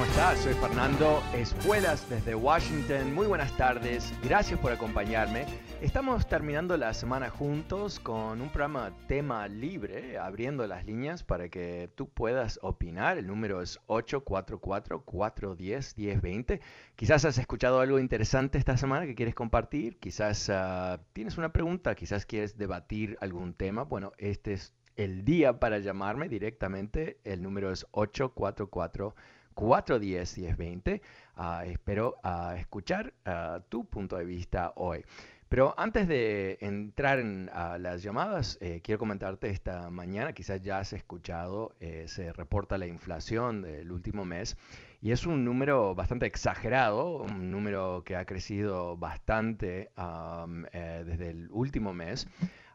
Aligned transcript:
¿Cómo 0.00 0.12
estás? 0.12 0.38
Soy 0.38 0.54
Fernando 0.54 1.22
Espuelas 1.34 2.08
desde 2.08 2.34
Washington. 2.34 3.12
Muy 3.12 3.26
buenas 3.26 3.54
tardes, 3.58 4.10
gracias 4.22 4.58
por 4.58 4.72
acompañarme. 4.72 5.44
Estamos 5.82 6.26
terminando 6.26 6.74
la 6.78 6.94
semana 6.94 7.28
juntos 7.28 8.00
con 8.00 8.40
un 8.40 8.48
programa 8.48 8.96
tema 9.08 9.46
libre, 9.46 10.16
abriendo 10.16 10.66
las 10.66 10.86
líneas 10.86 11.22
para 11.22 11.50
que 11.50 11.90
tú 11.96 12.08
puedas 12.08 12.58
opinar. 12.62 13.18
El 13.18 13.26
número 13.26 13.60
es 13.60 13.78
844-410-1020. 13.88 16.60
Quizás 16.96 17.26
has 17.26 17.36
escuchado 17.36 17.80
algo 17.80 17.98
interesante 17.98 18.56
esta 18.56 18.78
semana 18.78 19.04
que 19.04 19.14
quieres 19.14 19.34
compartir, 19.34 19.98
quizás 19.98 20.48
uh, 20.48 20.96
tienes 21.12 21.36
una 21.36 21.52
pregunta, 21.52 21.94
quizás 21.94 22.24
quieres 22.24 22.56
debatir 22.56 23.18
algún 23.20 23.52
tema. 23.52 23.82
Bueno, 23.82 24.12
este 24.16 24.54
es 24.54 24.72
el 24.96 25.26
día 25.26 25.60
para 25.60 25.78
llamarme 25.78 26.30
directamente. 26.30 27.20
El 27.22 27.42
número 27.42 27.70
es 27.70 27.86
844 27.90 29.14
410-1020. 29.60 31.00
Uh, 31.36 31.70
espero 31.70 32.16
uh, 32.24 32.56
escuchar 32.56 33.12
uh, 33.26 33.60
tu 33.68 33.84
punto 33.84 34.16
de 34.16 34.24
vista 34.24 34.72
hoy. 34.76 35.04
Pero 35.50 35.74
antes 35.76 36.06
de 36.06 36.58
entrar 36.60 37.18
en 37.18 37.50
las 37.78 38.04
llamadas, 38.04 38.56
eh, 38.60 38.80
quiero 38.84 39.00
comentarte 39.00 39.50
esta 39.50 39.90
mañana, 39.90 40.32
quizás 40.32 40.62
ya 40.62 40.78
has 40.78 40.92
escuchado, 40.92 41.74
eh, 41.80 42.04
se 42.06 42.32
reporta 42.32 42.78
la 42.78 42.86
inflación 42.86 43.62
del 43.62 43.90
último 43.90 44.24
mes 44.24 44.56
y 45.02 45.10
es 45.10 45.26
un 45.26 45.44
número 45.44 45.96
bastante 45.96 46.26
exagerado, 46.26 47.16
un 47.16 47.50
número 47.50 48.04
que 48.04 48.14
ha 48.14 48.26
crecido 48.26 48.96
bastante 48.96 49.90
um, 49.98 50.66
eh, 50.72 51.02
desde 51.04 51.30
el 51.30 51.48
último 51.50 51.92
mes 51.92 52.28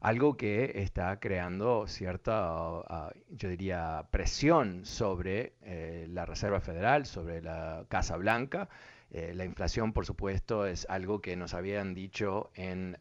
algo 0.06 0.38
que 0.38 0.84
está 0.84 1.20
creando 1.20 1.88
cierta, 1.88 2.54
uh, 2.54 3.10
yo 3.32 3.50
diría, 3.50 4.06
presión 4.12 4.86
sobre 4.86 5.54
eh, 5.64 6.06
la 6.12 6.28
Reserva 6.28 6.62
Federal, 6.62 7.08
sobre 7.08 7.42
la 7.42 7.86
Casa 7.90 8.16
Blanca. 8.16 8.70
Eh, 9.10 9.34
la 9.34 9.46
inflación, 9.46 9.94
por 9.94 10.06
supuesto, 10.06 10.68
es 10.68 10.86
algo 10.90 11.22
que 11.22 11.36
nos 11.36 11.56
habían 11.56 11.96
dicho 11.96 12.52
uh, 12.56 12.62
en 12.62 12.98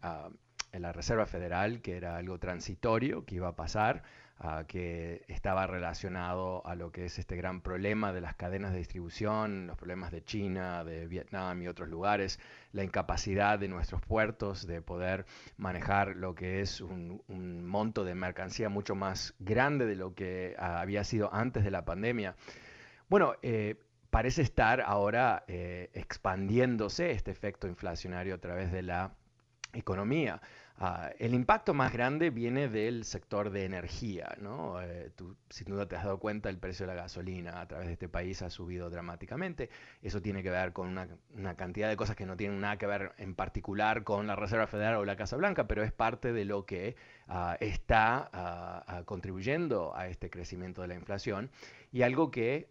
la 0.82 0.92
Reserva 0.92 1.26
Federal, 1.26 1.82
que 1.82 1.98
era 1.98 2.16
algo 2.16 2.38
transitorio, 2.38 3.26
que 3.26 3.34
iba 3.34 3.48
a 3.48 3.54
pasar 3.54 4.02
uh, 4.40 4.64
que 4.66 5.24
estaba 5.28 5.66
relacionado 5.66 6.66
a 6.66 6.74
lo 6.74 6.90
que 6.92 7.06
es 7.06 7.18
este 7.18 7.36
gran 7.36 7.60
problema 7.60 8.12
de 8.12 8.20
las 8.20 8.34
cadenas 8.34 8.72
de 8.72 8.78
distribución, 8.78 9.66
los 9.66 9.76
problemas 9.76 10.12
de 10.12 10.24
China, 10.24 10.84
de 10.84 11.06
Vietnam 11.06 11.62
y 11.62 11.68
otros 11.68 11.88
lugares, 11.88 12.40
la 12.72 12.84
incapacidad 12.84 13.58
de 13.58 13.68
nuestros 13.68 14.02
puertos 14.02 14.66
de 14.66 14.82
poder 14.82 15.26
manejar 15.56 16.16
lo 16.16 16.34
que 16.34 16.60
es 16.60 16.80
un, 16.80 17.22
monto 17.66 18.04
de 18.04 18.14
mercancía 18.14 18.68
mucho 18.68 18.94
más 18.94 19.34
grande 19.38 19.86
de 19.86 19.96
lo 19.96 20.14
que 20.14 20.54
uh, 20.58 20.62
había 20.62 21.04
sido 21.04 21.32
antes 21.34 21.64
de 21.64 21.70
la 21.70 21.84
pandemia. 21.84 22.36
Bueno, 23.08 23.34
eh, 23.42 23.76
parece 24.10 24.42
estar 24.42 24.80
ahora 24.80 25.44
eh, 25.48 25.90
expandiéndose 25.92 27.10
este 27.10 27.32
efecto 27.32 27.66
inflacionario 27.66 28.36
a 28.36 28.38
través 28.38 28.70
de 28.70 28.82
la 28.82 29.14
economía. 29.72 30.40
Uh, 30.80 31.06
el 31.20 31.34
impacto 31.34 31.72
más 31.72 31.92
grande 31.92 32.30
viene 32.30 32.68
del 32.68 33.04
sector 33.04 33.50
de 33.50 33.64
energía. 33.64 34.36
¿no? 34.40 34.82
Eh, 34.82 35.10
tú 35.14 35.36
sin 35.48 35.68
duda 35.68 35.86
te 35.86 35.94
has 35.94 36.02
dado 36.02 36.18
cuenta, 36.18 36.48
el 36.48 36.58
precio 36.58 36.84
de 36.84 36.94
la 36.94 37.00
gasolina 37.00 37.60
a 37.60 37.68
través 37.68 37.86
de 37.86 37.92
este 37.92 38.08
país 38.08 38.42
ha 38.42 38.50
subido 38.50 38.90
dramáticamente. 38.90 39.70
Eso 40.02 40.20
tiene 40.20 40.42
que 40.42 40.50
ver 40.50 40.72
con 40.72 40.88
una, 40.88 41.06
una, 41.36 41.54
cantidad 41.54 41.88
de 41.88 41.96
cosas 41.96 42.16
que 42.16 42.26
no 42.26 42.36
tienen 42.36 42.60
nada 42.60 42.76
que 42.76 42.86
ver 42.86 43.12
en 43.18 43.36
particular 43.36 44.02
con 44.02 44.26
la 44.26 44.34
Reserva 44.34 44.66
Federal 44.66 44.96
o 44.96 45.04
la 45.04 45.14
Casa 45.14 45.36
Blanca, 45.36 45.68
pero 45.68 45.84
es 45.84 45.92
parte 45.92 46.32
de 46.32 46.44
lo 46.44 46.66
que 46.66 46.96
uh, 47.28 47.54
está 47.60 48.82
uh, 49.00 49.04
contribuyendo 49.04 49.94
a 49.94 50.08
este 50.08 50.28
crecimiento 50.28 50.82
de 50.82 50.88
la 50.88 50.94
inflación. 50.94 51.50
Y 51.92 52.02
algo 52.02 52.32
que 52.32 52.70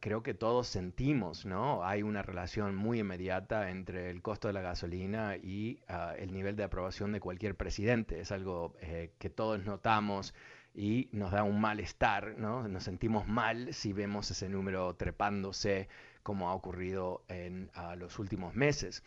creo 0.00 0.22
que 0.22 0.34
todos 0.34 0.66
sentimos, 0.66 1.46
¿no? 1.46 1.86
Hay 1.86 2.02
una 2.02 2.20
relación 2.20 2.76
muy 2.76 3.00
inmediata 3.00 3.70
entre 3.70 4.10
el 4.10 4.20
costo 4.20 4.48
de 4.48 4.52
la 4.52 4.60
gasolina 4.60 5.38
y 5.38 5.80
el 6.18 6.34
nivel 6.34 6.54
de 6.54 6.64
aprobación 6.64 7.12
de 7.12 7.20
cualquier 7.20 7.37
presidente. 7.56 8.20
Es 8.20 8.32
algo 8.32 8.74
eh, 8.80 9.12
que 9.18 9.30
todos 9.30 9.64
notamos 9.64 10.34
y 10.74 11.08
nos 11.12 11.32
da 11.32 11.42
un 11.42 11.60
malestar, 11.60 12.36
¿no? 12.38 12.68
Nos 12.68 12.84
sentimos 12.84 13.26
mal 13.26 13.72
si 13.72 13.92
vemos 13.92 14.30
ese 14.30 14.48
número 14.48 14.94
trepándose 14.94 15.88
como 16.22 16.48
ha 16.48 16.54
ocurrido 16.54 17.24
en 17.28 17.70
los 17.96 18.18
últimos 18.18 18.54
meses. 18.54 19.02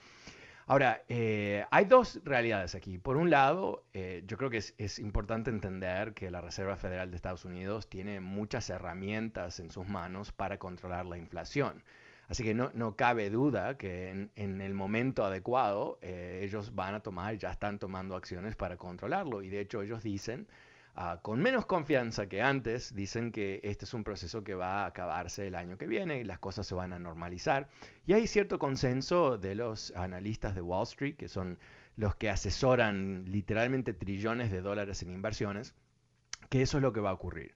Ahora, 0.72 1.04
eh, 1.10 1.66
hay 1.70 1.86
dos 1.86 2.22
realidades 2.24 2.76
aquí. 2.76 2.98
Por 2.98 3.18
un 3.18 3.30
lado, 3.30 3.84
eh, 3.94 4.24
yo 4.26 4.38
creo 4.38 4.50
que 4.50 4.58
es, 4.58 5.00
importante 5.00 5.50
entender 5.50 6.14
que 6.14 6.32
la 6.32 6.40
Reserva 6.40 6.78
Federal 6.78 7.10
de 7.10 7.18
Estados 7.18 7.46
Unidos 7.46 7.90
tiene 7.90 8.22
muchas 8.22 8.70
herramientas 8.70 9.60
en 9.60 9.70
sus 9.70 9.88
manos 9.88 10.32
para 10.32 10.60
controlar 10.60 11.06
la 11.06 11.18
inflación. 11.18 11.84
Así 12.32 12.46
que 12.46 12.54
no, 12.54 12.72
no 12.74 12.96
cabe 12.96 13.30
duda 13.30 13.78
que 13.78 14.30
en, 14.36 14.62
el 14.62 14.74
momento 14.74 15.26
adecuado 15.26 16.00
eh, 16.02 16.40
ellos 16.44 16.74
van 16.74 16.96
a 16.96 17.02
tomar, 17.02 17.38
ya 17.38 17.52
están 17.52 17.78
tomando 17.78 18.16
acciones 18.16 18.56
para 18.56 18.78
controlarlo. 18.78 19.42
Y 19.42 19.50
de 19.50 19.60
hecho 19.60 19.82
ellos 19.82 20.02
dicen, 20.02 20.48
uh, 20.96 21.22
con 21.22 21.42
menos 21.42 21.66
confianza 21.66 22.30
que 22.30 22.42
antes, 22.42 22.96
dicen 22.96 23.34
que 23.34 23.60
este 23.64 23.84
es 23.84 23.94
un 23.94 24.06
proceso 24.06 24.46
que 24.46 24.56
va 24.56 24.84
a 24.84 24.86
acabarse 24.86 25.46
el 25.46 25.56
año 25.56 25.78
que 25.78 25.88
viene 25.88 26.20
y 26.20 26.24
las 26.24 26.40
cosas 26.40 26.66
se 26.66 26.74
van 26.74 26.94
a 26.94 27.00
normalizar. 27.00 27.68
Y 28.06 28.14
hay 28.14 28.28
cierto 28.28 28.60
consenso 28.60 29.38
de 29.38 29.54
los 29.54 29.92
analistas 29.98 30.56
de 30.56 30.62
Wall 30.62 30.84
Street, 30.84 31.18
que 31.18 31.28
son 31.28 31.60
los 31.98 32.16
que 32.16 32.30
asesoran 32.30 33.26
literalmente 33.28 33.92
trillones 33.92 34.52
de 34.52 34.62
dólares 34.62 35.04
en 35.04 35.12
inversiones, 35.12 35.76
que 36.50 36.62
eso 36.62 36.78
es 36.78 36.82
lo 36.82 36.94
que 36.94 37.02
va 37.02 37.10
a 37.10 37.14
ocurrir. 37.14 37.54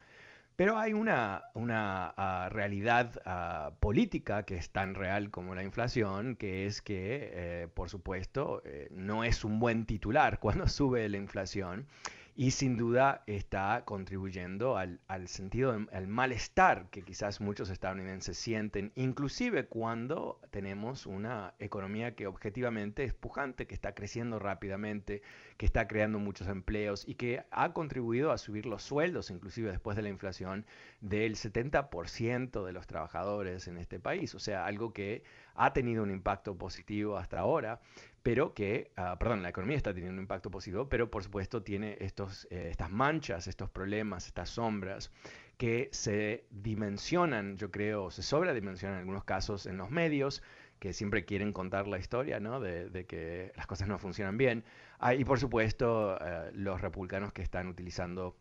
Pero 0.55 0.77
hay 0.77 0.93
una, 0.93 1.43
una 1.53 2.13
uh, 2.17 2.49
realidad 2.53 3.21
uh, 3.25 3.75
política 3.79 4.43
que 4.43 4.55
es 4.55 4.69
tan 4.69 4.95
real 4.95 5.29
como 5.29 5.53
la 5.53 5.63
inflación, 5.63 6.37
que 6.37 6.65
es 6.65 6.81
que, 6.81 7.29
eh, 7.33 7.67
por 7.73 7.89
supuesto, 7.89 8.61
eh, 8.65 8.87
no 8.91 9.25
es 9.25 9.43
un 9.43 9.59
buen 9.59 9.85
titular 9.85 10.39
cuando 10.41 10.67
sube 10.69 11.09
la 11.09 11.17
inflación 11.17 11.87
y 12.37 12.51
sin 12.51 12.75
duda 12.75 13.23
está 13.27 13.83
contribuyendo 13.85 14.77
al, 14.77 14.99
al 15.07 15.29
sentido, 15.29 15.87
al 15.91 16.07
malestar 16.07 16.89
que 16.89 17.01
quizás 17.01 17.39
muchos 17.39 17.69
estadounidenses 17.69 18.37
sienten, 18.37 18.91
inclusive 18.95 19.67
cuando 19.67 20.41
tenemos 20.51 21.05
una 21.05 21.53
economía 21.59 22.13
que 22.13 22.27
objetivamente 22.27 23.05
es 23.05 23.13
pujante, 23.13 23.67
que 23.67 23.73
está 23.73 23.95
creciendo 23.95 24.37
rápidamente, 24.37 25.21
que 25.55 25.65
está 25.65 25.87
creando 25.87 26.19
muchos 26.19 26.49
empleos 26.49 27.07
y 27.07 27.15
que 27.15 27.45
ha 27.51 27.71
contribuido 27.71 28.33
a 28.33 28.37
subir 28.37 28.65
los 28.65 28.83
sueldos, 28.83 29.31
inclusive 29.31 29.71
después 29.71 29.95
de 29.95 30.03
la 30.03 30.09
inflación, 30.09 30.65
del 30.99 31.37
70% 31.37 32.65
de 32.65 32.73
los 32.73 32.85
trabajadores 32.85 33.69
en 33.69 33.77
este 33.77 34.01
país. 34.01 34.35
O 34.35 34.39
sea, 34.39 34.65
algo 34.65 34.91
que 34.91 35.23
ha 35.55 35.71
tenido 35.71 36.03
un 36.03 36.11
impacto 36.11 36.57
positivo 36.57 37.17
hasta 37.17 37.39
ahora, 37.39 37.79
pero 38.25 38.55
que, 38.55 38.91
ah, 38.95 39.19
perdón, 39.19 39.43
la 39.43 39.49
economía 39.49 39.77
está 39.77 39.93
teniendo 39.93 40.15
un 40.15 40.23
impacto 40.23 40.49
positivo, 40.49 40.89
pero 40.89 41.11
por 41.11 41.23
supuesto 41.23 41.61
tiene 41.61 41.95
estos, 41.99 42.47
eh, 42.49 42.69
estas 42.71 42.89
manchas, 42.89 43.45
estos 43.45 43.69
problemas, 43.69 44.25
estas 44.25 44.49
sombras 44.49 45.11
que 45.57 45.89
se 45.91 46.47
dimensionan, 46.49 47.55
yo 47.57 47.69
creo, 47.69 48.09
se 48.09 48.23
sobredimensionan 48.23 48.95
en 48.95 49.01
algunos 49.01 49.25
casos 49.25 49.67
en 49.67 49.77
los 49.77 49.91
medios, 49.91 50.41
que 50.79 50.91
siempre 50.91 51.23
quieren 51.23 51.53
contar 51.53 51.87
la 51.87 51.99
historia, 51.99 52.39
¿no? 52.39 52.59
De, 52.59 53.05
que 53.05 53.51
las 53.55 53.67
cosas 53.67 53.87
no 53.87 53.99
funcionan 53.99 54.39
bien. 54.39 54.63
Ah, 54.97 55.13
y 55.13 55.23
por 55.23 55.39
supuesto, 55.39 56.17
eh, 56.19 56.49
los 56.53 56.81
republicanos 56.81 57.31
que 57.31 57.43
están 57.43 57.67
utilizando 57.67 58.35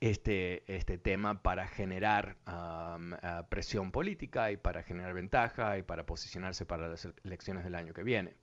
este, 0.00 0.64
este 0.66 0.98
tema 0.98 1.40
para 1.40 1.68
generar 1.68 2.36
ah, 2.46 3.46
presión 3.48 3.92
política 3.92 4.50
y 4.50 4.56
para 4.56 4.82
generar 4.82 5.14
ventaja 5.14 5.78
y 5.78 5.84
para 5.84 6.04
posicionarse 6.04 6.66
para 6.66 6.88
las 6.88 7.08
elecciones 7.22 7.62
del 7.62 7.76
año 7.76 7.94
que 7.94 8.02
viene. 8.02 8.34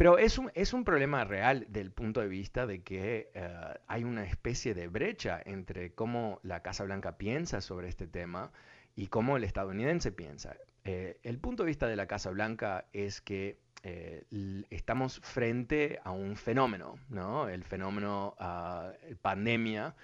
Pero 0.00 0.16
es 0.16 0.38
un, 0.38 0.50
es 0.54 0.72
un 0.72 0.82
problema 0.82 1.24
real 1.24 1.66
del 1.68 1.92
punto 1.92 2.22
de 2.22 2.28
vista 2.28 2.66
de 2.66 2.82
que 2.82 3.30
eh, 3.34 3.74
hay 3.86 4.04
una 4.04 4.24
especie 4.24 4.72
de 4.72 4.88
brecha 4.88 5.42
entre 5.44 5.92
cómo 5.92 6.40
la 6.42 6.62
Casa 6.62 6.84
Blanca 6.84 7.18
piensa 7.18 7.60
sobre 7.60 7.90
este 7.90 8.06
tema 8.06 8.50
y 8.96 9.08
cómo 9.08 9.36
el 9.36 9.44
estadounidense 9.44 10.10
piensa. 10.10 10.56
Eh, 10.84 11.20
el 11.22 11.38
punto 11.38 11.64
de 11.64 11.66
vista 11.66 11.86
de 11.86 11.96
la 11.96 12.06
Casa 12.06 12.30
Blanca 12.30 12.86
es 12.94 13.20
que 13.20 13.58
eh, 13.82 14.24
estamos 14.70 15.20
frente 15.20 16.00
a 16.02 16.12
un 16.12 16.34
fenómeno, 16.34 16.94
¿no? 17.10 17.50
El 17.50 17.62
fenómeno 17.62 18.34
uh, 18.40 19.14
pandemia 19.20 19.94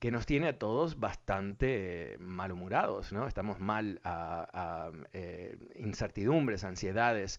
que 0.00 0.10
nos 0.10 0.26
tiene 0.26 0.48
a 0.48 0.58
todos 0.58 0.98
bastante 0.98 2.16
malhumorados, 2.18 3.12
¿no? 3.12 3.28
Estamos 3.28 3.60
mal 3.60 4.00
a, 4.02 4.90
incertidumbres, 5.76 6.64
ansiedades. 6.64 7.38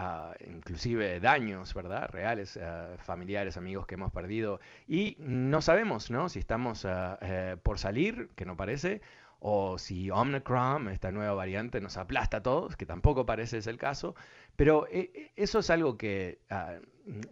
Ah, 0.00 0.32
inclusive 0.46 1.18
daños, 1.18 1.74
¿verdad? 1.74 2.08
Reales, 2.10 2.56
ah, 2.56 2.96
familiares, 2.98 3.56
amigos 3.56 3.86
que 3.86 3.94
hemos 3.94 4.12
perdido. 4.12 4.60
Y 4.86 5.16
no 5.18 5.60
sabemos, 5.60 6.10
¿no? 6.10 6.28
Si 6.28 6.38
estamos 6.38 6.86
eh, 6.86 7.56
por 7.62 7.80
salir, 7.80 8.28
que 8.36 8.44
no 8.44 8.56
parece, 8.56 9.00
o 9.40 9.76
si 9.78 10.10
Omicron, 10.10 10.88
esta 10.88 11.10
nueva 11.10 11.34
variante, 11.34 11.80
nos 11.80 11.96
aplasta 11.96 12.38
a 12.38 12.42
todos, 12.42 12.76
que 12.76 12.86
tampoco 12.86 13.26
parece 13.26 13.60
ser 13.60 13.72
el 13.72 13.78
caso. 13.78 14.14
Pero 14.54 14.86
eh, 14.86 15.10
eh, 15.14 15.32
eso 15.34 15.58
es 15.60 15.70
algo 15.70 15.96
que 15.98 16.38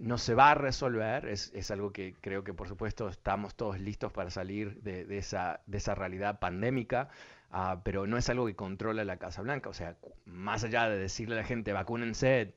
no 0.01 0.19
se 0.19 0.35
va 0.35 0.53
a 0.53 0.55
resolver, 0.55 1.27
es, 1.27 1.53
es, 1.55 1.71
algo 1.71 1.93
que 1.93 2.15
creo 2.21 2.43
que 2.43 2.55
por 2.55 2.67
supuesto 2.67 3.09
estamos 3.09 3.55
todos 3.55 3.79
listos 3.79 4.11
para 4.13 4.31
salir 4.31 4.81
de, 4.83 5.19
esa, 5.19 5.61
de 5.67 5.79
esa 5.79 5.95
realidad 5.95 6.41
pandémica. 6.41 7.11
Ah, 7.51 7.81
pero 7.85 8.07
no 8.07 8.17
es 8.17 8.29
algo 8.29 8.47
que 8.47 8.57
controla 8.57 9.05
la 9.05 9.19
Casa 9.19 9.43
Blanca. 9.43 9.71
O 9.71 9.75
sea, 9.75 9.97
más 10.25 10.65
allá 10.65 10.89
de 10.89 10.99
decirle 10.99 11.37
a 11.37 11.39
la 11.39 11.45
gente 11.45 11.73
vacúnense, 11.73 12.55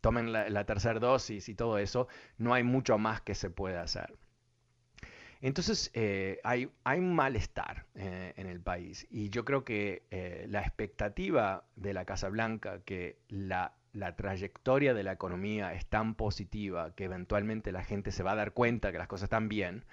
tomen 0.00 0.32
la, 0.32 0.64
tercera 0.64 0.98
dosis 0.98 1.48
y 1.48 1.54
todo 1.54 1.78
eso, 1.78 2.08
no 2.38 2.52
hay 2.54 2.62
mucho 2.62 2.98
más 2.98 3.20
que 3.20 3.34
se 3.34 3.50
pueda 3.50 3.82
hacer. 3.82 4.14
Entonces, 5.42 5.90
eh, 5.94 6.40
hay, 6.44 6.70
un 6.84 7.14
malestar 7.14 7.86
eh, 7.94 8.32
en 8.36 8.46
el 8.46 8.60
país 8.60 9.06
y 9.10 9.28
yo 9.28 9.44
creo 9.44 9.64
que 9.64 10.02
eh, 10.10 10.46
la 10.48 10.60
expectativa 10.60 11.64
de 11.76 11.92
la 11.94 12.04
Casa 12.04 12.28
Blanca, 12.28 12.80
que 12.84 13.18
la, 13.28 13.74
trayectoria 14.16 14.92
de 14.92 15.02
la 15.02 15.12
economía 15.12 15.72
es 15.72 15.86
tan 15.86 16.14
positiva 16.14 16.94
que 16.94 17.04
eventualmente 17.04 17.72
la 17.72 17.84
gente 17.84 18.12
se 18.12 18.22
va 18.22 18.32
a 18.32 18.36
dar 18.36 18.52
cuenta 18.52 18.92
que 18.92 18.98
las 18.98 19.08
cosas 19.08 19.24
están 19.24 19.48
bien, 19.48 19.84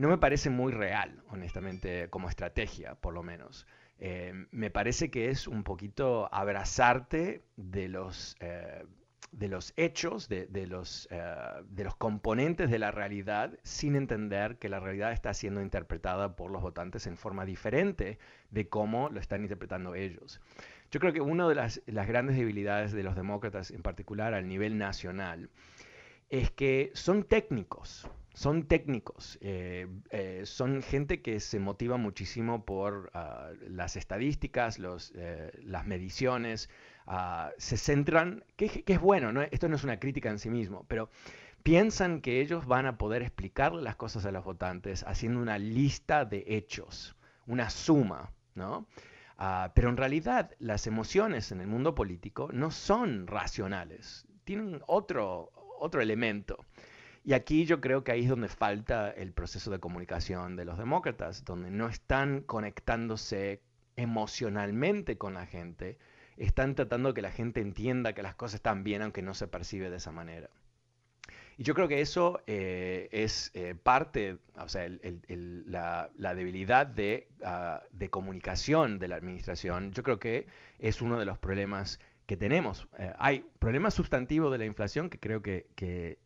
no 0.00 0.08
me 0.08 0.16
parece 0.16 0.48
muy 0.48 0.72
real, 0.72 1.22
honestamente, 1.28 2.08
como 2.08 2.30
estrategia, 2.30 2.94
por 2.94 3.12
lo 3.12 3.22
menos. 3.22 3.66
Eh, 3.98 4.46
me 4.50 4.70
parece 4.70 5.10
que 5.10 5.28
es 5.28 5.46
un 5.46 5.62
poquito 5.62 6.32
abrazarte 6.32 7.42
de 7.56 7.88
los, 7.88 8.34
eh, 8.40 8.86
de 9.30 9.48
los 9.48 9.74
hechos, 9.76 10.26
de, 10.30 10.48
los, 10.66 11.06
eh, 11.10 11.34
de 11.68 11.84
los 11.84 11.96
componentes 11.96 12.70
de 12.70 12.78
la 12.78 12.90
realidad, 12.90 13.58
sin 13.62 13.94
entender 13.94 14.56
que 14.56 14.70
la 14.70 14.80
realidad 14.80 15.12
está 15.12 15.34
siendo 15.34 15.60
interpretada 15.60 16.34
por 16.34 16.50
los 16.50 16.62
votantes 16.62 17.06
en 17.06 17.18
forma 17.18 17.44
diferente 17.44 18.18
de 18.48 18.70
cómo 18.70 19.10
lo 19.10 19.20
están 19.20 19.42
interpretando 19.42 19.94
ellos. 19.94 20.40
Yo 20.90 20.98
creo 20.98 21.12
que 21.12 21.20
una 21.20 21.46
de 21.46 21.56
las, 21.56 21.82
las 21.84 22.08
grandes 22.08 22.38
debilidades 22.38 22.92
de 22.92 23.02
los 23.02 23.16
demócratas, 23.16 23.70
en 23.70 23.82
particular 23.82 24.32
al 24.32 24.48
nivel 24.48 24.78
nacional, 24.78 25.50
es 26.30 26.50
que 26.50 26.90
son 26.94 27.24
técnicos 27.24 28.08
son 28.32 28.64
técnicos, 28.64 29.38
eh, 29.40 29.86
eh, 30.10 30.42
son 30.44 30.82
gente 30.82 31.20
que 31.20 31.40
se 31.40 31.58
motiva 31.58 31.96
muchísimo 31.96 32.64
por 32.64 33.10
ah, 33.14 33.50
las 33.68 33.96
estadísticas, 33.96 34.78
eh, 35.14 35.50
las 35.62 35.86
mediciones, 35.86 36.70
ah, 37.06 37.50
se 37.58 37.76
centran, 37.76 38.44
que, 38.56 38.84
es 38.86 39.00
bueno, 39.00 39.32
¿no? 39.32 39.42
esto 39.42 39.68
no 39.68 39.76
es 39.76 39.84
una 39.84 39.98
crítica 39.98 40.30
en 40.30 40.38
sí 40.38 40.48
mismo, 40.48 40.84
pero 40.88 41.10
piensan 41.62 42.20
que 42.20 42.40
ellos 42.40 42.66
van 42.66 42.86
a 42.86 42.98
poder 42.98 43.22
explicar 43.22 43.74
las 43.74 43.96
cosas 43.96 44.24
a 44.24 44.32
los 44.32 44.44
votantes 44.44 45.04
haciendo 45.06 45.40
una 45.40 45.58
lista 45.58 46.24
de 46.24 46.44
hechos, 46.46 47.16
una 47.46 47.68
suma, 47.68 48.32
¿no? 48.54 48.86
Ah, 49.38 49.72
pero 49.74 49.88
en 49.88 49.96
realidad 49.96 50.50
las 50.58 50.86
emociones 50.86 51.50
en 51.50 51.60
el 51.60 51.66
mundo 51.66 51.94
político 51.94 52.50
no 52.52 52.70
son 52.70 53.26
racionales, 53.26 54.26
tienen 54.44 54.82
otro, 54.86 55.50
otro 55.78 56.00
elemento. 56.02 56.58
Y 57.22 57.34
aquí 57.34 57.66
yo 57.66 57.80
creo 57.80 58.02
que 58.02 58.12
ahí 58.12 58.22
es 58.22 58.28
donde 58.28 58.48
falta 58.48 59.10
el 59.10 59.32
proceso 59.32 59.70
de 59.70 59.78
comunicación 59.78 60.56
de 60.56 60.64
los 60.64 60.78
demócratas, 60.78 61.44
donde 61.44 61.70
no 61.70 61.88
están 61.88 62.40
conectándose 62.40 63.60
emocionalmente 63.96 65.18
con 65.18 65.34
la 65.34 65.46
gente, 65.46 65.98
están 66.38 66.74
tratando 66.74 67.12
que 67.12 67.20
la 67.20 67.30
gente 67.30 67.60
entienda 67.60 68.14
que 68.14 68.22
las 68.22 68.34
cosas 68.34 68.56
están 68.56 68.82
bien 68.82 69.02
aunque 69.02 69.20
no 69.20 69.34
se 69.34 69.48
percibe 69.48 69.90
de 69.90 69.96
esa 69.96 70.12
manera. 70.12 70.48
Y 71.58 71.62
yo 71.62 71.74
creo 71.74 71.88
que 71.88 72.00
eso 72.00 72.40
eh, 72.46 73.10
es 73.12 73.50
eh, 73.52 73.74
parte, 73.74 74.38
o 74.56 74.68
sea, 74.70 74.88
la, 74.88 76.34
debilidad 76.34 76.86
de, 76.86 77.28
ah, 77.44 77.82
de 77.92 78.08
comunicación 78.08 78.98
de 78.98 79.08
la 79.08 79.16
administración, 79.16 79.92
yo 79.92 80.02
creo 80.02 80.18
que 80.18 80.46
es 80.78 81.02
uno 81.02 81.18
de 81.18 81.26
los 81.26 81.38
problemas 81.38 82.00
que 82.30 82.36
tenemos. 82.36 82.86
Eh, 82.96 83.12
hay 83.18 83.44
problemas 83.58 83.92
sustantivos 83.92 84.52
de 84.52 84.58
la 84.58 84.64
inflación 84.64 85.10
que 85.10 85.18
creo 85.18 85.42
que, 85.42 85.66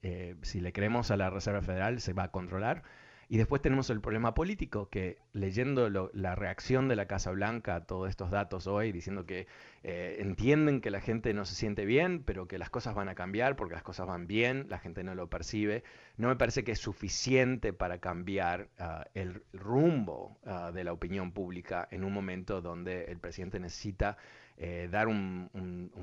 eh, 0.02 0.34
si 0.42 0.60
le 0.60 0.70
creemos 0.70 1.10
a 1.10 1.16
la 1.16 1.30
Reserva 1.30 1.62
Federal 1.62 1.98
se 1.98 2.12
va 2.12 2.24
a 2.24 2.30
controlar. 2.30 2.82
Y 3.30 3.38
después 3.38 3.62
tenemos 3.62 3.88
el 3.88 4.02
problema 4.02 4.34
político, 4.34 4.90
que 4.90 5.16
leyendo 5.32 5.88
la 5.88 6.34
reacción 6.34 6.88
de 6.88 6.96
la 6.96 7.06
Casa 7.06 7.30
Blanca 7.30 7.76
a 7.76 7.86
todos 7.86 8.10
estos 8.10 8.30
datos 8.30 8.66
hoy, 8.66 8.92
diciendo 8.92 9.24
que 9.24 9.46
eh, 9.82 10.18
entienden 10.20 10.82
que 10.82 10.90
la 10.90 11.00
gente 11.00 11.32
no 11.32 11.46
se 11.46 11.54
siente 11.54 11.86
bien, 11.86 12.22
pero 12.22 12.46
que 12.46 12.58
las 12.58 12.68
cosas 12.68 12.94
van 12.94 13.08
a 13.08 13.14
cambiar 13.14 13.56
porque 13.56 13.72
las 13.72 13.82
cosas 13.82 14.06
van 14.06 14.26
bien, 14.26 14.66
la 14.68 14.78
gente 14.78 15.04
no 15.04 15.14
lo 15.14 15.30
percibe, 15.30 15.84
no 16.18 16.28
me 16.28 16.36
parece 16.36 16.64
que 16.64 16.72
es 16.72 16.80
suficiente 16.80 17.72
para 17.72 17.96
cambiar 17.96 18.68
ah, 18.78 19.06
el 19.14 19.42
rumbo 19.54 20.36
ah, 20.44 20.70
de 20.70 20.84
la 20.84 20.92
opinión 20.92 21.32
pública 21.32 21.88
en 21.90 22.04
un 22.04 22.12
momento 22.12 22.60
donde 22.60 23.04
el 23.06 23.18
presidente 23.20 23.58
necesita 23.58 24.18
eh, 24.56 24.88
dar 24.90 25.08
un, 25.08 25.50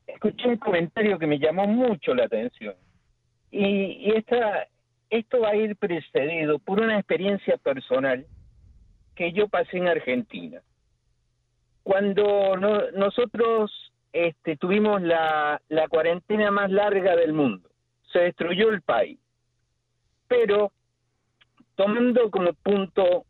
escuché 0.07 0.47
un 0.47 0.55
comentario 0.55 1.19
que 1.19 1.27
me 1.27 1.37
llamó 1.37 1.67
mucho 1.67 2.15
la 2.15 2.23
atención 2.23 2.75
y, 3.53 4.11
esta, 4.15 4.67
esto 5.09 5.41
va 5.41 5.49
a 5.49 5.55
ir 5.55 5.75
precedido 5.75 6.59
por 6.59 6.79
una 6.79 6.97
experiencia 6.97 7.57
personal 7.57 8.25
que 9.15 9.31
yo 9.31 9.47
pasé 9.47 9.77
en 9.77 9.87
Argentina. 9.87 10.61
Cuando 11.83 12.55
nosotros 12.95 13.91
este, 14.11 14.57
tuvimos 14.57 15.01
la 15.01 15.59
cuarentena 15.89 16.49
más 16.49 16.71
larga 16.71 17.15
del 17.15 17.33
mundo, 17.33 17.69
se 18.11 18.19
destruyó 18.19 18.69
el 18.69 18.81
país. 18.81 19.19
Pero 20.27 20.71
tomando 21.75 22.31
como 22.31 22.53
punto 22.53 23.25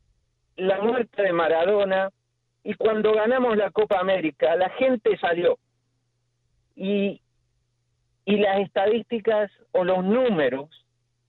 la 0.55 0.79
muerte 0.81 1.21
de 1.21 1.33
Maradona 1.33 2.11
y 2.63 2.75
cuando 2.75 3.13
ganamos 3.13 3.57
la 3.57 3.71
Copa 3.71 3.99
América, 3.99 4.55
la 4.55 4.69
gente 4.69 5.17
salió 5.17 5.57
y, 6.75 7.21
y 8.25 8.37
las 8.37 8.59
estadísticas 8.59 9.51
o 9.71 9.83
los 9.83 10.03
números 10.03 10.69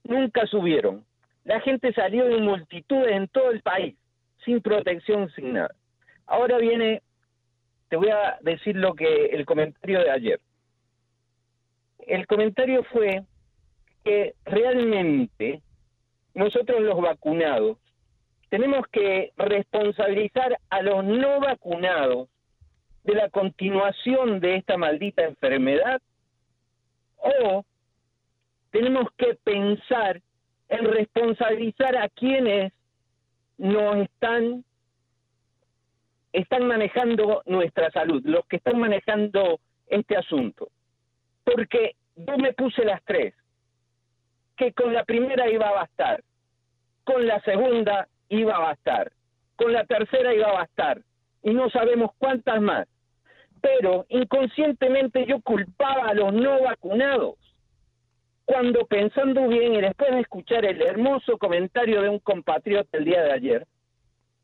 nunca 0.03 0.45
subieron. 0.47 1.05
La 1.43 1.59
gente 1.61 1.93
salió 1.93 2.27
en 2.27 2.43
multitudes 2.43 3.11
en 3.11 3.27
todo 3.27 3.51
el 3.51 3.61
país, 3.61 3.95
sin 4.43 4.61
protección, 4.61 5.29
sin 5.35 5.53
nada. 5.53 5.75
Ahora 6.25 6.57
viene, 6.57 7.01
te 7.89 7.97
voy 7.97 8.09
a 8.09 8.37
decir 8.41 8.75
lo 8.75 8.93
que 8.95 9.25
el 9.27 9.45
comentario 9.45 9.99
de 9.99 10.11
ayer. 10.11 10.39
El 11.99 12.25
comentario 12.27 12.83
fue 12.85 13.23
que 14.03 14.35
realmente 14.45 15.61
nosotros 16.33 16.81
los 16.81 16.99
vacunados 17.01 17.77
tenemos 18.49 18.87
que 18.91 19.31
responsabilizar 19.37 20.59
a 20.69 20.81
los 20.81 21.03
no 21.03 21.39
vacunados 21.39 22.29
de 23.03 23.15
la 23.15 23.29
continuación 23.29 24.39
de 24.39 24.55
esta 24.55 24.77
maldita 24.77 25.23
enfermedad 25.23 26.01
o 27.17 27.65
tenemos 28.71 29.07
que 29.17 29.35
pensar 29.43 30.21
en 30.69 30.85
responsabilizar 30.85 31.95
a 31.97 32.09
quienes 32.09 32.73
nos 33.57 33.97
están 33.97 34.63
están 36.33 36.67
manejando 36.67 37.43
nuestra 37.45 37.89
salud, 37.91 38.21
los 38.25 38.45
que 38.47 38.57
están 38.57 38.77
manejando 38.77 39.59
este 39.87 40.17
asunto. 40.17 40.67
Porque 41.45 41.95
yo 42.17 42.37
me 42.37 42.51
puse 42.53 42.83
las 42.83 43.01
tres, 43.05 43.33
que 44.57 44.73
con 44.73 44.93
la 44.93 45.05
primera 45.05 45.49
iba 45.49 45.69
a 45.69 45.73
bastar, 45.73 46.23
con 47.05 47.25
la 47.25 47.39
segunda 47.41 48.09
iba 48.27 48.55
a 48.55 48.59
bastar, 48.59 49.11
con 49.55 49.71
la 49.71 49.85
tercera 49.85 50.33
iba 50.33 50.49
a 50.49 50.53
bastar, 50.53 51.01
y 51.41 51.53
no 51.53 51.69
sabemos 51.69 52.11
cuántas 52.17 52.61
más. 52.61 52.87
Pero 53.61 54.05
inconscientemente 54.09 55.25
yo 55.25 55.39
culpaba 55.41 56.09
a 56.09 56.13
los 56.13 56.33
no 56.33 56.61
vacunados, 56.61 57.35
cuando 58.45 58.85
pensando 58.85 59.47
bien 59.47 59.73
y 59.73 59.81
después 59.81 60.11
de 60.11 60.19
escuchar 60.19 60.65
el 60.65 60.81
hermoso 60.81 61.37
comentario 61.37 62.01
de 62.01 62.09
un 62.09 62.19
compatriota 62.19 62.97
el 62.97 63.05
día 63.05 63.23
de 63.23 63.31
ayer, 63.31 63.67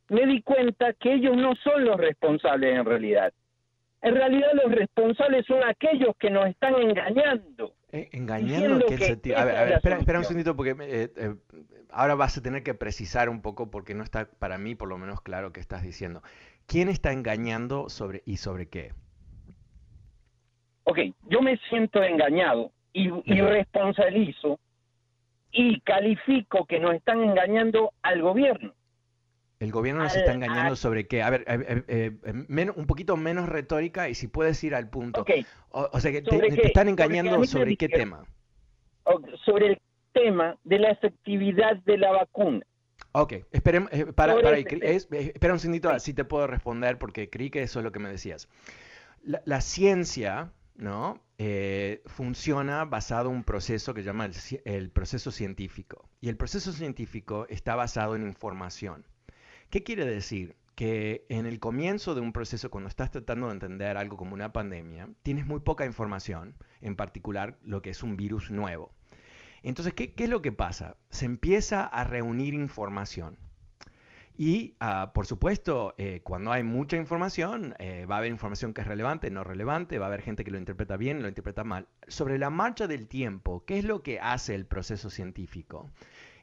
me 0.09 0.25
di 0.25 0.41
cuenta 0.41 0.93
que 0.93 1.13
ellos 1.13 1.37
no 1.37 1.55
son 1.55 1.85
los 1.85 1.97
responsables 1.97 2.75
en 2.75 2.85
realidad. 2.85 3.31
En 4.01 4.15
realidad 4.15 4.49
los 4.53 4.71
responsables 4.71 5.45
son 5.45 5.63
aquellos 5.63 6.15
que 6.17 6.29
nos 6.31 6.47
están 6.47 6.75
engañando. 6.75 7.75
Eh, 7.91 8.09
¿Engañando 8.13 8.87
en 8.87 8.97
qué 8.97 8.97
sentido? 8.97 9.37
A 9.37 9.45
ver, 9.45 9.55
a 9.55 9.63
ver 9.63 9.73
espera, 9.73 10.19
un 10.19 10.25
segundito 10.25 10.55
porque 10.55 10.75
eh, 10.81 11.11
eh, 11.15 11.35
ahora 11.91 12.15
vas 12.15 12.37
a 12.37 12.41
tener 12.41 12.63
que 12.63 12.73
precisar 12.73 13.29
un 13.29 13.41
poco 13.41 13.69
porque 13.69 13.93
no 13.93 14.03
está 14.03 14.25
para 14.39 14.57
mí 14.57 14.75
por 14.75 14.89
lo 14.89 14.97
menos 14.97 15.21
claro 15.21 15.53
qué 15.53 15.59
estás 15.59 15.83
diciendo. 15.83 16.23
¿Quién 16.71 16.87
está 16.87 17.11
engañando 17.11 17.89
sobre 17.89 18.23
y 18.25 18.37
sobre 18.37 18.69
qué? 18.69 18.93
Ok, 20.85 20.99
yo 21.27 21.41
me 21.41 21.57
siento 21.67 22.01
engañado 22.01 22.71
y, 22.93 23.09
y 23.25 23.41
responsabilizo 23.41 24.57
y 25.51 25.81
califico 25.81 26.65
que 26.65 26.79
nos 26.79 26.95
están 26.95 27.21
engañando 27.23 27.91
al 28.01 28.21
gobierno. 28.21 28.73
El 29.59 29.73
gobierno 29.73 30.03
nos 30.03 30.15
está 30.15 30.31
engañando 30.31 30.77
sobre 30.77 31.07
qué. 31.07 31.21
A 31.21 31.29
ver, 31.29 31.41
eh, 31.45 31.83
eh, 31.89 32.11
eh, 32.23 32.71
un 32.73 32.87
poquito 32.87 33.17
menos 33.17 33.49
retórica 33.49 34.07
y 34.07 34.15
si 34.15 34.29
puedes 34.29 34.63
ir 34.63 34.73
al 34.73 34.89
punto. 34.89 35.25
O, 35.71 35.99
sea, 35.99 36.13
que 36.13 36.21
te, 36.21 36.67
están 36.67 36.87
enganñando 36.87 37.43
sobre 37.43 37.75
qué 37.75 37.89
tema. 37.89 38.23
Sobre 39.43 39.67
el 39.67 39.81
tema 40.13 40.55
de 40.63 40.79
la 40.79 40.91
efectividad 40.91 41.75
de 41.83 41.97
la 41.97 42.11
vacuna. 42.13 42.65
Ok, 43.13 43.33
esperemos, 43.51 43.89
para, 44.15 44.41
para, 44.41 44.57
espera 44.57 45.53
un 45.53 45.59
segundito, 45.59 45.99
si 45.99 46.13
te 46.13 46.23
puedo 46.23 46.47
responder 46.47 46.97
porque 46.97 47.29
creí 47.29 47.49
que 47.49 47.61
eso 47.61 47.79
es 47.79 47.83
lo 47.83 47.91
que 47.91 47.99
me 47.99 48.09
decías. 48.09 48.47
La, 49.23 49.61
ciencia, 49.61 50.53
¿no? 50.75 51.21
funciona 52.05 52.85
basado 52.85 53.29
en 53.29 53.35
un 53.37 53.43
proceso 53.43 53.93
que 53.93 54.01
se 54.01 54.07
llama 54.07 54.29
el 54.65 54.89
proceso 54.91 55.31
científico. 55.31 56.09
Y 56.21 56.29
el 56.29 56.37
proceso 56.37 56.71
científico 56.71 57.45
está 57.49 57.75
basado 57.75 58.15
en 58.15 58.23
información. 58.23 59.05
¿Qué 59.69 59.83
quiere 59.83 60.05
decir? 60.05 60.55
Que 60.75 61.25
en 61.29 61.45
el 61.45 61.59
comienzo 61.59 62.13
de 62.13 62.21
un 62.21 62.33
proceso, 62.33 62.69
cuando 62.69 62.89
estás 62.89 63.11
tratando 63.11 63.47
de 63.47 63.53
entender 63.53 63.97
algo 63.97 64.17
como 64.17 64.33
una 64.33 64.51
pandemia, 64.51 65.09
tienes 65.23 65.45
muy 65.45 65.61
poca 65.61 65.85
información, 65.85 66.55
en 66.81 66.95
particular 66.95 67.57
lo 67.63 67.81
que 67.81 67.91
es 67.91 68.03
un 68.03 68.17
virus 68.17 68.51
nuevo. 68.51 68.93
Entonces, 69.63 69.93
¿qué, 69.93 70.13
es 70.15 70.29
lo 70.29 70.41
que 70.41 70.51
pasa? 70.51 70.97
Se 71.09 71.25
empieza 71.25 71.85
a 71.85 72.03
reunir 72.03 72.53
información. 72.53 73.37
Y, 74.37 74.75
ah, 74.79 75.11
por 75.13 75.27
supuesto, 75.27 75.93
eh, 75.97 76.21
cuando 76.23 76.51
hay 76.51 76.63
mucha 76.63 76.97
información, 76.97 77.75
eh, 77.77 78.05
va 78.09 78.15
a 78.15 78.17
haber 78.19 78.31
información 78.31 78.73
que 78.73 78.81
es 78.81 78.87
relevante, 78.87 79.29
no 79.29 79.43
relevante, 79.43 79.99
va 79.99 80.05
a 80.05 80.07
haber 80.07 80.21
gente 80.21 80.43
que 80.43 80.51
lo 80.51 80.57
interpreta 80.57 80.97
bien, 80.97 81.21
lo 81.21 81.27
interpreta 81.27 81.63
mal. 81.63 81.87
Sobre 82.07 82.39
la 82.39 82.49
marcha 82.49 82.87
del 82.87 83.07
tiempo, 83.07 83.63
¿qué 83.65 83.77
es 83.77 83.85
lo 83.85 84.01
que 84.01 84.19
hace 84.19 84.55
el 84.55 84.65
proceso 84.65 85.09
científico? 85.09 85.91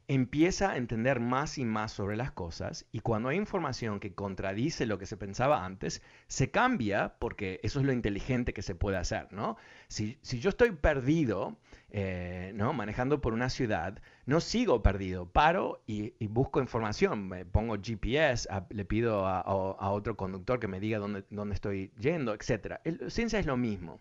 Empieza 0.08 0.70
a 0.70 0.78
entender 0.78 1.20
más 1.20 1.58
y 1.58 1.66
más 1.66 1.92
sobre 1.92 2.16
las 2.16 2.32
cosas 2.32 2.86
y 2.92 3.00
cuando 3.00 3.28
hay 3.28 3.36
información 3.36 4.00
que 4.00 4.14
contradice 4.14 4.86
lo 4.86 4.98
que 4.98 5.04
se 5.04 5.18
pensaba 5.18 5.66
antes, 5.66 6.02
se 6.28 6.50
cambia 6.50 7.14
porque 7.18 7.60
eso 7.62 7.80
es 7.80 7.86
lo 7.86 7.92
inteligente 7.92 8.54
que 8.54 8.62
se 8.62 8.74
puede 8.74 8.96
hacer, 8.96 9.30
¿no? 9.32 9.58
Si, 9.88 10.18
yo 10.22 10.48
estoy 10.48 10.70
perdido, 10.70 11.58
eh, 11.90 12.52
¿no? 12.54 12.72
Manejando 12.72 13.20
por 13.20 13.34
una 13.34 13.50
ciudad, 13.50 14.00
no 14.24 14.40
sigo 14.40 14.82
perdido, 14.82 15.26
paro 15.26 15.82
y, 15.86 16.14
busco 16.28 16.60
información, 16.60 17.28
me 17.28 17.44
pongo 17.44 17.76
GPS, 17.76 18.48
le 18.70 18.86
pido 18.86 19.26
a, 19.26 19.42
otro 19.90 20.16
conductor 20.16 20.58
que 20.58 20.68
me 20.68 20.80
diga 20.80 20.98
dónde, 20.98 21.24
dónde 21.28 21.54
estoy 21.54 21.92
yendo, 21.98 22.32
etc. 22.32 22.80
El, 22.84 23.10
ciencia 23.10 23.38
es 23.38 23.46
lo 23.46 23.58
mismo. 23.58 24.00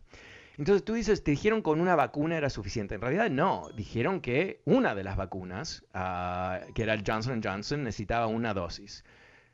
Entonces 0.58 0.84
tú 0.84 0.94
dices, 0.94 1.24
te 1.24 1.32
dijeron 1.32 1.62
con 1.62 1.80
una 1.80 1.96
vacuna 1.96 2.36
era 2.36 2.50
suficiente. 2.50 2.96
En 2.96 3.02
realidad 3.02 3.30
no, 3.30 3.70
dijeron 3.76 4.22
que 4.22 4.62
una 4.66 4.96
de 4.96 5.04
las 5.04 5.16
vacunas, 5.16 5.86
ah, 5.94 6.62
que 6.74 6.84
era 6.84 6.94
el 6.94 7.04
Johnson 7.06 7.42
Johnson, 7.44 7.84
necesitaba 7.84 8.28
una 8.28 8.54
dosis. 8.54 9.04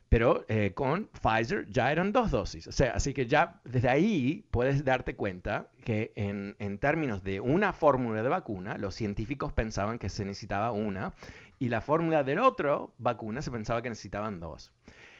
Pero 0.08 0.44
eh, 0.48 0.72
con 0.74 1.08
Pfizer 1.08 1.66
ya 1.68 1.92
eran 1.92 2.12
dos 2.12 2.30
dosis. 2.30 2.68
O 2.68 2.72
sea, 2.72 2.92
así 2.92 3.12
que 3.12 3.26
ya 3.26 3.60
desde 3.64 3.88
ahí 3.88 4.46
puedes 4.50 4.84
darte 4.84 5.14
cuenta 5.14 5.68
que 5.84 6.12
en, 6.16 6.78
términos 6.78 7.22
de 7.22 7.40
una 7.40 7.72
fórmula 7.72 8.22
de 8.22 8.28
vacuna, 8.28 8.78
los 8.78 8.94
científicos 8.94 9.52
pensaban 9.52 9.98
que 9.98 10.08
se 10.08 10.24
necesitaba 10.24 10.70
una 10.72 11.12
y 11.58 11.68
la 11.68 11.80
fórmula 11.80 12.22
del 12.22 12.38
otro 12.38 12.94
vacuna 12.98 13.42
se 13.42 13.50
pensaba 13.50 13.82
que 13.82 13.90
necesitaban 13.90 14.40
dos. 14.40 14.72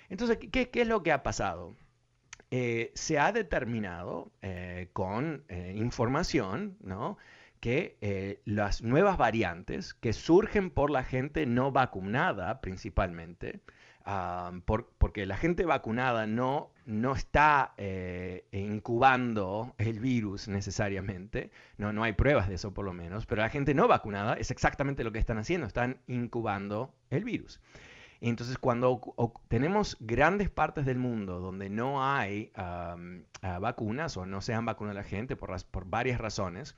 Entonces, 0.09 0.39
¿qué, 0.39 0.71
qué 0.71 0.83
es 0.83 0.89
lo 0.89 1.03
que 1.03 1.13
ha 1.13 1.23
pasado? 1.23 1.75
Eh, 2.57 2.93
se 2.95 3.19
ha 3.19 3.33
determinado 3.33 4.31
eh, 4.41 4.89
con 4.93 5.43
eh, 5.49 5.75
información 5.77 6.77
que 7.59 8.41
las 8.45 8.81
nuevas 8.81 9.19
variantes 9.19 9.93
que 9.93 10.13
surgen 10.13 10.71
por 10.71 10.93
la 10.93 11.03
gente 11.03 11.47
no 11.47 11.73
vacunada 11.73 12.61
principalmente, 12.61 13.61
porque 15.01 15.27
la 15.27 15.37
gente 15.37 15.65
vacunada 15.65 16.29
no, 16.29 16.71
no 16.87 17.15
está 17.15 17.75
incubando 18.53 19.75
el 19.79 19.99
virus 19.99 20.47
necesariamente, 20.47 21.51
no, 21.77 21.93
no 21.93 22.05
hay 22.05 22.13
pruebas 22.13 22.49
de 22.49 22.55
eso 22.57 22.73
por 22.73 22.85
lo 22.85 22.93
menos, 22.93 23.27
pero 23.27 23.43
la 23.43 23.49
gente 23.49 23.75
no 23.75 23.89
vacunada 23.89 24.35
es 24.35 24.53
exactamente 24.53 25.03
lo 25.03 25.11
que 25.11 25.19
están 25.19 25.39
haciendo, 25.39 25.67
están 25.67 25.99
incubando 26.07 26.95
el 27.11 27.25
virus. 27.25 27.61
Entonces, 28.31 28.57
cuando 28.59 29.01
tenemos 29.49 29.97
grandes 30.01 30.49
partes 30.49 30.87
del 30.87 30.99
mundo 30.99 31.41
donde 31.41 31.69
no 31.69 32.05
hay 32.05 32.51
ah, 32.55 32.97
vacunas 33.61 34.17
o 34.17 34.25
no 34.25 34.41
se 34.41 34.55
han 34.55 34.65
vacunado 34.65 34.95
la 34.95 35.05
gente 35.05 35.37
por, 35.37 35.55
por 35.67 35.85
varias 35.87 36.19
razones, 36.21 36.75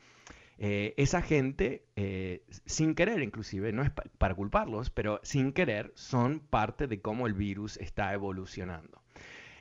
eh, 0.59 0.95
esa 0.97 1.23
gente, 1.23 1.85
eh, 1.97 2.43
sin 2.65 2.95
querer 2.95 3.23
inclusive, 3.23 3.73
no 3.73 3.83
es 3.83 3.91
para 3.91 4.35
culparlos, 4.35 4.91
pero 4.91 5.21
sin 5.23 5.53
querer, 5.53 5.93
son 5.95 6.41
parte 6.41 6.87
de 6.87 7.01
cómo 7.01 7.27
el 7.27 7.35
virus 7.35 7.77
está 7.77 8.13
evolucionando. 8.13 9.03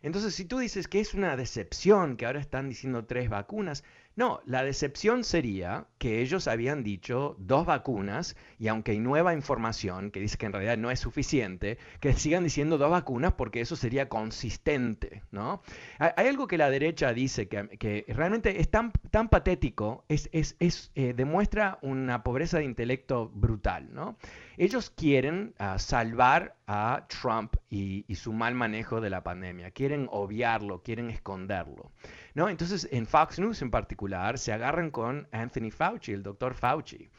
Entonces, 0.01 0.35
si 0.35 0.45
tú 0.45 0.59
dices 0.59 0.87
que 0.87 0.99
es 0.99 1.13
una 1.13 1.35
decepción 1.35 2.15
que 2.15 2.25
ahora 2.25 2.39
están 2.39 2.69
diciendo 2.69 3.05
tres 3.05 3.29
vacunas, 3.29 3.83
No, 4.17 4.39
la 4.45 4.63
decepción 4.63 5.25
sería 5.25 5.87
que 5.97 6.21
ellos 6.21 6.47
habían 6.47 6.83
dicho 6.83 7.35
dos 7.37 7.65
vacunas 7.65 8.37
y 8.57 8.69
aunque 8.69 8.91
hay 8.91 8.99
nueva 8.99 9.33
información 9.33 10.09
que 10.09 10.21
dice 10.21 10.37
que 10.37 10.45
en 10.45 10.53
realidad 10.53 10.77
no 10.77 10.89
es 10.89 11.01
suficiente, 11.01 11.77
que 11.99 12.13
sigan 12.13 12.45
diciendo 12.45 12.77
dos 12.77 12.91
vacunas 12.91 13.33
porque 13.33 13.59
eso 13.59 13.75
sería 13.75 14.07
consistente, 14.07 15.23
¿no? 15.31 15.61
Hay 15.99 16.27
algo 16.27 16.47
que 16.47 16.57
la 16.57 16.69
derecha 16.69 17.11
dice 17.11 17.49
que, 17.49 18.05
realmente 18.07 18.61
es 18.61 18.71
tan, 18.71 18.93
tan 19.11 19.27
patético, 19.27 20.05
es, 20.07 20.29
eh, 20.31 21.13
demuestra 21.13 21.77
una 21.81 22.23
pobreza 22.23 22.59
de 22.59 22.63
intelecto 22.63 23.29
brutal, 23.33 23.93
¿no? 23.93 24.17
Ellos 24.55 24.89
quieren 24.89 25.53
ah, 25.59 25.77
salvar 25.77 26.55
a 26.67 27.05
Trump 27.09 27.57
y 27.69 28.05
su 28.15 28.31
mal 28.31 28.55
manejo 28.55 29.01
de 29.01 29.09
la 29.09 29.21
pandemia, 29.21 29.71
quieren 29.71 30.07
obviarlo, 30.09 30.81
quieren 30.81 31.09
esconderlo. 31.09 31.91
¿No? 32.35 32.49
Entonces, 32.49 32.87
en 32.91 33.07
Fox 33.07 33.39
News 33.39 33.61
en 33.63 33.71
particular, 33.71 34.37
se 34.37 34.53
agarran 34.53 34.91
con 34.91 35.27
Anthony 35.31 35.71
Fauci, 35.71 36.11
el 36.11 36.21
doctor 36.21 36.53
Fauci. 36.53 37.09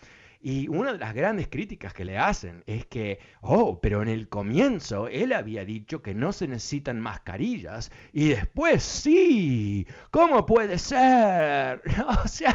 Y 0.41 0.69
una 0.69 0.93
de 0.93 0.99
las 0.99 1.15
grandes 1.15 1.49
críticas 1.49 1.93
que 1.95 2.05
le 2.05 2.19
hacen 2.19 2.63
es 2.67 2.87
que, 2.87 3.19
oh, 3.41 3.81
pero 3.81 4.03
en 4.03 4.09
el 4.09 4.29
comienzo 4.29 5.09
él 5.09 5.33
había 5.33 5.65
dicho 5.65 6.03
que 6.03 6.15
no 6.15 6.31
se 6.33 6.47
necesitan 6.47 7.01
mascarillas 7.01 7.91
y 8.13 8.29
después 8.29 8.83
sí, 8.83 9.89
¿cómo 10.11 10.47
puede 10.47 10.79
ser? 10.79 11.81
o 12.25 12.29
sea, 12.29 12.55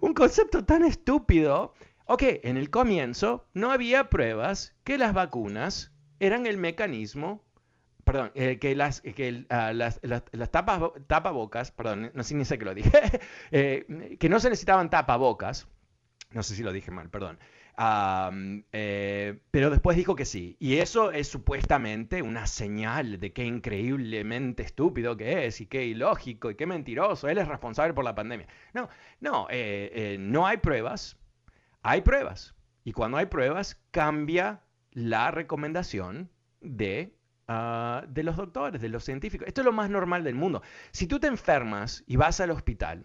un 0.00 0.12
concepto 0.12 0.64
tan 0.64 0.84
estúpido. 0.84 1.72
Ok, 2.06 2.24
en 2.42 2.58
el 2.58 2.68
comienzo 2.68 3.46
no 3.54 3.70
había 3.70 4.10
pruebas 4.10 4.74
que 4.84 4.98
las 4.98 5.14
vacunas 5.14 5.92
eran 6.20 6.46
el 6.46 6.58
mecanismo 6.58 7.42
perdón, 8.04 8.30
eh, 8.34 8.58
que 8.58 8.74
las, 8.74 9.00
que, 9.00 9.46
ah, 9.50 9.72
las, 9.72 10.00
tapas, 10.50 10.80
tapabocas, 11.06 11.70
perdón, 11.70 12.10
no 12.14 12.22
sé 12.22 12.34
ni 12.34 12.44
sé 12.44 12.58
que 12.58 12.64
lo 12.64 12.74
dije, 12.74 12.90
eh, 13.50 14.16
que 14.18 14.28
no 14.28 14.38
se 14.40 14.50
necesitaban 14.50 14.90
tapabocas, 14.90 15.66
no 16.30 16.42
sé 16.42 16.54
si 16.54 16.62
lo 16.62 16.72
dije 16.72 16.90
mal, 16.90 17.10
perdón, 17.10 17.38
eh, 18.72 19.40
pero 19.50 19.70
después 19.70 19.96
dijo 19.96 20.14
que 20.14 20.24
sí, 20.24 20.56
y 20.60 20.76
eso 20.76 21.10
es 21.10 21.28
supuestamente 21.28 22.22
una 22.22 22.46
señal 22.46 23.18
de 23.18 23.32
qué 23.32 23.44
increíblemente 23.44 24.62
estúpido 24.62 25.16
que 25.16 25.46
es, 25.46 25.60
y 25.60 25.66
qué 25.66 25.84
ilógico, 25.84 26.50
y 26.50 26.56
qué 26.56 26.66
mentiroso, 26.66 27.28
él 27.28 27.38
es 27.38 27.48
responsable 27.48 27.94
por 27.94 28.04
la 28.04 28.14
pandemia. 28.14 28.46
No, 28.74 28.88
no, 29.20 29.48
no 30.18 30.46
hay 30.46 30.56
pruebas, 30.58 31.16
hay 31.82 32.02
pruebas, 32.02 32.54
y 32.84 32.92
cuando 32.92 33.16
hay 33.16 33.26
pruebas 33.26 33.82
cambia 33.90 34.60
la 34.92 35.30
recomendación 35.30 36.30
de 36.60 37.14
Ah, 37.46 38.04
de 38.08 38.22
los 38.22 38.36
doctores, 38.36 38.80
de 38.80 38.88
los 38.88 39.04
científicos. 39.04 39.46
Esto 39.46 39.60
es 39.60 39.64
lo 39.66 39.72
más 39.72 39.90
normal 39.90 40.24
del 40.24 40.34
mundo. 40.34 40.62
Si 40.92 41.06
tú 41.06 41.20
te 41.20 41.26
enfermas 41.26 42.02
y 42.06 42.16
vas 42.16 42.40
al 42.40 42.50
hospital 42.50 43.04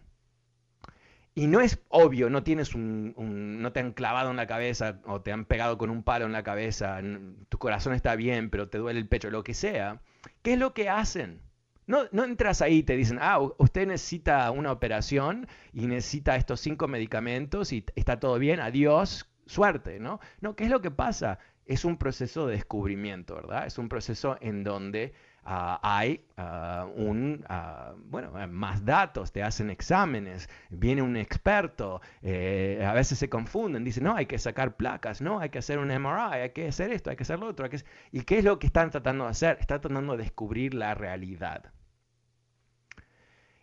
y 1.35 1.47
no 1.47 1.59
es 1.59 1.79
obvio, 1.89 2.29
no 2.29 2.41
tienes 2.43 2.73
un, 2.73 3.13
no 3.61 3.71
te 3.73 3.81
han 3.81 3.91
clavado 3.91 4.31
en 4.31 4.37
la 4.37 4.47
cabeza 4.47 5.01
o 5.05 5.21
te 5.21 5.33
han 5.33 5.45
pegado 5.45 5.77
con 5.77 5.89
un 5.89 6.03
palo 6.03 6.25
en 6.25 6.31
la 6.31 6.43
cabeza, 6.43 7.01
tu 7.49 7.57
corazón 7.57 7.93
está 7.93 8.15
bien, 8.15 8.49
pero 8.49 8.69
te 8.69 8.77
duele 8.77 8.99
el 8.99 9.07
pecho, 9.07 9.29
lo 9.29 9.43
que 9.43 9.53
sea, 9.53 10.01
¿qué 10.41 10.53
es 10.53 10.59
lo 10.59 10.73
que 10.73 10.89
hacen? 10.89 11.41
No, 11.85 12.03
no 12.11 12.23
entras 12.23 12.61
ahí 12.61 12.77
y 12.77 12.83
te 12.83 12.95
dicen, 12.95 13.19
ah, 13.21 13.39
usted 13.57 13.87
necesita 13.87 14.51
una 14.51 14.71
operación 14.71 15.47
y 15.73 15.87
necesita 15.87 16.35
estos 16.35 16.61
cinco 16.61 16.87
medicamentos 16.87 17.73
y 17.73 17.85
está 17.95 18.19
todo 18.19 18.37
bien, 18.39 18.59
adiós, 18.59 19.29
suerte, 19.47 19.99
¿no? 19.99 20.19
No, 20.39 20.55
¿qué 20.55 20.65
es 20.65 20.69
lo 20.69 20.81
que 20.81 20.91
pasa? 20.91 21.39
Es 21.69 21.85
un 21.85 21.97
proceso 21.97 22.47
de 22.47 22.55
descubrimiento, 22.55 23.35
¿verdad? 23.35 23.67
Es 23.67 23.77
un 23.77 23.89
proceso 23.89 24.37
en 24.41 24.63
donde 24.63 25.13
ah, 25.43 25.79
hay 25.83 26.25
ah, 26.35 26.87
un, 26.95 27.45
ah, 27.47 27.93
bueno, 28.05 28.31
más 28.47 28.83
datos, 28.83 29.31
te 29.31 29.43
hacen 29.43 29.69
exámenes, 29.69 30.49
viene 30.71 31.03
un 31.03 31.15
experto, 31.15 32.01
eh, 32.23 32.83
a 32.83 32.93
veces 32.93 33.19
se 33.19 33.29
confunden, 33.29 33.83
dicen, 33.83 34.03
no, 34.03 34.15
hay 34.15 34.25
que 34.25 34.39
sacar 34.39 34.77
placas, 34.77 35.21
no, 35.21 35.41
hay 35.41 35.51
que 35.51 35.59
hacer 35.59 35.77
un 35.77 35.89
MRI, 35.89 36.41
hay 36.41 36.49
que 36.49 36.69
hacer 36.69 36.91
esto, 36.91 37.11
hay 37.11 37.15
que 37.15 37.23
hacer 37.23 37.37
lo 37.39 37.45
otro. 37.45 37.69
¿Y 38.11 38.21
qué 38.23 38.39
es 38.39 38.43
lo 38.43 38.57
que 38.57 38.65
están 38.65 38.89
tratando 38.89 39.25
de 39.25 39.29
hacer? 39.29 39.57
Están 39.59 39.79
tratando 39.79 40.17
de 40.17 40.23
descubrir 40.23 40.73
la 40.73 40.95
realidad. 40.95 41.71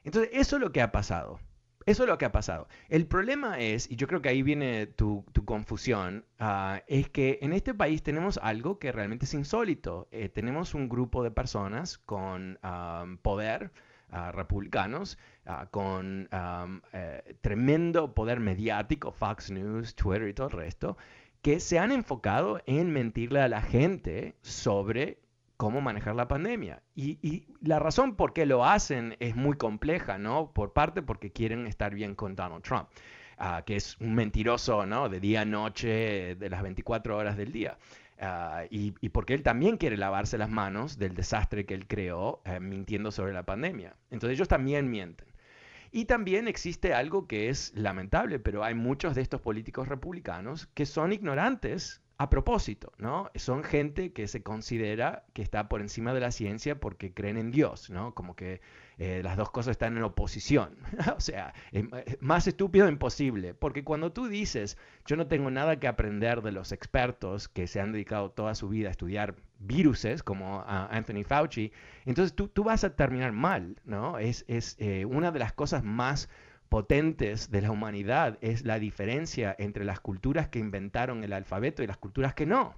Entonces, 0.05 0.31
eso 0.33 0.57
es 0.57 0.63
lo 0.63 0.71
que 0.71 0.81
ha 0.81 0.93
pasado. 0.93 1.41
Eso 1.87 2.02
es 2.02 2.09
lo 2.09 2.19
que 2.19 2.25
ha 2.25 2.33
pasado. 2.33 2.66
El 2.88 3.07
problema 3.07 3.61
es, 3.61 3.88
y 3.88 3.95
yo 3.95 4.09
creo 4.09 4.21
que 4.21 4.28
ahí 4.28 4.43
viene 4.43 4.88
tu, 4.88 5.25
confusión, 5.45 6.25
ah, 6.40 6.83
es 6.88 7.09
que 7.09 7.38
en 7.43 7.52
este 7.52 7.75
país 7.75 8.02
tenemos 8.02 8.40
algo 8.43 8.81
que 8.81 8.90
realmente 8.90 9.25
es 9.25 9.35
insólito. 9.35 10.09
Eh, 10.11 10.28
tenemos 10.28 10.75
un 10.75 10.88
grupo 10.88 11.23
de 11.23 11.31
personas 11.31 11.99
con 11.99 12.59
poder, 13.23 13.71
ah, 14.11 14.33
republicanos, 14.33 15.16
ah, 15.47 15.69
con 15.71 16.28
eh, 16.33 17.37
tremendo 17.41 18.15
poder 18.15 18.41
mediático, 18.41 19.13
Fox 19.13 19.52
News, 19.52 19.95
Twitter 19.95 20.28
y 20.28 20.34
todo 20.34 20.49
el 20.49 20.54
resto, 20.54 20.97
que 21.41 21.61
se 21.61 21.78
han 21.78 21.93
enfocado 21.93 22.61
en 22.67 22.91
mentirle 22.91 23.41
a 23.43 23.49
la 23.49 23.63
gente 23.63 24.34
sobre 24.43 25.21
cómo 25.56 25.80
manejar 25.80 26.14
la 26.14 26.28
pandemia. 26.28 26.82
Y, 26.95 27.47
la 27.60 27.78
razón 27.78 28.16
por 28.16 28.32
qué 28.32 28.47
lo 28.47 28.64
hacen 28.64 29.16
es 29.21 29.36
muy 29.36 29.56
compleja, 29.56 30.19
¿no? 30.19 30.52
Por 30.52 30.73
parte 30.73 31.02
porque 31.02 31.30
quieren 31.30 31.66
estar 31.66 31.95
bien 31.95 32.14
con 32.14 32.36
Donald 32.36 32.62
Trump, 32.62 32.88
ah, 33.38 33.62
que 33.66 33.76
es 33.76 33.97
un 34.00 34.14
mentiroso, 34.14 34.86
¿no? 34.86 35.08
De 35.08 35.21
día 35.21 35.42
a 35.42 35.45
noche, 35.45 36.36
de 36.36 36.50
las 36.50 36.62
24 36.62 37.16
horas 37.16 37.36
del 37.36 37.52
día. 37.52 37.78
Ah, 38.19 38.64
y, 38.71 38.92
porque 39.10 39.34
él 39.34 39.42
también 39.42 39.76
quiere 39.76 39.97
lavarse 39.97 40.38
las 40.38 40.49
manos 40.49 40.99
del 40.99 41.14
desastre 41.14 41.66
que 41.66 41.75
él 41.75 41.86
creó 41.86 42.40
eh, 42.45 42.60
mintiendo 42.60 43.10
sobre 43.10 43.32
la 43.32 43.45
pandemia. 43.45 43.97
Entonces 44.10 44.36
ellos 44.36 44.49
también 44.49 44.90
mienten. 44.90 45.28
Y 45.92 46.06
también 46.06 46.49
existe 46.49 46.92
algo 46.95 47.26
que 47.26 47.49
es 47.49 47.73
lamentable, 47.75 48.38
pero 48.38 48.64
hay 48.64 48.75
muchos 48.75 49.14
de 49.14 49.23
estos 49.23 49.40
políticos 49.40 49.88
republicanos 49.88 50.66
que 50.75 50.84
son 50.84 51.12
ignorantes 51.12 52.02
a 52.19 52.31
propósito, 52.31 52.93
¿no? 52.99 53.31
Son 53.35 53.63
gente 53.63 54.13
que 54.13 54.26
se 54.26 54.43
considera 54.43 55.25
que 55.35 55.43
está 55.43 55.69
por 55.69 55.83
encima 55.83 56.15
de 56.15 56.21
la 56.21 56.31
ciencia 56.31 56.81
porque 56.81 57.13
creen 57.13 57.37
en 57.37 57.50
Dios, 57.50 57.91
¿no? 57.91 58.15
Como 58.15 58.35
que 58.35 58.63
eh, 58.97 59.21
las 59.23 59.37
dos 59.37 59.50
cosas 59.50 59.73
están 59.73 59.99
en 59.99 60.02
oposición. 60.02 60.79
o 61.17 61.21
sea, 61.21 61.52
es 61.73 61.85
más 62.21 62.47
estúpido 62.47 62.89
imposible, 62.89 63.52
porque 63.52 63.85
cuando 63.85 64.13
tú 64.13 64.29
dices, 64.29 64.79
yo 65.05 65.17
no 65.17 65.26
tengo 65.26 65.50
nada 65.50 65.79
que 65.79 65.89
aprender 65.89 66.41
de 66.41 66.52
los 66.52 66.73
expertos 66.73 67.49
que 67.49 67.67
se 67.67 67.81
han 67.81 67.93
dedicado 67.93 68.31
toda 68.31 68.55
su 68.55 68.71
vida 68.71 68.89
a 68.89 68.93
estudiar 68.93 69.35
viruses, 69.59 70.23
como 70.23 70.65
Anthony 70.67 71.23
Fauci, 71.23 71.73
entonces 72.07 72.35
tú, 72.35 72.49
tú, 72.49 72.65
vas 72.65 72.85
a 72.85 72.97
terminar 72.97 73.33
mal, 73.33 73.76
¿no? 73.85 74.19
Es, 74.19 74.45
es 74.49 74.76
eh, 74.79 75.05
una 75.05 75.33
de 75.33 75.39
las 75.39 75.52
cosas 75.52 75.85
más 75.85 76.31
potentes 76.69 77.50
de 77.50 77.63
la 77.63 77.71
humanidad 77.71 78.39
es 78.41 78.65
la 78.65 78.79
diferencia 78.79 79.55
entre 79.59 79.85
las 79.85 80.00
culturas 80.00 80.49
que 80.49 80.59
inventaron 80.59 81.25
el 81.25 81.33
alfabeto 81.33 81.83
y 81.83 81.87
las 81.87 81.97
culturas 81.97 82.35
que 82.35 82.47
no. 82.47 82.75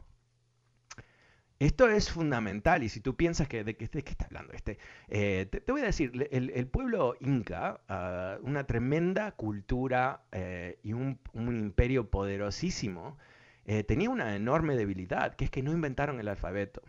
Esto 1.60 1.88
es 1.88 2.08
fundamental 2.10 2.84
y 2.84 2.88
si 2.88 3.00
tú 3.00 3.16
piensas 3.16 3.48
que 3.48 3.64
de 3.64 3.76
qué, 3.76 3.90
está 3.92 4.26
hablando 4.26 4.52
este, 4.52 4.78
eh, 5.08 5.46
te, 5.50 5.72
voy 5.72 5.80
a 5.80 5.86
decir, 5.86 6.28
el, 6.30 6.66
pueblo 6.68 7.16
inca, 7.18 7.80
ah, 7.88 8.38
una 8.42 8.64
tremenda 8.64 9.32
cultura 9.32 10.22
eh, 10.30 10.78
y 10.84 10.92
un, 10.92 11.18
imperio 11.34 12.10
poderosísimo, 12.10 13.18
eh, 13.64 13.82
tenía 13.82 14.08
una 14.08 14.36
enorme 14.36 14.76
debilidad, 14.76 15.34
que 15.34 15.46
es 15.46 15.50
que 15.50 15.64
no 15.64 15.72
inventaron 15.72 16.20
el 16.20 16.28
alfabeto. 16.28 16.80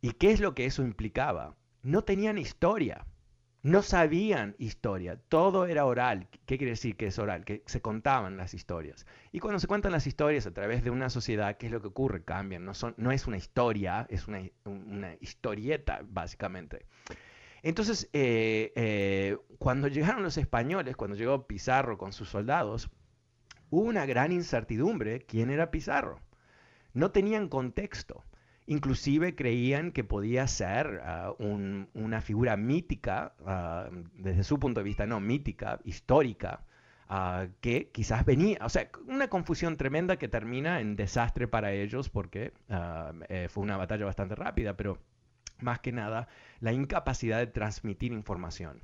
¿Y 0.00 0.12
qué 0.12 0.30
es 0.30 0.40
lo 0.40 0.54
que 0.54 0.66
eso 0.66 0.82
implicaba? 0.82 1.56
No 1.82 2.02
tenían 2.04 2.38
historia. 2.38 3.04
No 3.62 3.82
sabían 3.82 4.56
historia, 4.58 5.20
todo 5.28 5.66
era 5.66 5.84
oral. 5.84 6.26
¿Qué 6.46 6.58
quiere 6.58 6.72
decir 6.72 6.96
que 6.96 7.06
es 7.06 7.18
oral? 7.20 7.44
Que 7.44 7.62
se 7.66 7.80
contaban 7.80 8.36
las 8.36 8.54
historias. 8.54 9.06
Y 9.30 9.38
cuando 9.38 9.60
se 9.60 9.68
cuentan 9.68 9.92
las 9.92 10.08
historias 10.08 10.48
a 10.48 10.50
través 10.50 10.82
de 10.82 10.90
una 10.90 11.08
sociedad, 11.10 11.56
¿qué 11.56 11.66
es 11.66 11.72
lo 11.72 11.80
que 11.80 11.86
ocurre? 11.86 12.24
Cambian, 12.24 12.64
no, 12.64 13.12
es 13.12 13.26
una 13.28 13.36
historia, 13.36 14.04
es 14.10 14.26
una, 14.26 14.42
historieta, 15.20 16.00
básicamente. 16.04 16.86
Entonces, 17.62 18.10
eh, 18.12 18.72
eh, 18.74 19.38
cuando 19.58 19.86
llegaron 19.86 20.24
los 20.24 20.38
españoles, 20.38 20.96
cuando 20.96 21.16
llegó 21.16 21.46
Pizarro 21.46 21.98
con 21.98 22.12
sus 22.12 22.30
soldados, 22.30 22.90
hubo 23.70 23.84
una 23.84 24.06
gran 24.06 24.32
incertidumbre 24.32 25.20
quién 25.20 25.50
era 25.50 25.70
Pizarro. 25.70 26.18
No 26.94 27.12
tenían 27.12 27.48
contexto. 27.48 28.24
Inclusive 28.66 29.34
creían 29.34 29.90
que 29.90 30.04
podía 30.04 30.46
ser 30.46 31.00
ah, 31.04 31.34
una 31.38 32.20
figura 32.20 32.56
mítica, 32.56 33.34
ah, 33.44 33.88
desde 34.14 34.44
su 34.44 34.58
punto 34.58 34.80
de 34.80 34.84
vista, 34.84 35.06
no 35.06 35.18
mítica, 35.20 35.80
histórica, 35.84 36.64
ah, 37.08 37.46
que 37.60 37.90
quizás 37.90 38.24
venía, 38.24 38.58
o 38.62 38.68
sea, 38.68 38.88
una 39.06 39.28
confusión 39.28 39.76
tremenda 39.76 40.16
que 40.16 40.28
termina 40.28 40.80
en 40.80 40.94
desastre 40.94 41.48
para 41.48 41.72
ellos 41.72 42.08
porque 42.08 42.52
eh, 43.28 43.48
fue 43.50 43.64
una 43.64 43.76
batalla 43.76 44.04
bastante 44.04 44.36
rápida, 44.36 44.76
pero 44.76 44.98
más 45.60 45.80
que 45.80 45.92
nada 45.92 46.28
la 46.60 46.72
incapacidad 46.72 47.38
de 47.38 47.48
transmitir 47.48 48.12
información. 48.12 48.80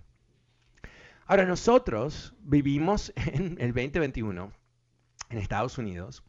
Ahora 1.26 1.44
nosotros 1.44 2.34
vivimos 2.40 3.12
en 3.16 3.58
el 3.60 3.72
2021 3.72 4.50
en 5.30 5.38
Estados 5.38 5.78
Unidos 5.78 6.24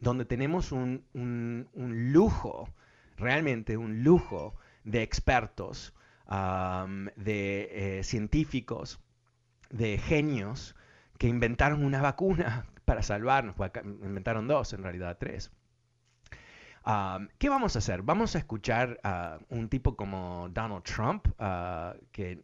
donde 0.00 0.24
tenemos 0.24 0.72
un, 0.72 1.04
lujo, 1.74 2.68
realmente 3.16 3.76
un 3.76 4.02
lujo 4.02 4.54
de 4.84 5.02
expertos, 5.02 5.94
de 6.28 7.98
eh, 7.98 8.04
científicos, 8.04 9.00
de 9.70 9.98
genios 9.98 10.74
que 11.18 11.28
inventaron 11.28 11.84
una 11.84 12.00
vacuna 12.00 12.66
para 12.84 13.02
salvarnos, 13.02 13.56
inventaron 13.84 14.48
dos, 14.48 14.72
en 14.72 14.82
realidad 14.82 15.16
tres. 15.18 15.50
¿Qué 17.36 17.50
vamos 17.50 17.76
a 17.76 17.80
hacer? 17.80 18.00
Vamos 18.00 18.34
a 18.34 18.38
escuchar 18.38 18.98
a 19.02 19.38
un 19.50 19.68
tipo 19.68 19.94
como 19.94 20.48
Donald 20.48 20.84
Trump, 20.84 21.28
ah, 21.38 21.94
que 22.12 22.40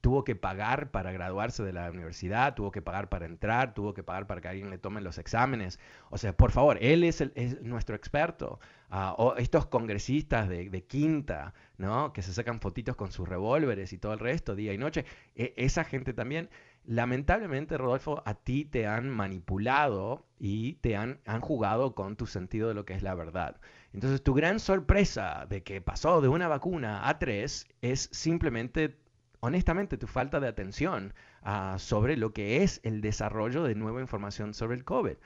tuvo 0.00 0.24
que 0.24 0.34
pagar 0.34 0.90
para 0.90 1.12
graduarse 1.12 1.62
de 1.62 1.72
la 1.72 1.88
universidad, 1.90 2.56
tuvo 2.56 2.72
que 2.72 2.82
pagar 2.82 3.08
para 3.08 3.26
entrar, 3.26 3.72
tuvo 3.72 3.94
que 3.94 4.02
pagar 4.02 4.26
para 4.26 4.40
que 4.40 4.48
alguien 4.48 4.68
le 4.70 4.78
tome 4.78 5.00
los 5.00 5.16
exámenes. 5.18 5.78
O 6.10 6.18
sea, 6.18 6.36
por 6.36 6.50
favor, 6.50 6.78
él 6.80 7.04
es, 7.04 7.22
nuestro 7.62 7.94
experto. 7.94 8.58
Ah, 8.90 9.14
o 9.16 9.36
estos 9.36 9.66
congresistas 9.66 10.48
de, 10.48 10.84
quinta, 10.88 11.54
¿no? 11.78 12.12
Que 12.12 12.22
se 12.22 12.32
sacan 12.32 12.60
fotitos 12.60 12.96
con 12.96 13.12
sus 13.12 13.28
revólveres 13.28 13.92
y 13.92 13.98
todo 13.98 14.12
el 14.12 14.18
resto, 14.18 14.56
día 14.56 14.72
y 14.72 14.78
noche. 14.78 15.04
E, 15.36 15.54
esa 15.56 15.84
gente 15.84 16.12
también 16.14 16.50
Lamentablemente, 16.84 17.78
Rodolfo, 17.78 18.22
a 18.24 18.34
ti 18.34 18.64
te 18.64 18.86
han 18.86 19.10
manipulado 19.10 20.26
y 20.38 20.74
te 20.74 20.96
han, 20.96 21.20
han 21.26 21.40
jugado 21.40 21.94
con 21.94 22.16
tu 22.16 22.26
sentido 22.26 22.68
de 22.68 22.74
lo 22.74 22.84
que 22.84 22.94
es 22.94 23.02
la 23.02 23.14
verdad. 23.14 23.60
Entonces, 23.92 24.22
tu 24.22 24.34
gran 24.34 24.60
sorpresa 24.60 25.46
de 25.48 25.62
que 25.62 25.80
pasó 25.80 26.20
de 26.20 26.28
una 26.28 26.48
vacuna 26.48 27.08
a 27.08 27.18
tres 27.18 27.68
es 27.82 28.08
simplemente, 28.12 28.98
honestamente, 29.40 29.98
tu 29.98 30.06
falta 30.06 30.40
de 30.40 30.48
atención 30.48 31.14
ah, 31.42 31.76
sobre 31.78 32.16
lo 32.16 32.32
que 32.32 32.62
es 32.62 32.80
el 32.82 33.00
desarrollo 33.00 33.62
de 33.62 33.74
nueva 33.74 34.00
información 34.00 34.54
sobre 34.54 34.76
el 34.76 34.84
COVID. 34.84 35.16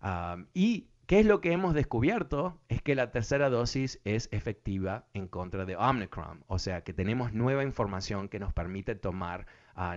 Ah, 0.00 0.36
y 0.54 0.88
¿Qué 1.08 1.20
es 1.20 1.24
lo 1.24 1.40
que 1.40 1.52
hemos 1.52 1.72
descubierto? 1.72 2.60
Es 2.68 2.82
que 2.82 2.94
la 2.94 3.10
tercera 3.10 3.48
dosis 3.48 3.98
es 4.04 4.28
efectiva 4.30 5.06
en 5.14 5.26
contra 5.26 5.64
de 5.64 5.74
Omicron, 5.74 6.44
o 6.48 6.58
sea 6.58 6.84
que 6.84 6.92
tenemos 6.92 7.32
nueva 7.32 7.62
información 7.62 8.28
que 8.28 8.38
nos 8.38 8.52
permite 8.52 8.94
tomar 8.94 9.46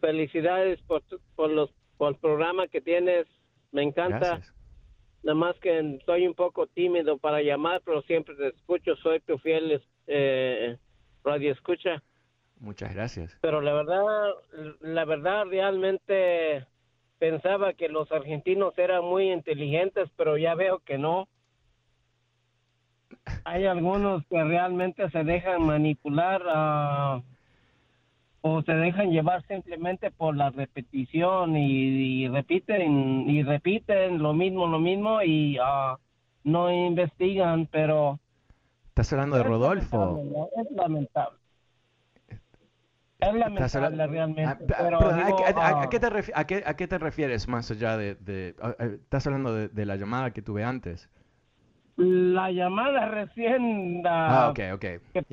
Felicidades 0.00 0.80
por, 0.86 1.02
por, 1.36 1.50
los, 1.50 1.70
por 1.98 2.14
el 2.14 2.18
programa 2.18 2.66
que 2.66 2.80
tienes. 2.80 3.26
Me 3.72 3.82
encanta. 3.82 4.40
Nada 5.22 5.34
más 5.34 5.54
que 5.58 5.98
soy 6.06 6.26
un 6.26 6.32
poco 6.32 6.66
tímido 6.66 7.18
para 7.18 7.42
llamar, 7.42 7.82
pero 7.84 8.00
siempre 8.02 8.34
te 8.36 8.48
escucho. 8.48 8.96
Soy 9.02 9.20
tu 9.20 9.36
fiel 9.36 9.82
eh, 10.06 10.78
radio 11.22 11.52
escucha. 11.52 12.02
Muchas 12.58 12.94
gracias. 12.94 13.36
Pero 13.42 13.60
la 13.60 13.74
verdad, 13.74 14.02
la 14.80 15.04
verdad 15.04 15.44
realmente 15.44 16.64
pensaba 17.18 17.74
que 17.74 17.90
los 17.90 18.10
argentinos 18.12 18.72
eran 18.78 19.04
muy 19.04 19.30
inteligentes, 19.30 20.08
pero 20.16 20.38
ya 20.38 20.54
veo 20.54 20.78
que 20.78 20.96
no. 20.96 21.28
Hay 23.44 23.66
algunos 23.66 24.24
que 24.26 24.42
realmente 24.42 25.08
se 25.10 25.24
dejan 25.24 25.62
manipular 25.62 26.42
uh, 26.42 27.22
o 28.40 28.62
se 28.62 28.72
dejan 28.72 29.10
llevar 29.10 29.44
simplemente 29.46 30.10
por 30.10 30.36
la 30.36 30.50
repetición 30.50 31.56
y, 31.56 32.28
repiten 32.28 33.28
y 33.28 33.42
repiten 33.42 34.22
lo 34.22 34.32
mismo, 34.32 34.66
lo 34.66 34.78
mismo 34.78 35.22
y 35.22 35.58
uh, 35.58 35.96
no 36.44 36.72
investigan, 36.72 37.66
pero... 37.66 38.18
¿Estás 38.88 39.12
hablando 39.12 39.36
de 39.36 39.42
Rodolfo? 39.44 40.50
es 40.56 40.70
lamentable. 40.72 41.38
Es 43.20 43.34
lamentable 43.34 44.06
realmente. 44.06 44.74
¿a, 44.74 45.88
qué 46.76 46.88
te 46.88 46.98
refieres 46.98 47.48
más 47.48 47.70
allá 47.70 47.96
de... 47.96 48.54
¿Estás 48.78 49.26
hablando 49.26 49.54
de, 49.54 49.86
la 49.86 49.96
llamada 49.96 50.32
que 50.32 50.42
tuve 50.42 50.64
antes? 50.64 51.08
La 51.98 52.52
llamada 52.52 53.08
recién... 53.08 54.02
ah, 54.06 54.50
ok, 54.50 54.60
ok. 54.74 54.84
Que 55.12 55.24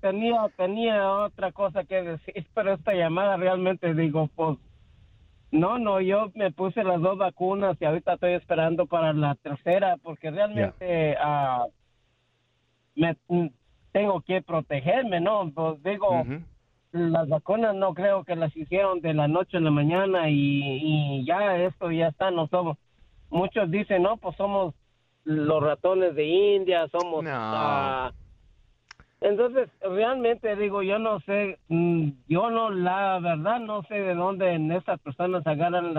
tenía, 0.00 0.50
tenía 0.56 1.08
otra 1.08 1.52
cosa 1.52 1.84
que 1.84 2.02
decir, 2.02 2.44
pero 2.54 2.74
esta 2.74 2.94
llamada 2.94 3.36
realmente 3.36 3.94
digo, 3.94 4.28
pues... 4.34 4.58
No, 5.52 5.78
no, 5.78 6.00
yo 6.00 6.32
me 6.34 6.50
puse 6.50 6.82
las 6.82 7.00
dos 7.00 7.16
vacunas 7.16 7.76
y 7.80 7.84
ahorita 7.84 8.14
estoy 8.14 8.32
esperando 8.32 8.86
para 8.86 9.12
la 9.12 9.36
tercera 9.36 9.96
porque 10.02 10.32
realmente 10.32 11.16
ah, 11.20 11.66
me 12.96 13.16
tengo 13.92 14.20
que 14.22 14.42
protegerme, 14.42 15.20
¿no? 15.20 15.52
Pues 15.54 15.80
digo, 15.84 16.24
las 16.90 17.28
vacunas 17.28 17.76
no 17.76 17.94
creo 17.94 18.24
que 18.24 18.34
las 18.34 18.56
hicieron 18.56 19.00
de 19.00 19.14
la 19.14 19.28
noche 19.28 19.58
a 19.58 19.60
la 19.60 19.70
mañana 19.70 20.28
y, 20.28 21.24
ya 21.24 21.56
esto 21.58 21.92
ya 21.92 22.08
está, 22.08 22.32
no 22.32 22.48
somos. 22.48 22.76
Muchos 23.30 23.70
dicen, 23.70 24.02
no, 24.02 24.16
pues 24.16 24.36
somos 24.36 24.74
los 25.24 25.62
ratones 25.62 26.14
de 26.14 26.24
India, 26.24 26.88
somos... 26.88 27.24
Ah, 27.28 28.12
entonces, 29.20 29.70
realmente 29.80 30.54
digo, 30.54 30.82
yo 30.82 30.98
no 30.98 31.18
sé, 31.20 31.58
mm, 31.68 32.08
yo 32.28 32.50
no, 32.50 32.68
la 32.68 33.18
verdad 33.20 33.58
no 33.58 33.82
sé 33.84 33.94
de 33.94 34.14
dónde 34.14 34.52
en 34.52 34.70
estas 34.70 35.00
personas 35.00 35.46
agarran 35.46 35.94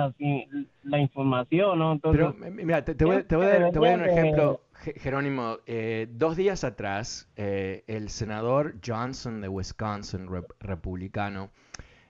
la 0.83 0.99
información, 0.99 1.79
¿no? 1.79 1.99
Pero, 1.99 2.35
mira, 2.35 2.85
te, 2.85 2.93
voy, 3.03 3.23
te, 3.23 3.35
voy, 3.35 3.47
a 3.47 3.59
dar, 3.59 3.79
un 3.79 4.05
ejemplo, 4.05 4.61
Jerónimo. 4.97 5.57
Eh, 5.65 6.07
dos 6.11 6.35
días 6.35 6.63
atrás, 6.63 7.27
eh, 7.35 7.83
el 7.87 8.09
senador 8.09 8.75
Johnson 8.85 9.41
de 9.41 9.47
Wisconsin, 9.47 10.27
republicano, 10.59 11.49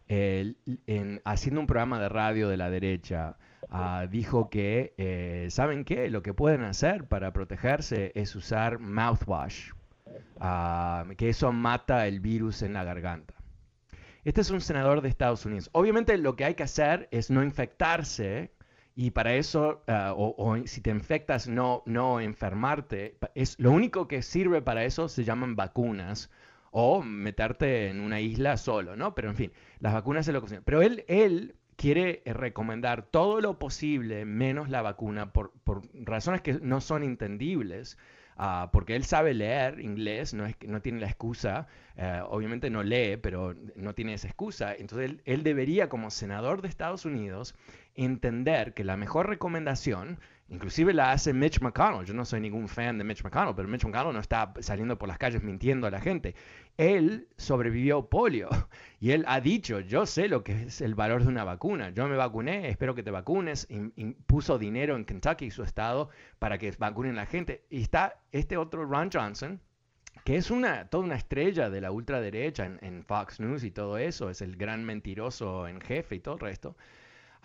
en, 0.07 1.21
haciendo 1.23 1.61
un 1.61 1.67
programa 1.67 1.99
de 1.99 2.09
radio 2.09 2.49
de 2.49 2.57
la 2.57 2.69
derecha, 2.69 3.37
ah, 3.69 4.07
dijo 4.09 4.49
que, 4.49 4.93
eh, 4.97 5.47
¿saben 5.49 5.85
qué? 5.85 6.09
Lo 6.09 6.21
que 6.21 6.33
pueden 6.33 6.63
hacer 6.63 7.07
para 7.07 7.33
protegerse 7.33 8.11
es 8.15 8.35
usar 8.35 8.79
mouthwash. 8.79 9.71
Ah, 10.39 11.05
que 11.17 11.29
eso 11.29 11.51
mata 11.51 12.07
el 12.07 12.19
virus 12.19 12.61
en 12.61 12.73
la 12.73 12.83
garganta. 12.83 13.33
Este 14.23 14.41
es 14.41 14.49
un 14.49 14.61
senador 14.61 15.01
de 15.01 15.09
Estados 15.09 15.45
Unidos. 15.45 15.69
Obviamente 15.73 16.17
lo 16.17 16.35
que 16.35 16.45
hay 16.45 16.55
que 16.55 16.63
hacer 16.63 17.07
es 17.11 17.29
no 17.29 17.43
infectarse 17.43 18.51
y 18.95 19.11
para 19.11 19.35
eso, 19.35 19.83
ah, 19.87 20.13
o, 20.15 20.57
si 20.65 20.81
te 20.81 20.89
infectas, 20.89 21.47
no, 21.47 21.83
no 21.85 22.19
enfermarte. 22.19 23.17
Es, 23.35 23.59
lo 23.59 23.71
único 23.71 24.07
que 24.07 24.21
sirve 24.21 24.61
para 24.61 24.85
eso 24.85 25.09
se 25.09 25.23
llaman 25.23 25.55
vacunas 25.55 26.31
o 26.71 27.01
meterte 27.01 27.89
en 27.89 28.01
una 28.01 28.19
isla 28.19 28.57
solo, 28.57 28.95
¿no? 28.95 29.15
Pero 29.15 29.29
en 29.29 29.35
fin, 29.35 29.51
las 29.79 29.93
vacunas 29.93 30.27
es 30.27 30.33
lo 30.33 30.43
que... 30.43 30.61
Pero 30.61 30.81
él 30.81 31.55
quiere 31.75 32.21
eh, 32.25 32.33
recomendar 32.33 33.03
todo 33.03 33.41
lo 33.41 33.59
posible 33.59 34.25
menos 34.25 34.69
la 34.69 34.81
vacuna 34.81 35.31
por, 35.31 35.51
por 35.63 35.81
razones 35.93 36.41
que 36.41 36.53
no 36.53 36.81
son 36.81 37.03
entendibles. 37.03 37.97
Uh, 38.37 38.69
porque 38.73 38.97
él 38.97 39.05
sabe 39.05 39.33
leer 39.33 39.79
inglés, 39.79 40.33
no, 40.33 40.45
es, 40.45 40.57
no 40.67 40.81
tiene 40.81 40.99
la 40.99 41.07
excusa, 41.07 41.67
uh, 41.97 42.25
obviamente 42.27 42.69
no 42.69 42.83
lee, 42.83 43.15
pero 43.15 43.55
no 43.77 43.95
tiene 43.95 44.13
esa 44.13 44.27
excusa. 44.27 44.75
Entonces 44.75 45.09
él, 45.09 45.21
él, 45.23 45.43
debería, 45.43 45.87
como 45.87 46.11
senador 46.11 46.61
de 46.61 46.67
Estados 46.67 47.05
Unidos, 47.05 47.55
entender 47.95 48.73
que 48.73 48.83
la 48.83 48.97
mejor 48.97 49.29
recomendación 49.29 50.19
Inclusive 50.47 50.93
la 50.93 51.11
hace 51.11 51.33
Mitch 51.33 51.59
McConnell. 51.59 52.05
Yo 52.05 52.13
no 52.13 52.23
soy 52.23 52.39
ningún 52.39 52.67
fan 52.67 52.99
de 52.99 53.03
Mitch 53.03 53.23
McConnell, 53.23 53.55
pero 53.55 53.67
Mitch 53.67 53.83
McConnell 53.83 54.13
no 54.13 54.19
está 54.19 54.53
saliendo 54.59 54.95
por 54.95 55.09
las 55.09 55.17
calles 55.17 55.41
mintiendo 55.41 55.87
a 55.87 55.91
la 55.91 55.99
gente. 55.99 56.35
Él 56.77 57.29
sobrevivió 57.37 58.09
polio 58.09 58.49
y 58.99 59.11
él 59.11 59.23
ha 59.27 59.39
dicho, 59.39 59.79
yo 59.79 60.05
sé 60.05 60.27
lo 60.27 60.43
que 60.43 60.63
es 60.63 60.81
el 60.81 60.95
valor 60.95 61.23
de 61.23 61.29
una 61.29 61.43
vacuna. 61.43 61.89
Yo 61.91 62.07
me 62.07 62.15
vacuné, 62.15 62.69
espero 62.69 62.95
que 62.95 63.03
te 63.03 63.11
vacunes. 63.11 63.67
Puso 64.25 64.57
dinero 64.57 64.95
en 64.95 65.05
Kentucky, 65.05 65.51
su 65.51 65.63
estado, 65.63 66.09
para 66.39 66.57
que 66.57 66.71
vacunen 66.71 67.13
a 67.13 67.21
la 67.21 67.25
gente. 67.25 67.65
Y 67.69 67.81
está 67.81 68.21
este 68.31 68.57
otro 68.57 68.85
Ron 68.85 69.09
Johnson, 69.11 69.61
que 70.23 70.35
es 70.37 70.51
una, 70.51 70.89
toda 70.89 71.03
una 71.03 71.15
estrella 71.15 71.69
de 71.69 71.81
la 71.81 71.91
ultraderecha 71.91 72.65
en, 72.65 72.79
en 72.81 73.03
Fox 73.03 73.39
News 73.39 73.63
y 73.63 73.71
todo 73.71 73.97
eso. 73.97 74.29
Es 74.29 74.41
el 74.41 74.57
gran 74.57 74.83
mentiroso 74.83 75.67
en 75.67 75.79
jefe 75.79 76.15
y 76.15 76.19
todo 76.19 76.35
el 76.35 76.41
resto. 76.41 76.75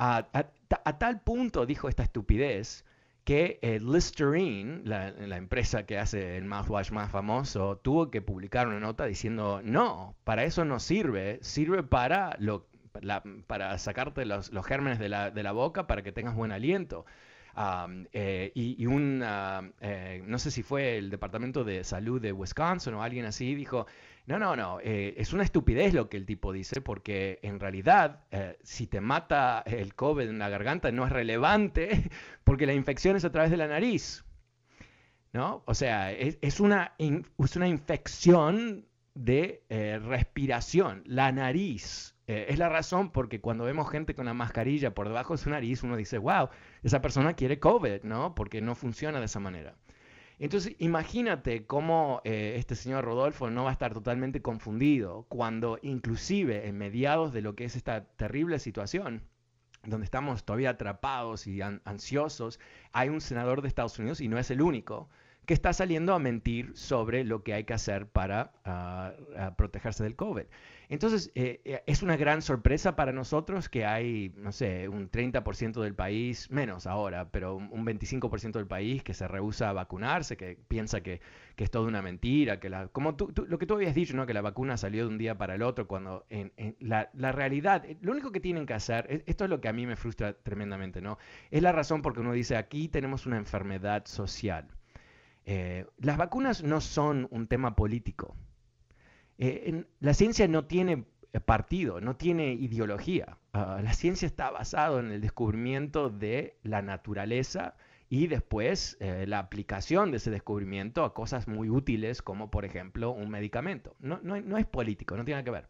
A, 0.02 0.26
a, 0.32 0.98
tal 0.98 1.20
punto 1.20 1.66
dijo 1.66 1.88
esta 1.88 2.02
estupidez 2.02 2.86
que 3.24 3.58
eh, 3.62 3.78
Listerine, 3.80 4.82
la, 4.84 5.36
empresa 5.36 5.84
que 5.84 5.98
hace 5.98 6.36
el 6.36 6.44
mouthwash 6.44 6.90
más 6.90 7.10
famoso, 7.10 7.78
tuvo 7.78 8.10
que 8.10 8.22
publicar 8.22 8.68
una 8.68 8.80
nota 8.80 9.04
diciendo, 9.06 9.60
no, 9.64 10.16
para 10.24 10.44
eso 10.44 10.64
no 10.64 10.78
sirve, 10.80 11.38
sirve 11.42 11.82
para, 11.82 12.36
lo, 12.38 12.66
para 13.46 13.78
sacarte 13.78 14.24
los, 14.24 14.52
los 14.52 14.66
gérmenes 14.66 14.98
de 14.98 15.08
la, 15.08 15.30
de 15.30 15.42
la, 15.42 15.52
boca 15.52 15.86
para 15.86 16.02
que 16.02 16.12
tengas 16.12 16.34
buen 16.34 16.52
aliento. 16.52 17.04
Eh, 18.12 18.52
y, 18.54 18.86
un, 18.86 19.22
eh, 19.80 20.22
no 20.26 20.38
sé 20.38 20.50
si 20.50 20.62
fue 20.62 20.98
el 20.98 21.10
Departamento 21.10 21.64
de 21.64 21.84
Salud 21.84 22.20
de 22.20 22.32
Wisconsin 22.32 22.94
o 22.94 23.02
alguien 23.02 23.24
así, 23.24 23.54
dijo, 23.54 23.86
no, 24.26 24.38
no, 24.38 24.56
no, 24.56 24.78
eh, 24.80 25.14
es 25.16 25.32
una 25.32 25.42
estupidez 25.42 25.92
lo 25.92 26.08
que 26.08 26.16
el 26.16 26.26
tipo 26.26 26.52
dice, 26.52 26.80
porque 26.80 27.40
en 27.42 27.58
realidad 27.58 28.24
si 28.62 28.86
te 28.86 29.00
mata 29.00 29.62
el 29.66 29.94
COVID 29.94 30.28
en 30.28 30.38
la 30.38 30.48
garganta 30.48 30.92
no 30.92 31.04
es 31.04 31.12
relevante, 31.12 32.10
porque 32.44 32.66
la 32.66 32.74
infección 32.74 33.16
es 33.16 33.24
a 33.24 33.32
través 33.32 33.50
de 33.50 33.56
la 33.56 33.66
nariz. 33.66 34.24
¿No? 35.32 35.62
O 35.66 35.74
sea, 35.74 36.10
es, 36.10 36.58
una, 36.58 36.94
es 36.98 37.56
una 37.56 37.68
infección 37.68 38.88
de 39.14 39.62
respiración. 40.02 41.04
La 41.06 41.30
nariz 41.30 42.16
eh, 42.30 42.46
es 42.48 42.60
la 42.60 42.68
razón 42.68 43.10
porque 43.10 43.40
cuando 43.40 43.64
vemos 43.64 43.90
gente 43.90 44.14
con 44.14 44.24
la 44.24 44.34
mascarilla 44.34 44.94
por 44.94 45.08
debajo 45.08 45.34
de 45.34 45.38
su 45.38 45.50
nariz, 45.50 45.82
uno 45.82 45.96
dice, 45.96 46.16
wow, 46.16 46.48
esa 46.84 47.02
persona 47.02 47.34
quiere 47.34 47.58
COVID, 47.58 48.04
¿no? 48.04 48.36
Porque 48.36 48.60
no 48.60 48.76
funciona 48.76 49.18
de 49.18 49.24
esa 49.24 49.40
manera. 49.40 49.74
Entonces, 50.38 50.76
imagínate 50.78 51.66
cómo 51.66 52.20
eh, 52.22 52.54
este 52.56 52.76
señor 52.76 53.04
Rodolfo 53.04 53.50
no 53.50 53.64
va 53.64 53.70
a 53.70 53.72
estar 53.72 53.92
totalmente 53.94 54.42
confundido 54.42 55.26
cuando 55.28 55.80
inclusive 55.82 56.68
en 56.68 56.78
mediados 56.78 57.32
de 57.32 57.42
lo 57.42 57.56
que 57.56 57.64
es 57.64 57.74
esta 57.74 58.04
terrible 58.04 58.60
situación, 58.60 59.24
donde 59.84 60.04
estamos 60.04 60.44
todavía 60.44 60.70
atrapados 60.70 61.48
y 61.48 61.60
ansiosos, 61.62 62.60
hay 62.92 63.08
un 63.08 63.20
senador 63.20 63.60
de 63.60 63.66
Estados 63.66 63.98
Unidos, 63.98 64.20
y 64.20 64.28
no 64.28 64.38
es 64.38 64.52
el 64.52 64.62
único, 64.62 65.08
que 65.46 65.54
está 65.54 65.72
saliendo 65.72 66.14
a 66.14 66.20
mentir 66.20 66.76
sobre 66.76 67.24
lo 67.24 67.42
que 67.42 67.54
hay 67.54 67.64
que 67.64 67.74
hacer 67.74 68.06
para 68.06 68.52
ah, 68.64 69.14
protegerse 69.56 70.04
del 70.04 70.14
COVID. 70.14 70.44
Entonces, 70.90 71.30
eh, 71.36 71.60
eh, 71.64 71.84
es 71.86 72.02
una 72.02 72.16
gran 72.16 72.42
sorpresa 72.42 72.96
para 72.96 73.12
nosotros 73.12 73.68
que 73.68 73.86
hay, 73.86 74.34
no 74.36 74.50
sé, 74.50 74.88
un 74.88 75.08
30% 75.08 75.80
del 75.80 75.94
país, 75.94 76.50
menos 76.50 76.84
ahora, 76.88 77.30
pero 77.30 77.54
un 77.54 77.86
25% 77.86 78.58
del 78.58 78.66
país 78.66 79.04
que 79.04 79.14
se 79.14 79.28
rehúsa 79.28 79.70
a 79.70 79.72
vacunarse, 79.72 80.36
que 80.36 80.58
piensa 80.66 81.00
que, 81.00 81.20
es 81.56 81.70
toda 81.70 81.86
una 81.86 82.02
mentira, 82.02 82.58
que 82.58 82.68
la, 82.70 82.88
como 82.88 83.14
tú, 83.14 83.32
lo 83.46 83.58
que 83.58 83.66
tú 83.66 83.74
habías 83.74 83.94
dicho, 83.94 84.16
¿no? 84.16 84.26
que 84.26 84.34
la 84.34 84.40
vacuna 84.40 84.76
salió 84.76 85.02
de 85.04 85.10
un 85.10 85.18
día 85.18 85.38
para 85.38 85.54
el 85.54 85.62
otro, 85.62 85.86
cuando 85.86 86.26
en, 86.28 86.52
la, 86.80 87.08
realidad, 87.30 87.84
eh, 87.84 87.96
lo 88.00 88.10
único 88.10 88.32
que 88.32 88.40
tienen 88.40 88.66
que 88.66 88.74
hacer, 88.74 89.22
esto 89.26 89.44
es 89.44 89.50
lo 89.50 89.60
que 89.60 89.68
a 89.68 89.72
mí 89.72 89.86
me 89.86 89.94
frustra 89.94 90.32
tremendamente, 90.32 91.00
¿no? 91.00 91.18
Es 91.52 91.62
la 91.62 91.70
razón 91.70 92.02
porque 92.02 92.20
uno 92.20 92.32
dice, 92.32 92.56
aquí 92.56 92.88
tenemos 92.88 93.26
una 93.26 93.36
enfermedad 93.36 94.06
social. 94.06 94.66
las 95.44 96.16
vacunas 96.16 96.64
no 96.64 96.80
son 96.80 97.28
un 97.30 97.46
tema 97.46 97.76
político. 97.76 98.34
Eh, 99.42 99.84
la 100.00 100.12
ciencia 100.12 100.46
no 100.48 100.66
tiene 100.66 101.06
eh, 101.32 101.40
partido, 101.40 102.02
no 102.02 102.14
tiene 102.14 102.52
ideología. 102.52 103.38
Ah, 103.54 103.80
la 103.82 103.94
ciencia 103.94 104.26
está 104.26 104.50
basada 104.50 105.00
en 105.00 105.10
el 105.10 105.22
descubrimiento 105.22 106.10
de 106.10 106.58
la 106.62 106.82
naturaleza 106.82 107.74
y 108.10 108.26
después 108.26 108.98
eh, 109.00 109.24
la 109.26 109.38
aplicación 109.38 110.10
de 110.10 110.18
ese 110.18 110.30
descubrimiento 110.30 111.04
a 111.04 111.14
cosas 111.14 111.48
muy 111.48 111.70
útiles 111.70 112.20
como 112.20 112.50
por 112.50 112.66
ejemplo 112.66 113.12
un 113.12 113.30
medicamento. 113.30 113.96
No, 113.98 114.18
es 114.58 114.66
político, 114.66 115.16
no 115.16 115.24
tiene 115.24 115.36
nada 115.36 115.44
que 115.44 115.50
ver. 115.52 115.68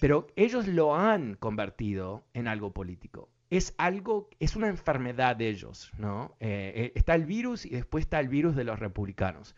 Pero 0.00 0.26
ellos 0.34 0.66
lo 0.66 0.96
han 0.96 1.34
convertido 1.34 2.24
en 2.34 2.48
algo 2.48 2.72
político. 2.72 3.30
Es 3.50 3.72
algo, 3.78 4.30
es 4.40 4.56
una 4.56 4.68
enfermedad 4.68 5.36
de 5.36 5.48
ellos, 5.48 5.92
¿no? 5.96 6.36
está 6.40 7.14
el 7.14 7.24
virus 7.24 7.64
y 7.66 7.70
después 7.70 8.02
está 8.02 8.18
el 8.20 8.28
virus 8.28 8.56
de 8.56 8.64
los 8.64 8.78
republicanos 8.78 9.54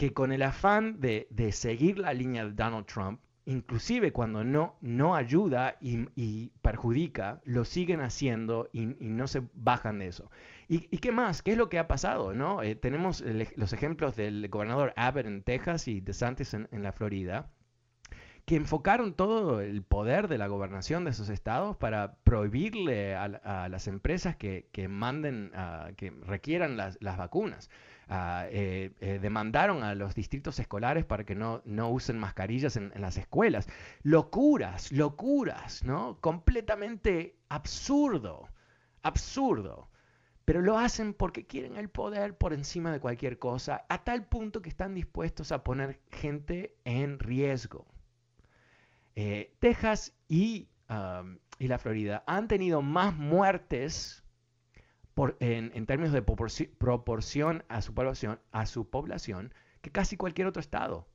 que 0.00 0.14
con 0.14 0.32
el 0.32 0.40
afán 0.40 0.98
de, 0.98 1.26
seguir 1.52 1.98
la 1.98 2.14
línea 2.14 2.46
de 2.46 2.52
Donald 2.52 2.86
Trump, 2.86 3.20
inclusive 3.44 4.14
cuando 4.14 4.42
no, 4.44 4.78
no 4.80 5.14
ayuda 5.14 5.76
y, 5.78 6.48
perjudica, 6.62 7.42
lo 7.44 7.66
siguen 7.66 8.00
haciendo 8.00 8.70
y, 8.72 8.86
no 8.86 9.26
se 9.26 9.42
bajan 9.52 9.98
de 9.98 10.06
eso. 10.06 10.30
¿Y, 10.68 10.80
qué 11.00 11.12
más? 11.12 11.42
¿Qué 11.42 11.52
es 11.52 11.58
lo 11.58 11.68
que 11.68 11.78
ha 11.78 11.86
pasado? 11.86 12.32
¿no? 12.32 12.62
Eh, 12.62 12.76
tenemos 12.76 13.22
los 13.56 13.74
ejemplos 13.74 14.16
del 14.16 14.48
gobernador 14.48 14.94
Abbott 14.96 15.26
en 15.26 15.42
Texas 15.42 15.86
y 15.86 16.00
DeSantis 16.00 16.54
en, 16.54 16.66
en 16.72 16.82
la 16.82 16.92
Florida, 16.92 17.50
que 18.50 18.56
enfocaron 18.56 19.14
todo 19.14 19.60
el 19.60 19.82
poder 19.82 20.26
de 20.26 20.36
la 20.36 20.48
gobernación 20.48 21.04
de 21.04 21.10
esos 21.10 21.28
estados 21.28 21.76
para 21.76 22.14
prohibirle 22.24 23.14
a, 23.14 23.68
las 23.68 23.86
empresas 23.86 24.34
que, 24.34 24.66
manden, 24.88 25.52
que 25.96 26.10
requieran 26.10 26.76
las, 26.76 26.98
vacunas. 27.00 27.70
Ah, 28.12 28.48
eh, 28.50 28.90
eh, 28.98 29.20
demandaron 29.22 29.84
a 29.84 29.94
los 29.94 30.16
distritos 30.16 30.58
escolares 30.58 31.04
para 31.04 31.22
que 31.24 31.36
no, 31.36 31.62
no 31.64 31.90
usen 31.90 32.18
mascarillas 32.18 32.76
en, 32.76 32.92
las 32.96 33.16
escuelas. 33.16 33.68
Locuras, 34.02 34.90
locuras, 34.90 35.84
¿no? 35.84 36.18
Completamente 36.20 37.36
absurdo, 37.48 38.48
absurdo. 39.02 39.88
Pero 40.44 40.60
lo 40.60 40.76
hacen 40.76 41.14
porque 41.14 41.46
quieren 41.46 41.76
el 41.76 41.88
poder 41.88 42.36
por 42.36 42.52
encima 42.52 42.90
de 42.90 42.98
cualquier 42.98 43.38
cosa, 43.38 43.86
a 43.88 44.02
tal 44.02 44.26
punto 44.26 44.60
que 44.60 44.70
están 44.70 44.92
dispuestos 44.92 45.52
a 45.52 45.62
poner 45.62 46.00
gente 46.10 46.74
en 46.84 47.20
riesgo. 47.20 47.86
Eh, 49.14 49.54
Texas 49.60 50.14
y, 50.28 50.68
la 50.88 51.78
Florida 51.78 52.24
han 52.26 52.48
tenido 52.48 52.82
más 52.82 53.14
muertes 53.14 54.24
en, 55.40 55.86
términos 55.86 56.12
de 56.12 56.22
proporción 56.22 57.64
a 57.68 57.82
su, 57.82 57.94
población, 57.94 58.40
a 58.52 58.66
su 58.66 58.88
población 58.88 59.52
que 59.80 59.90
casi 59.90 60.16
cualquier 60.16 60.46
otro 60.46 60.60
estado. 60.60 61.08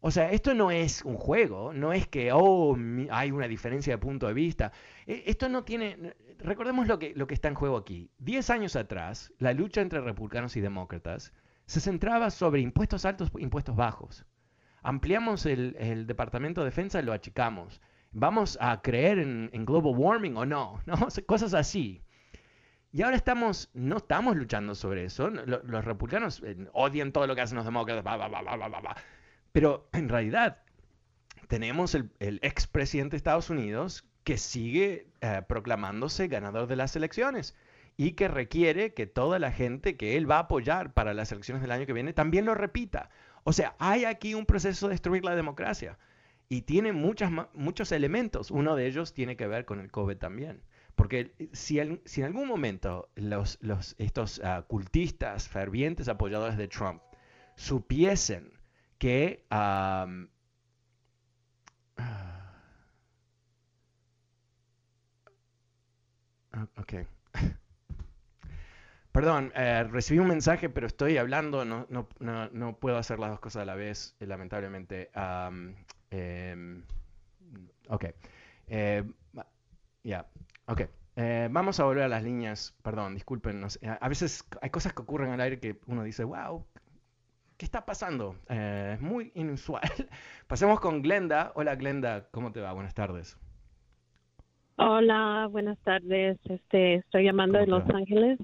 O 0.00 0.10
sea, 0.10 0.32
esto 0.32 0.52
no 0.54 0.72
es 0.72 1.04
un 1.04 1.16
juego, 1.16 1.72
no 1.72 1.92
es 1.92 2.08
que, 2.08 2.32
oh, 2.32 2.76
hay 3.10 3.30
una 3.30 3.46
diferencia 3.46 3.92
de 3.92 3.98
punto 3.98 4.26
de 4.26 4.34
vista. 4.34 4.72
E, 5.06 5.22
esto 5.26 5.48
no 5.48 5.62
tiene, 5.62 6.16
recordemos 6.38 6.88
lo 6.88 6.98
que, 6.98 7.12
lo 7.14 7.28
que 7.28 7.34
está 7.34 7.46
en 7.48 7.54
juego 7.54 7.76
aquí. 7.76 8.10
Diez 8.18 8.50
años 8.50 8.74
atrás, 8.74 9.32
la 9.38 9.52
lucha 9.52 9.80
entre 9.80 10.00
republicanos 10.00 10.56
y 10.56 10.60
demócratas 10.60 11.32
se 11.66 11.80
centraba 11.80 12.30
sobre 12.30 12.60
impuestos 12.60 13.04
altos, 13.04 13.30
impuestos 13.38 13.76
bajos. 13.76 14.26
Ampliamos 14.82 15.46
el, 15.46 16.06
Departamento 16.06 16.62
de 16.62 16.66
Defensa 16.66 17.00
y 17.00 17.04
lo 17.04 17.12
achicamos. 17.12 17.80
¿Vamos 18.10 18.58
a 18.60 18.82
creer 18.82 19.20
en, 19.20 19.64
global 19.64 19.94
warming 19.96 20.36
o 20.36 20.44
no? 20.44 20.80
no? 20.86 20.96
Cosas 21.26 21.54
así. 21.54 22.02
Y 22.92 23.02
ahora 23.02 23.16
estamos, 23.16 23.70
no 23.72 23.96
estamos 23.96 24.36
luchando 24.36 24.74
sobre 24.74 25.04
eso. 25.04 25.30
Los, 25.30 25.84
republicanos 25.84 26.42
eh, 26.44 26.68
odian 26.72 27.12
todo 27.12 27.26
lo 27.26 27.34
que 27.34 27.40
hacen 27.40 27.56
los 27.56 27.64
demócratas, 27.64 28.04
pero 29.52 29.88
en 29.92 30.08
realidad 30.08 30.58
tenemos 31.48 31.94
el, 31.94 32.10
el 32.20 32.38
expresidente 32.42 33.12
de 33.12 33.16
Estados 33.16 33.48
Unidos 33.48 34.06
que 34.24 34.36
sigue 34.38 35.08
eh, 35.20 35.42
proclamándose 35.48 36.28
ganador 36.28 36.66
de 36.66 36.76
las 36.76 36.94
elecciones 36.94 37.56
y 37.96 38.12
que 38.12 38.28
requiere 38.28 38.94
que 38.94 39.06
toda 39.06 39.38
la 39.38 39.52
gente 39.52 39.96
que 39.96 40.16
él 40.16 40.30
va 40.30 40.36
a 40.36 40.40
apoyar 40.40 40.92
para 40.92 41.14
las 41.14 41.32
elecciones 41.32 41.62
del 41.62 41.72
año 41.72 41.86
que 41.86 41.92
viene 41.92 42.12
también 42.12 42.44
lo 42.44 42.54
repita. 42.54 43.10
O 43.44 43.52
sea, 43.52 43.74
hay 43.78 44.04
aquí 44.04 44.34
un 44.34 44.46
proceso 44.46 44.88
de 44.88 44.94
destruir 44.94 45.24
la 45.24 45.34
democracia 45.34 45.98
y 46.48 46.62
tiene 46.62 46.92
muchas, 46.92 47.30
muchos 47.54 47.92
elementos. 47.92 48.50
Uno 48.50 48.76
de 48.76 48.86
ellos 48.86 49.12
tiene 49.14 49.36
que 49.36 49.46
ver 49.46 49.64
con 49.64 49.80
el 49.80 49.90
COVID 49.90 50.16
también. 50.16 50.62
Porque 50.94 51.34
si, 51.52 51.78
en 51.78 52.00
algún 52.24 52.46
momento 52.46 53.08
los, 53.14 53.58
estos 53.98 54.40
ah, 54.44 54.64
cultistas, 54.68 55.48
fervientes 55.48 56.08
apoyadores 56.08 56.56
de 56.56 56.68
Trump, 56.68 57.02
supiesen 57.56 58.52
que... 58.98 59.44
Ok. 66.76 66.94
Perdón, 69.12 69.52
eh, 69.54 69.84
recibí 69.84 70.18
un 70.18 70.28
mensaje, 70.28 70.70
pero 70.70 70.86
estoy 70.86 71.18
hablando, 71.18 71.64
no, 71.64 71.86
no, 71.90 72.48
no, 72.50 72.76
puedo 72.78 72.96
hacer 72.96 73.18
las 73.18 73.30
dos 73.30 73.40
cosas 73.40 73.62
a 73.62 73.66
la 73.66 73.74
vez, 73.74 74.16
eh, 74.20 74.26
lamentablemente. 74.26 75.10
Em, 76.10 76.84
ok. 77.88 78.04
Eh, 78.68 79.04
ya, 80.02 80.26
ok. 80.66 80.82
vamos 81.50 81.80
a 81.80 81.84
volver 81.84 82.04
a 82.04 82.08
las 82.08 82.22
líneas, 82.22 82.76
perdón, 82.82 83.14
disculpen. 83.14 83.64
A 84.00 84.08
veces 84.08 84.48
hay 84.60 84.70
cosas 84.70 84.92
que 84.92 85.02
ocurren 85.02 85.30
al 85.30 85.40
aire 85.40 85.60
que 85.60 85.80
uno 85.86 86.02
dice, 86.02 86.24
wow, 86.24 86.64
¿qué 87.56 87.64
está 87.64 87.84
pasando? 87.84 88.36
es 88.48 89.00
muy 89.00 89.32
inusual. 89.34 89.82
Pasemos 90.46 90.80
con 90.80 91.02
Glenda. 91.02 91.52
Hola 91.54 91.76
Glenda, 91.76 92.28
¿cómo 92.30 92.52
te 92.52 92.60
va? 92.60 92.72
Buenas 92.72 92.94
tardes. 92.94 93.38
Hola, 94.76 95.48
buenas 95.50 95.78
tardes. 95.80 96.38
Este, 96.44 96.94
estoy 96.94 97.24
llamando 97.24 97.58
de 97.58 97.66
Los 97.66 97.88
Ángeles. 97.90 98.38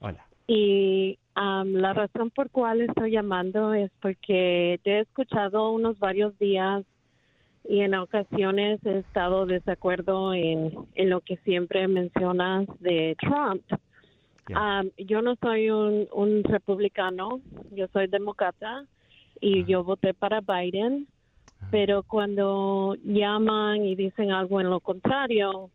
Hola. 0.00 0.26
Y 0.46 1.18
la 1.34 1.92
razón 1.94 2.30
por 2.30 2.50
cual 2.50 2.82
estoy 2.82 3.12
llamando 3.12 3.74
es 3.74 3.90
porque 4.00 4.80
te 4.84 4.98
he 4.98 5.00
escuchado 5.00 5.72
unos 5.72 5.98
varios 5.98 6.38
días 6.38 6.84
y 7.64 7.80
en 7.80 7.94
ocasiones 7.94 8.84
he 8.84 8.98
estado 8.98 9.46
desacuerdo 9.46 10.34
en, 10.34 10.72
en 10.94 11.10
lo 11.10 11.20
que 11.20 11.36
siempre 11.38 11.86
mencionas 11.88 12.66
de 12.80 13.16
Trump. 13.20 13.62
yo 14.98 15.22
no 15.22 15.36
soy 15.36 15.70
un, 15.70 16.08
un 16.12 16.44
republicano, 16.44 17.40
yo 17.70 17.86
soy 17.92 18.08
demócrata 18.08 18.84
y 19.40 19.64
yo 19.64 19.84
voté 19.84 20.14
para 20.14 20.40
Biden 20.40 21.06
pero 21.70 22.02
cuando 22.02 22.96
llaman 23.04 23.84
y 23.84 23.94
dicen 23.94 24.32
algo 24.32 24.60
en 24.60 24.70
lo 24.70 24.80
contrario, 24.80 25.70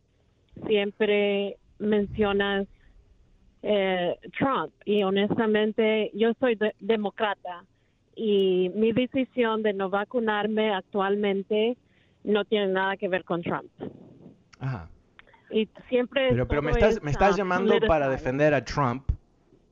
siempre 0.68 1.58
mencionas 1.80 2.68
eh, 3.64 4.16
Trump. 4.38 4.74
Y 4.86 5.04
honestamente, 5.04 6.12
yo 6.14 6.34
soy 6.40 6.58
demócrata 6.80 7.64
y 8.18 8.72
mi 8.74 8.94
decisión 8.94 9.62
de 9.62 9.74
no 9.74 9.90
vacunarme 9.92 10.74
actualmente 10.74 11.78
no 12.24 12.44
tiene 12.46 12.68
nada 12.68 12.98
que 12.98 13.08
ver 13.08 13.24
con 13.24 13.44
Trump. 13.44 13.72
Ajá. 14.60 14.90
Y 15.52 15.70
siempre. 15.88 16.30
Pero, 16.32 16.48
pero 16.48 16.62
me 16.64 16.72
estás, 16.72 17.02
me 17.04 17.12
estás 17.12 17.38
llamando 17.38 17.76
para 17.88 18.10
defender 18.10 18.54
a 18.54 18.66
Trump. 18.66 19.10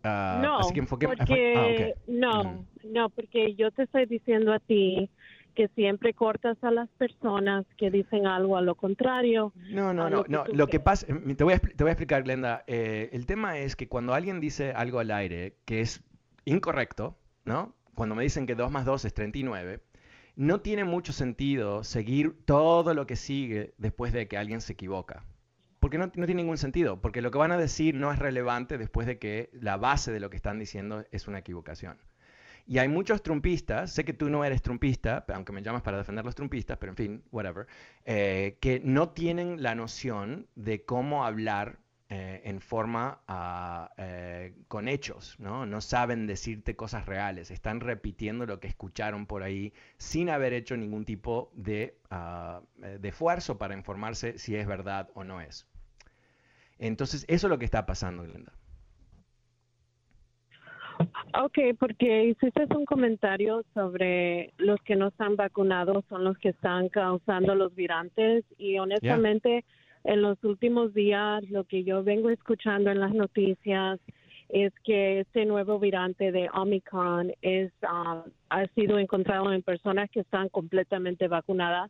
Uh, 0.03 0.39
no, 0.39 0.59
porque, 0.87 1.95
ah, 1.97 1.99
no, 2.07 2.65
no, 2.83 3.09
porque 3.09 3.55
yo 3.55 3.71
te 3.71 3.83
estoy 3.83 4.05
diciendo 4.05 4.53
a 4.53 4.59
ti 4.59 5.09
que 5.55 5.67
siempre 5.69 6.13
cortas 6.13 6.63
a 6.63 6.69
las 6.69 6.87
personas 6.89 7.65
que 7.77 7.89
dicen 7.89 8.27
algo 8.27 8.55
a 8.55 8.61
lo 8.61 8.75
contrario. 8.75 9.51
No, 9.71 9.93
no, 9.93 10.07
no, 10.11 10.23
no. 10.27 10.43
Lo 10.53 10.67
que 10.67 10.79
pasa, 10.79 11.07
te 11.07 11.43
voy 11.43 11.53
a, 11.53 11.59
te 11.59 11.83
voy 11.83 11.89
a 11.89 11.93
explicar, 11.93 12.21
Glenda. 12.21 12.63
Eh, 12.67 13.09
el 13.13 13.25
tema 13.25 13.57
es 13.57 13.75
que 13.75 13.87
cuando 13.87 14.13
alguien 14.13 14.39
dice 14.39 14.73
algo 14.73 14.99
al 14.99 15.09
aire 15.09 15.55
que 15.65 15.81
es 15.81 16.03
incorrecto, 16.45 17.17
¿no? 17.43 17.73
Cuando 17.95 18.15
me 18.15 18.23
dicen 18.23 18.45
que 18.45 18.55
2 18.55 18.71
más 18.71 18.85
2 18.85 19.05
es 19.05 19.13
39, 19.13 19.81
no 20.35 20.59
tiene 20.61 20.83
mucho 20.83 21.13
sentido 21.13 21.83
seguir 21.83 22.35
todo 22.45 22.93
lo 22.93 23.07
que 23.07 23.15
sigue 23.15 23.73
después 23.77 24.11
de 24.11 24.27
que 24.27 24.37
alguien 24.37 24.61
se 24.61 24.73
equivoca. 24.73 25.23
Porque 25.79 25.97
no, 25.97 26.09
tiene 26.09 26.33
ningún 26.33 26.57
sentido, 26.57 26.99
porque 26.99 27.21
lo 27.21 27.31
que 27.31 27.37
van 27.37 27.51
a 27.51 27.57
decir 27.57 27.95
no 27.95 28.11
es 28.11 28.19
relevante 28.19 28.77
después 28.77 29.07
de 29.07 29.17
que 29.17 29.49
la 29.53 29.77
base 29.77 30.11
de 30.11 30.19
lo 30.19 30.29
que 30.29 30.35
están 30.35 30.59
diciendo 30.59 31.05
es 31.11 31.27
una 31.27 31.39
equivocación. 31.39 31.97
Y 32.67 32.79
hay 32.79 32.87
muchos 32.87 33.21
trumpistas, 33.21 33.91
sé 33.91 34.03
que 34.03 34.13
tú 34.13 34.29
no 34.29 34.43
eres 34.43 34.63
trumpista, 34.63 35.23
aunque 35.31 35.53
me 35.53 35.61
llamas 35.61 35.83
para 35.83 35.99
defender 35.99 36.25
los 36.25 36.33
trumpistas, 36.33 36.77
pero 36.79 36.91
en 36.91 36.95
fin, 36.95 37.23
whatever, 37.31 37.67
eh, 38.03 38.57
que 38.59 38.81
no 38.83 39.09
tienen 39.09 39.61
la 39.61 39.75
noción 39.75 40.47
de 40.55 40.83
cómo 40.83 41.23
hablar 41.23 41.77
eh, 42.09 42.41
en 42.45 42.61
forma 42.61 43.21
ah, 43.27 43.91
eh, 43.97 44.53
con 44.67 44.87
hechos, 44.87 45.39
¿no? 45.39 45.65
No 45.65 45.81
saben 45.81 46.27
decirte 46.27 46.75
cosas 46.75 47.07
reales, 47.07 47.49
están 47.49 47.79
repitiendo 47.79 48.45
lo 48.45 48.59
que 48.59 48.67
escucharon 48.67 49.25
por 49.25 49.41
ahí 49.41 49.73
sin 49.97 50.29
haber 50.29 50.53
hecho 50.53 50.77
ningún 50.77 51.03
tipo 51.03 51.51
de, 51.55 51.97
uh, 52.11 52.63
de 52.77 53.09
esfuerzo 53.09 53.57
para 53.57 53.73
informarse 53.73 54.37
si 54.37 54.55
es 54.55 54.67
verdad 54.67 55.09
o 55.15 55.23
no 55.23 55.41
es. 55.41 55.67
Entonces, 56.77 57.25
eso 57.27 57.47
es 57.47 57.49
lo 57.49 57.57
que 57.57 57.65
está 57.65 57.85
pasando, 57.85 58.23
Glenda. 58.23 58.53
Ok, 61.43 61.57
porque 61.79 62.25
hiciste 62.25 62.67
un 62.75 62.85
comentario 62.85 63.63
sobre 63.73 64.53
los 64.57 64.79
que 64.83 64.95
no 64.95 65.07
están 65.07 65.35
vacunados 65.35 66.05
son 66.07 66.23
los 66.23 66.37
que 66.37 66.49
están 66.49 66.89
causando 66.89 67.55
los 67.55 67.75
virantes 67.75 68.45
y 68.57 68.77
honestamente 68.77 69.65
en 70.05 70.21
los 70.21 70.41
últimos 70.43 70.93
días 70.93 71.43
lo 71.49 71.63
que 71.65 71.83
yo 71.83 72.03
vengo 72.03 72.29
escuchando 72.29 72.91
en 72.91 72.99
las 72.99 73.13
noticias 73.13 73.99
es 74.49 74.71
que 74.83 75.21
este 75.21 75.45
nuevo 75.45 75.79
virante 75.79 76.31
de 76.31 76.49
Omicron 76.53 77.33
es 77.41 77.71
um, 77.81 78.21
ha 78.49 78.67
sido 78.75 78.99
encontrado 78.99 79.51
en 79.51 79.63
personas 79.63 80.09
que 80.11 80.19
están 80.19 80.49
completamente 80.49 81.27
vacunadas 81.27 81.89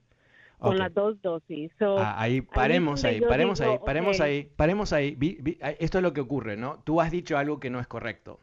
con 0.57 0.77
las 0.77 0.93
dos 0.93 1.21
dosis. 1.21 1.69
Ah, 1.81 2.15
ahí 2.17 2.41
paremos 2.41 3.03
ahí, 3.03 3.19
paremos 3.19 3.59
ahí, 3.59 3.77
paremos 3.85 4.21
ahí, 4.21 4.49
paremos 4.55 4.93
ahí. 4.93 5.17
esto 5.79 5.97
es 5.97 6.01
lo 6.01 6.13
que 6.13 6.21
ocurre, 6.21 6.55
¿no? 6.55 6.81
Tú 6.85 7.01
has 7.01 7.11
dicho 7.11 7.37
algo 7.37 7.59
que 7.59 7.69
no 7.69 7.79
es 7.79 7.87
correcto. 7.87 8.39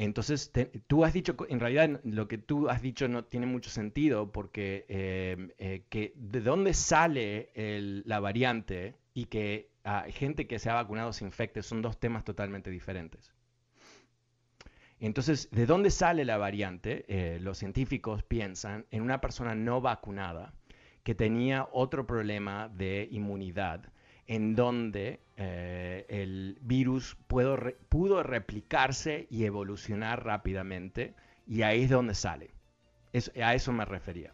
Entonces, 0.00 0.52
tú 0.86 1.04
has 1.04 1.12
dicho, 1.12 1.34
en 1.48 1.58
realidad 1.58 2.00
lo 2.04 2.28
que 2.28 2.38
tú 2.38 2.68
has 2.68 2.80
dicho 2.80 3.08
no 3.08 3.24
tiene 3.24 3.46
mucho 3.46 3.68
sentido 3.68 4.30
porque 4.30 4.86
em, 4.88 5.50
eh, 5.58 5.86
que 5.88 6.12
de 6.14 6.40
dónde 6.40 6.72
sale 6.72 7.50
la 8.04 8.20
variante 8.20 8.94
y 9.12 9.24
que 9.24 9.72
gente 10.10 10.46
que 10.46 10.60
se 10.60 10.70
ha 10.70 10.74
vacunado 10.74 11.12
se 11.12 11.24
infecte 11.24 11.64
son 11.64 11.82
dos 11.82 11.98
temas 11.98 12.22
totalmente 12.22 12.70
diferentes. 12.70 13.32
Entonces, 15.00 15.48
¿de 15.50 15.66
dónde 15.66 15.90
sale 15.90 16.24
la 16.24 16.38
variante? 16.38 17.04
Eh, 17.08 17.40
los 17.40 17.58
científicos 17.58 18.22
piensan 18.22 18.86
en 18.92 19.02
una 19.02 19.20
persona 19.20 19.56
no 19.56 19.80
vacunada 19.80 20.54
que 21.02 21.16
tenía 21.16 21.68
otro 21.72 22.06
problema 22.06 22.68
de 22.68 23.08
inmunidad 23.10 23.92
en 24.28 24.54
donde 24.54 25.20
eh, 25.36 26.04
el 26.08 26.58
virus 26.60 27.16
pudo, 27.26 28.22
replicarse 28.22 29.26
y 29.30 29.44
evolucionar 29.44 30.24
rápidamente 30.24 31.14
y 31.46 31.62
ahí 31.62 31.84
es 31.84 31.90
donde 31.90 32.14
sale. 32.14 32.50
a 33.42 33.54
eso 33.54 33.72
me 33.72 33.84
refería. 33.86 34.32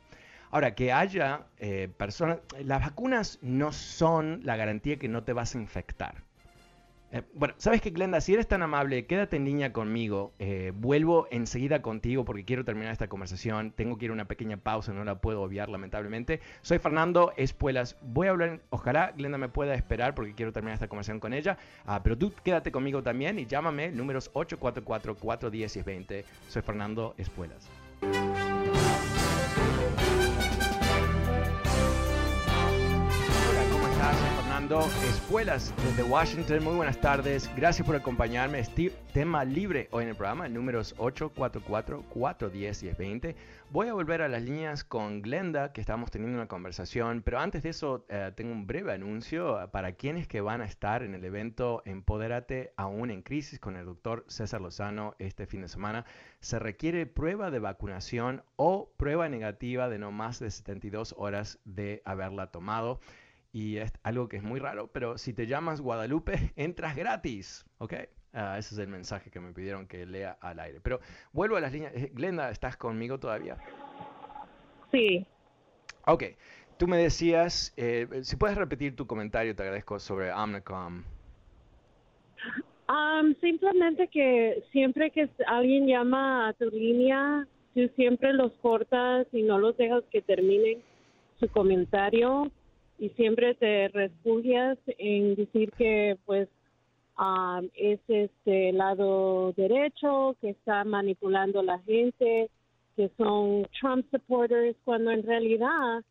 Ahora, 0.50 0.74
que 0.74 0.92
haya 0.92 1.46
eh, 1.58 1.88
personas, 1.96 2.38
las 2.62 2.80
vacunas 2.80 3.38
no 3.40 3.72
son 3.72 4.40
la 4.44 4.56
garantía 4.56 4.98
que 4.98 5.08
no 5.08 5.24
te 5.24 5.32
vas 5.32 5.54
a 5.54 5.58
infectar. 5.58 6.22
Eh, 7.14 7.22
bueno, 7.32 7.54
sabes 7.58 7.80
que 7.80 7.90
Glenda, 7.90 8.20
si 8.20 8.34
eres 8.34 8.48
tan 8.48 8.62
amable, 8.62 9.06
quédate 9.06 9.36
en 9.36 9.44
línea 9.44 9.72
conmigo. 9.72 10.32
Eh, 10.40 10.72
vuelvo 10.74 11.28
enseguida 11.30 11.80
contigo 11.80 12.24
porque 12.24 12.44
quiero 12.44 12.64
terminar 12.64 12.92
esta 12.92 13.06
conversación. 13.06 13.70
Tengo 13.70 13.96
que 13.96 14.06
ir 14.06 14.10
a 14.10 14.14
una 14.14 14.24
pequeña 14.24 14.56
pausa, 14.56 14.92
no 14.92 15.04
la 15.04 15.20
puedo 15.20 15.40
obviar 15.42 15.68
lamentablemente. 15.68 16.40
Soy 16.62 16.80
Fernando 16.80 17.32
Espuelas. 17.36 17.96
Voy 18.02 18.26
a 18.26 18.30
hablar, 18.30 18.62
ojalá 18.70 19.12
Glenda 19.16 19.38
me 19.38 19.48
pueda 19.48 19.74
esperar 19.74 20.16
porque 20.16 20.34
quiero 20.34 20.52
terminar 20.52 20.74
esta 20.74 20.88
conversación 20.88 21.20
con 21.20 21.32
ella. 21.34 21.56
Ah, 21.86 22.02
pero 22.02 22.18
tú 22.18 22.32
quédate 22.42 22.72
conmigo 22.72 23.00
también 23.04 23.38
y 23.38 23.46
llámame, 23.46 23.92
números 23.92 24.32
844-410-20. 24.32 26.24
Soy 26.48 26.62
Fernando 26.62 27.14
Espuelas. 27.16 27.70
Espuelas 34.74 35.72
desde 35.84 36.02
Washington. 36.02 36.64
Muy 36.64 36.74
buenas 36.74 37.00
tardes. 37.00 37.48
Gracias 37.54 37.86
por 37.86 37.94
acompañarme. 37.94 38.64
Steve, 38.64 38.92
tema 39.12 39.44
libre 39.44 39.86
hoy 39.92 40.02
en 40.02 40.08
el 40.08 40.16
programa, 40.16 40.48
números 40.48 40.96
844-410-1020. 40.96 43.36
Voy 43.70 43.86
a 43.86 43.92
volver 43.92 44.22
a 44.22 44.28
las 44.28 44.42
líneas 44.42 44.82
con 44.82 45.22
Glenda, 45.22 45.72
que 45.72 45.80
estamos 45.80 46.10
teniendo 46.10 46.38
una 46.38 46.48
conversación, 46.48 47.22
pero 47.22 47.38
antes 47.38 47.62
de 47.62 47.68
eso 47.68 48.04
eh, 48.08 48.32
tengo 48.34 48.50
un 48.50 48.66
breve 48.66 48.92
anuncio 48.92 49.70
para 49.70 49.92
quienes 49.92 50.26
que 50.26 50.40
van 50.40 50.60
a 50.60 50.64
estar 50.64 51.04
en 51.04 51.14
el 51.14 51.24
evento 51.24 51.82
Empodérate 51.84 52.72
aún 52.76 53.12
en 53.12 53.22
crisis 53.22 53.60
con 53.60 53.76
el 53.76 53.86
doctor 53.86 54.24
César 54.26 54.60
Lozano 54.60 55.14
este 55.20 55.46
fin 55.46 55.60
de 55.60 55.68
semana. 55.68 56.04
Se 56.40 56.58
requiere 56.58 57.06
prueba 57.06 57.52
de 57.52 57.60
vacunación 57.60 58.42
o 58.56 58.90
prueba 58.96 59.28
negativa 59.28 59.88
de 59.88 60.00
no 60.00 60.10
más 60.10 60.40
de 60.40 60.50
72 60.50 61.14
horas 61.16 61.60
de 61.64 62.02
haberla 62.04 62.48
tomado 62.48 62.98
y 63.54 63.76
es 63.76 63.92
algo 64.02 64.28
que 64.28 64.38
es 64.38 64.42
muy 64.42 64.58
raro, 64.58 64.88
pero 64.88 65.16
si 65.16 65.32
te 65.32 65.46
llamas 65.46 65.80
Guadalupe, 65.80 66.52
entras 66.56 66.96
gratis, 66.96 67.64
¿ok? 67.78 67.94
Ah, 68.32 68.58
ese 68.58 68.74
es 68.74 68.78
el 68.80 68.88
mensaje 68.88 69.30
que 69.30 69.38
me 69.38 69.52
pidieron 69.52 69.86
que 69.86 70.04
lea 70.06 70.36
al 70.40 70.58
aire. 70.58 70.80
Pero 70.82 70.98
vuelvo 71.32 71.56
a 71.56 71.60
las 71.60 71.72
líneas. 71.72 71.94
Eh, 71.94 72.10
Glenda, 72.12 72.50
¿estás 72.50 72.76
conmigo 72.76 73.20
todavía? 73.20 73.56
Sí. 74.90 75.24
Ok. 76.04 76.24
Tú 76.78 76.88
me 76.88 76.96
decías, 76.96 77.72
eh, 77.76 78.08
si 78.22 78.34
puedes 78.34 78.58
repetir 78.58 78.96
tu 78.96 79.06
comentario, 79.06 79.54
te 79.54 79.62
agradezco, 79.62 80.00
sobre 80.00 80.32
Omnicom. 80.32 81.04
simplemente 83.40 84.08
que 84.08 84.64
siempre 84.72 85.12
que 85.12 85.30
alguien 85.46 85.86
llama 85.86 86.48
a 86.48 86.52
tu 86.54 86.68
línea, 86.70 87.46
tú 87.72 87.88
siempre 87.94 88.32
los 88.32 88.50
cortas 88.54 89.28
y 89.30 89.42
no 89.42 89.60
los 89.60 89.76
dejas 89.76 90.02
que 90.10 90.22
terminen 90.22 90.82
su 91.38 91.46
comentario 91.48 92.50
y 93.04 93.10
siempre 93.10 93.54
te 93.54 93.88
refugias 93.88 94.78
en 94.96 95.34
decir 95.34 95.70
que 95.72 96.16
pues 96.24 96.48
um, 97.18 97.68
es 97.74 98.00
este 98.08 98.72
lado 98.72 99.52
derecho, 99.52 100.34
que 100.40 100.50
está 100.50 100.84
manipulando 100.84 101.60
a 101.60 101.64
la 101.64 101.78
gente, 101.80 102.48
que 102.96 103.10
son 103.18 103.68
Trump 103.78 104.06
supporters, 104.10 104.74
cuando 104.86 105.10
en 105.10 105.22
realidad 105.22 106.02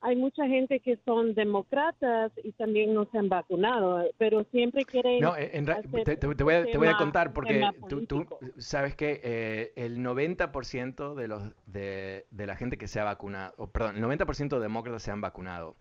hay 0.00 0.16
mucha 0.16 0.44
gente 0.48 0.80
que 0.80 0.98
son 1.04 1.34
demócratas 1.34 2.32
y 2.42 2.50
también 2.52 2.94
no 2.94 3.06
se 3.12 3.18
han 3.18 3.28
vacunado, 3.28 4.04
pero 4.18 4.42
siempre 4.50 4.84
quieren... 4.84 5.20
No, 5.20 5.36
en, 5.36 5.66
te, 5.66 6.16
te, 6.16 6.26
voy 6.42 6.54
a, 6.54 6.64
te, 6.64 6.78
voy 6.78 6.88
a, 6.88 6.96
contar 6.96 7.32
porque 7.32 7.62
tú, 7.88 8.06
tú, 8.06 8.26
sabes 8.58 8.96
que 8.96 9.20
eh, 9.22 9.72
el 9.76 9.98
90% 9.98 11.14
de, 11.14 11.28
los, 11.28 11.42
de, 11.66 12.26
de 12.32 12.46
la 12.46 12.56
gente 12.56 12.76
que 12.76 12.88
se 12.88 12.98
ha 12.98 13.04
vacunado, 13.04 13.54
perdón, 13.70 13.98
el 13.98 14.02
90% 14.02 14.48
de 14.48 14.60
demócratas 14.60 15.04
se 15.04 15.12
han 15.12 15.20
vacunado 15.20 15.76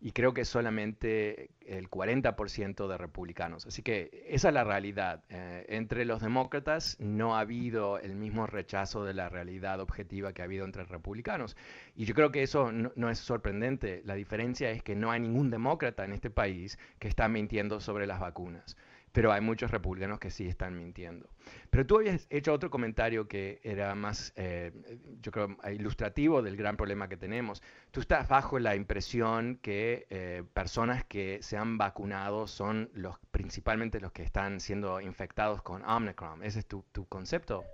y 0.00 0.12
creo 0.12 0.34
que 0.34 0.44
solamente 0.44 1.50
el 1.66 1.88
40% 1.90 2.88
de 2.88 2.96
republicanos. 2.98 3.66
Así 3.66 3.82
que 3.82 4.24
esa 4.28 4.48
es 4.48 4.54
la 4.54 4.64
realidad. 4.64 5.22
Eh, 5.28 5.66
entre 5.68 6.04
los 6.04 6.20
demócratas 6.20 6.96
no 7.00 7.36
ha 7.36 7.40
habido 7.40 7.98
el 7.98 8.14
mismo 8.14 8.46
rechazo 8.46 9.04
de 9.04 9.14
la 9.14 9.28
realidad 9.28 9.80
objetiva 9.80 10.32
que 10.32 10.42
ha 10.42 10.46
habido 10.46 10.64
entre 10.64 10.84
republicanos. 10.84 11.56
Y 11.94 12.04
yo 12.04 12.14
creo 12.14 12.30
que 12.30 12.42
eso 12.42 12.72
no, 12.72 12.92
no, 12.96 13.10
es 13.10 13.18
sorprendente. 13.18 14.02
La 14.04 14.14
diferencia 14.14 14.70
es 14.70 14.82
que 14.82 14.94
no 14.94 15.10
hay 15.10 15.20
ningún 15.20 15.50
demócrata 15.50 16.04
en 16.04 16.12
este 16.12 16.30
país 16.30 16.78
que 16.98 17.08
está 17.08 17.28
mintiendo 17.28 17.80
sobre 17.80 18.06
las 18.06 18.20
vacunas 18.20 18.76
pero 19.12 19.32
hay 19.32 19.40
muchos 19.40 19.70
republicanos 19.70 20.18
que 20.18 20.30
sí 20.30 20.46
están 20.46 20.76
mintiendo. 20.76 21.28
Pero 21.70 21.86
tú 21.86 21.96
habías 21.98 22.26
hecho 22.30 22.52
otro 22.52 22.70
comentario 22.70 23.26
que 23.26 23.60
era 23.62 23.94
más, 23.94 24.32
eh, 24.36 24.72
yo 25.20 25.32
creo, 25.32 25.56
ilustrativo 25.72 26.42
del 26.42 26.56
gran 26.56 26.76
problema 26.76 27.08
que 27.08 27.16
tenemos. 27.16 27.62
Tú 27.90 28.00
estás 28.00 28.28
bajo 28.28 28.58
la 28.58 28.76
impresión 28.76 29.58
que 29.62 30.06
eh, 30.10 30.42
personas 30.52 31.04
que 31.04 31.38
se 31.42 31.56
han 31.56 31.78
vacunado 31.78 32.46
son 32.46 32.90
los 32.94 33.18
principalmente 33.30 34.00
los 34.00 34.12
que 34.12 34.22
están 34.22 34.60
siendo 34.60 35.00
infectados 35.00 35.62
con 35.62 35.84
Omicron. 35.84 36.42
¿Ese 36.44 36.60
es 36.60 36.66
tu, 36.66 36.84
tu 36.92 37.06
concepto? 37.06 37.64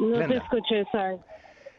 No 0.00 0.26
te 0.26 0.36
escuché, 0.36 0.84
sorry. 0.90 1.18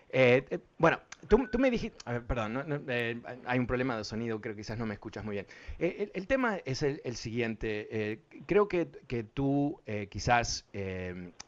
Eh, 0.10 0.46
eh, 0.50 0.60
bueno, 0.78 1.00
tú, 1.28 1.60
me 1.60 1.72
dijiste, 1.72 1.98
perdón, 2.28 2.86
eh, 2.88 3.20
hay 3.46 3.60
un 3.60 3.68
problema 3.68 3.98
de 3.98 4.04
sonido, 4.04 4.40
creo 4.42 4.56
que 4.56 4.62
quizás 4.62 4.78
no 4.78 4.86
me 4.86 4.94
escuchas 4.94 5.24
muy 5.24 5.34
bien. 5.36 5.48
El, 5.80 6.28
tema 6.28 6.58
es 6.66 6.84
el, 6.84 7.16
siguiente, 7.16 8.20
creo 8.46 8.68
que, 8.68 8.88
que 9.08 9.24
tú 9.24 9.82
quizás 10.10 10.66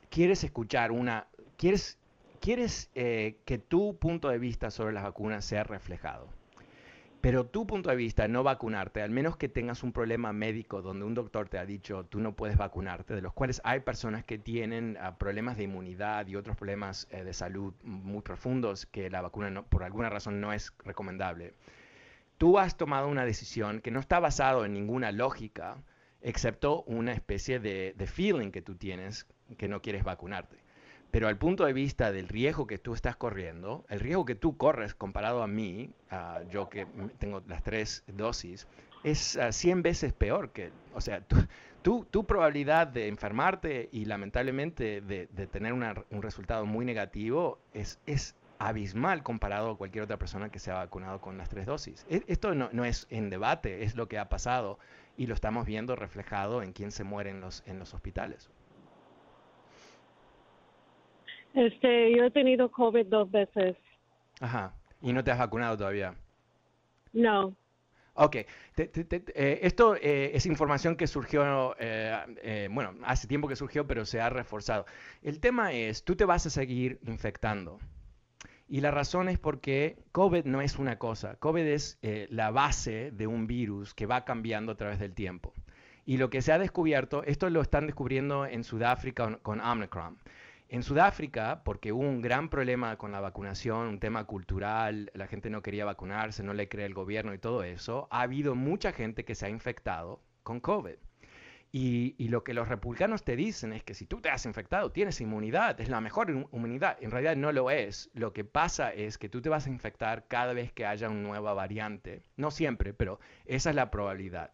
quieres 0.09 0.43
escuchar 0.43 0.91
una, 0.91 1.27
quieres, 1.57 1.97
quieres 2.39 2.89
que 2.93 3.61
tu 3.67 3.97
punto 3.97 4.29
de 4.29 4.37
vista 4.39 4.71
sobre 4.71 4.93
las 4.93 5.03
vacunas 5.03 5.45
sea 5.45 5.63
reflejado. 5.63 6.36
Pero 7.21 7.47
tu 7.47 7.65
punto 7.65 7.89
de 7.89 7.95
vista, 7.95 8.27
no 8.27 8.43
vacunarte, 8.43 9.01
al 9.01 9.09
menos 9.09 9.37
que 9.37 9.49
tengas 9.49 9.81
un 9.81 9.91
problema 9.91 10.33
médico 10.33 10.83
donde 10.83 11.03
un 11.03 11.15
doctor 11.15 11.49
te 11.49 11.57
ha 11.57 11.65
dicho 11.65 12.05
tú 12.05 12.19
no 12.19 12.35
puedes 12.35 12.57
vacunarte, 12.57 13.15
de 13.15 13.21
los 13.21 13.33
cuales 13.33 13.59
hay 13.63 13.79
personas 13.79 14.23
que 14.23 14.37
tienen 14.37 14.97
ah, 15.01 15.17
problemas 15.17 15.57
de 15.57 15.63
inmunidad 15.63 16.27
y 16.27 16.35
otros 16.35 16.55
problemas 16.55 17.07
eh, 17.09 17.23
de 17.23 17.33
salud 17.33 17.73
muy 17.83 18.21
profundos 18.21 18.85
que 18.85 19.09
la 19.09 19.21
vacuna 19.21 19.49
no, 19.49 19.65
por 19.65 19.83
alguna 19.83 20.09
razón 20.09 20.39
no 20.39 20.53
es 20.53 20.73
recomendable. 20.85 21.55
Tú 22.37 22.59
has 22.59 22.77
tomado 22.77 23.07
una 23.07 23.25
decisión 23.25 23.81
que 23.81 23.89
no 23.89 23.99
está 23.99 24.19
basado 24.19 24.63
en 24.63 24.73
ninguna 24.73 25.11
lógica, 25.11 25.77
excepto 26.21 26.83
una 26.83 27.13
especie 27.13 27.59
de, 27.59 27.95
de 27.97 28.07
feeling 28.07 28.51
que 28.51 28.61
tú 28.61 28.75
tienes 28.75 29.25
que 29.57 29.67
no 29.67 29.81
quieres 29.81 30.03
vacunarte. 30.03 30.66
Pero 31.11 31.27
al 31.27 31.37
punto 31.37 31.65
de 31.65 31.73
vista 31.73 32.11
del 32.11 32.27
riesgo 32.27 32.67
que 32.67 32.77
tú 32.77 32.93
estás 32.93 33.15
corriendo, 33.15 33.85
el 33.89 33.99
riesgo 33.99 34.25
que 34.25 34.35
tú 34.35 34.57
corres 34.57 34.93
comparado 34.93 35.41
a 35.41 35.47
mí, 35.47 35.89
yo 36.51 36.69
que 36.69 36.85
tengo 37.17 37.41
las 37.47 37.63
tres 37.63 38.03
dosis, 38.07 38.67
es 39.03 39.39
100 39.51 39.83
veces 39.83 40.13
peor 40.13 40.51
que, 40.51 40.71
o 40.93 41.01
sea, 41.01 41.21
tu, 41.81 42.25
probabilidad 42.25 42.87
de 42.87 43.07
enfermarte 43.07 43.87
y 43.91 44.05
lamentablemente 44.05 45.01
de, 45.01 45.27
tener 45.47 45.73
un 45.73 46.21
resultado 46.21 46.65
muy 46.65 46.85
negativo 46.85 47.59
es, 47.73 48.35
abismal 48.59 49.21
comparado 49.21 49.69
a 49.69 49.77
cualquier 49.77 50.05
otra 50.05 50.17
persona 50.17 50.49
que 50.49 50.57
se 50.57 50.71
ha 50.71 50.75
vacunado 50.75 51.21
con 51.21 51.37
las 51.37 51.47
tres 51.47 51.67
dosis. 51.67 52.07
E, 52.09 52.23
esto 52.25 52.55
no, 52.55 52.85
es 52.85 53.05
en 53.11 53.29
debate, 53.29 53.83
es 53.83 53.95
lo 53.95 54.07
que 54.07 54.17
ha 54.17 54.29
pasado 54.29 54.79
y 55.15 55.27
lo 55.27 55.35
estamos 55.35 55.67
viendo 55.67 55.95
reflejado 55.95 56.63
en 56.63 56.73
quién 56.73 56.91
se 56.91 57.03
muere 57.03 57.29
en 57.29 57.39
los 57.79 57.93
hospitales. 57.93 58.49
Este, 61.57 62.15
yo 62.15 62.25
he 62.25 62.29
tenido 62.29 62.69
COVID 62.69 63.07
dos 63.07 63.31
veces. 63.31 63.75
Ajá. 64.39 64.75
¿Y 65.01 65.11
no 65.11 65.23
te 65.23 65.31
has 65.31 65.39
vacunado 65.39 65.75
todavía? 65.75 66.13
No. 67.13 67.55
Ok. 68.13 68.35
Eh, 68.77 69.59
esto 69.63 69.95
eh, 69.95 70.31
es 70.35 70.45
información 70.45 70.95
que 70.95 71.07
surgió, 71.07 71.75
eh, 71.79 72.69
bueno, 72.69 72.93
hace 73.03 73.27
tiempo 73.27 73.47
que 73.47 73.55
surgió, 73.55 73.87
pero 73.87 74.05
se 74.05 74.21
ha 74.21 74.29
reforzado. 74.29 74.85
El 75.23 75.39
tema 75.39 75.73
es, 75.73 76.03
tú 76.03 76.15
te 76.15 76.25
vas 76.25 76.45
a 76.45 76.51
seguir 76.51 76.99
infectando. 77.07 77.79
Y 78.67 78.81
la 78.81 78.91
razón 78.91 79.27
es 79.27 79.39
porque 79.39 79.97
COVID 80.11 80.45
no 80.45 80.61
es 80.61 80.77
una 80.77 80.99
cosa. 80.99 81.37
COVID 81.37 81.65
es 81.65 81.97
la 82.29 82.51
base 82.51 83.09
de 83.09 83.25
un 83.25 83.47
virus 83.47 83.95
que 83.95 84.05
va 84.05 84.25
cambiando 84.25 84.73
a 84.73 84.75
través 84.75 84.99
del 84.99 85.15
tiempo. 85.15 85.53
Y 86.05 86.17
lo 86.17 86.29
que 86.29 86.43
se 86.43 86.51
ha 86.51 86.59
descubierto, 86.59 87.23
esto 87.23 87.49
lo 87.49 87.61
están 87.61 87.87
descubriendo 87.87 88.45
en 88.45 88.63
Sudáfrica 88.63 89.39
con 89.41 89.59
Omicron. 89.59 90.17
En 90.69 90.83
Sudáfrica, 90.83 91.63
porque 91.63 91.93
hubo 91.93 92.03
un 92.03 92.21
gran 92.21 92.49
problema 92.49 92.97
con 92.97 93.13
la 93.13 93.21
vacunación, 93.21 93.87
un 93.87 93.99
tema 93.99 94.25
cultural, 94.25 95.09
la 95.13 95.27
gente 95.27 95.49
no 95.49 95.61
quería 95.61 95.85
vacunarse, 95.85 96.43
no 96.43 96.53
le 96.53 96.67
cree 96.67 96.85
el 96.85 96.93
gobierno 96.93 97.33
y 97.33 97.39
todo 97.39 97.63
eso, 97.63 98.09
ha 98.11 98.21
habido 98.21 98.53
mucha 98.53 98.91
gente 98.91 99.23
que 99.23 99.33
se 99.33 99.45
ha 99.45 99.49
infectado 99.49 100.21
con 100.43 100.59
COVID. 100.59 100.97
Y, 101.71 102.27
lo 102.29 102.43
que 102.43 102.53
los 102.53 102.67
republicanos 102.67 103.23
te 103.23 103.35
dicen 103.35 103.71
es 103.71 103.83
que 103.83 103.93
si 103.93 104.05
tú 104.05 104.19
te 104.19 104.29
has 104.29 104.45
infectado, 104.45 104.91
tienes 104.91 105.21
inmunidad, 105.21 105.79
es 105.79 105.89
la 105.89 106.01
mejor 106.01 106.29
inmunidad. 106.29 106.97
En 107.01 107.11
realidad 107.11 107.35
no 107.35 107.51
lo 107.51 107.69
es. 107.69 108.09
Lo 108.13 108.33
que 108.33 108.43
pasa 108.43 108.91
es 108.93 109.17
que 109.17 109.29
tú 109.29 109.41
te 109.41 109.49
vas 109.49 109.67
a 109.67 109.69
infectar 109.69 110.27
cada 110.27 110.53
vez 110.53 110.71
que 110.71 110.85
haya 110.85 111.09
una 111.09 111.21
nueva 111.21 111.53
variante. 111.53 112.23
No 112.35 112.51
siempre, 112.51 112.93
pero 112.93 113.19
esa 113.45 113.69
es 113.69 113.75
la 113.75 113.91
probabilidad. 113.91 114.51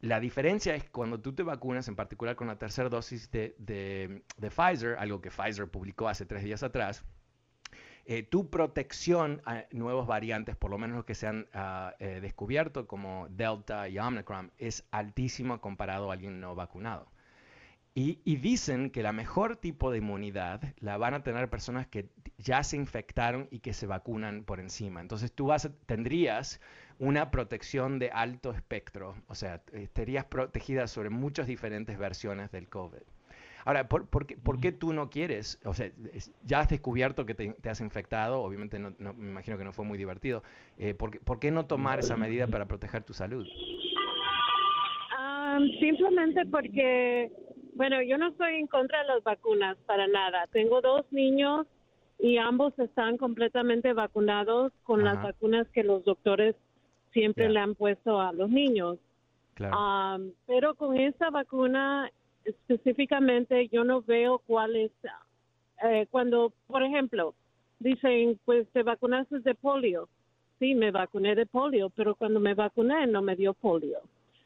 La 0.00 0.20
diferencia 0.20 0.74
es 0.74 0.84
cuando 0.90 1.20
tú 1.20 1.34
te 1.34 1.42
vacunas, 1.42 1.88
en 1.88 1.96
particular 1.96 2.36
con 2.36 2.48
la 2.48 2.58
tercera 2.58 2.88
dosis 2.88 3.30
de, 3.30 4.22
Pfizer, 4.38 4.96
algo 4.98 5.20
que 5.20 5.30
Pfizer 5.30 5.68
publicó 5.68 6.08
hace 6.08 6.26
tres 6.26 6.44
días 6.44 6.62
atrás, 6.62 7.02
eh, 8.04 8.22
tu 8.22 8.50
protección 8.50 9.42
a 9.46 9.64
nuevos 9.72 10.06
variantes, 10.06 10.54
por 10.54 10.70
lo 10.70 10.78
menos 10.78 10.96
los 10.96 11.04
que 11.06 11.14
se 11.14 11.26
han 11.26 11.48
ah, 11.54 11.94
eh, 11.98 12.20
descubierto 12.20 12.86
como 12.86 13.26
Delta 13.30 13.88
y 13.88 13.98
Omicron, 13.98 14.52
es 14.58 14.86
altísima 14.92 15.60
comparado 15.60 16.10
a 16.10 16.12
alguien 16.12 16.40
no 16.40 16.54
vacunado. 16.54 17.10
Y, 17.94 18.20
y, 18.24 18.36
dicen 18.36 18.90
que 18.90 19.02
la 19.02 19.12
mejor 19.12 19.56
tipo 19.56 19.90
de 19.90 19.98
inmunidad 19.98 20.60
la 20.80 20.98
van 20.98 21.14
a 21.14 21.22
tener 21.22 21.48
personas 21.48 21.86
que 21.86 22.10
ya 22.36 22.62
se 22.62 22.76
infectaron 22.76 23.48
y 23.50 23.60
que 23.60 23.72
se 23.72 23.86
vacunan 23.86 24.44
por 24.44 24.60
encima. 24.60 25.00
Entonces 25.00 25.32
tú 25.32 25.46
vas 25.46 25.70
tendrías 25.86 26.60
una 26.98 27.30
protección 27.30 27.98
de 27.98 28.10
alto 28.10 28.52
espectro, 28.52 29.14
o 29.28 29.34
sea, 29.34 29.62
estarías 29.72 30.24
protegida 30.24 30.86
sobre 30.86 31.10
muchas 31.10 31.46
diferentes 31.46 31.98
versiones 31.98 32.50
del 32.50 32.68
COVID. 32.68 33.02
Ahora, 33.66 33.88
¿por, 33.88 34.06
por, 34.06 34.60
qué, 34.60 34.70
tú 34.70 34.92
no 34.92 35.10
quieres? 35.10 35.60
O 35.64 35.74
sea, 35.74 35.90
ya 36.44 36.60
has 36.60 36.68
descubierto 36.68 37.26
que 37.26 37.34
te, 37.34 37.68
has 37.68 37.80
infectado, 37.80 38.40
obviamente 38.40 38.78
no, 38.78 38.92
me 38.98 39.28
imagino 39.28 39.58
que 39.58 39.64
no 39.64 39.72
fue 39.72 39.84
muy 39.84 39.98
divertido. 39.98 40.44
Eh, 40.78 40.94
¿por, 40.94 41.40
qué 41.40 41.50
no 41.50 41.66
tomar 41.66 41.98
esa 41.98 42.16
medida 42.16 42.46
para 42.46 42.66
proteger 42.66 43.02
tu 43.02 43.12
salud? 43.12 43.46
simplemente 45.80 46.44
porque, 46.46 47.32
bueno, 47.74 48.02
yo 48.02 48.18
no 48.18 48.28
estoy 48.28 48.56
en 48.56 48.66
contra 48.66 49.00
de 49.00 49.08
las 49.08 49.24
vacunas 49.24 49.76
para 49.86 50.06
nada. 50.06 50.46
Tengo 50.52 50.80
dos 50.80 51.04
niños 51.10 51.66
y 52.20 52.36
ambos 52.36 52.78
están 52.78 53.16
completamente 53.16 53.92
vacunados 53.94 54.72
con 54.84 55.02
las 55.02 55.20
vacunas 55.22 55.66
que 55.70 55.82
los 55.82 56.04
doctores 56.04 56.54
siempre 57.16 57.48
le 57.48 57.60
han 57.60 57.74
puesto 57.74 58.20
a 58.20 58.32
los 58.32 58.50
niños. 58.50 58.98
pero 60.46 60.74
con 60.74 60.98
esta 60.98 61.30
vacuna 61.30 62.10
específicamente 62.44 63.68
yo 63.68 63.84
no 63.84 64.02
veo 64.02 64.38
cuál 64.46 64.76
es, 64.76 64.92
eh, 65.82 66.06
cuando, 66.10 66.52
por 66.66 66.82
ejemplo, 66.82 67.34
dicen, 67.78 68.38
pues 68.44 68.68
te 68.72 68.82
vacunaste 68.82 69.40
de 69.40 69.54
polio. 69.54 70.08
Sí, 70.58 70.74
me 70.74 70.90
vacuné 70.90 71.34
de 71.34 71.46
polio, 71.46 71.90
pero 71.90 72.14
cuando 72.14 72.38
me 72.38 72.54
vacuné 72.54 73.06
no 73.06 73.22
me 73.22 73.34
dio 73.34 73.54
polio. 73.54 73.98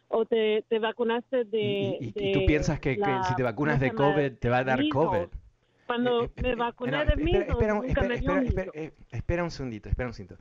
O 0.09 0.25
te, 0.25 0.65
te 0.69 0.79
vacunaste 0.79 1.45
de... 1.45 1.99
¿Y, 2.01 2.33
tú 2.33 2.47
piensas 2.47 2.81
que, 2.81 2.99
si 3.29 3.35
te 3.35 3.43
vacunas 3.43 3.81
de 3.81 3.93
COVID 3.93 4.33
te 4.39 4.49
va 4.49 4.59
a 4.59 4.65
dar 4.65 4.81
COVID? 4.89 5.29
Cuando 5.87 6.25
eh, 6.25 6.31
eh, 6.37 6.43
me 6.43 6.55
vacuné 6.55 7.05
de 7.05 7.17
measles, 7.17 7.49
espera, 7.49 7.81
espera, 7.85 8.43
espera, 8.43 8.93
espera, 9.11 9.45
un 9.45 9.51
segundito, 9.51 9.89
espera 9.89 10.09
un 10.09 10.15
segundito. 10.15 10.41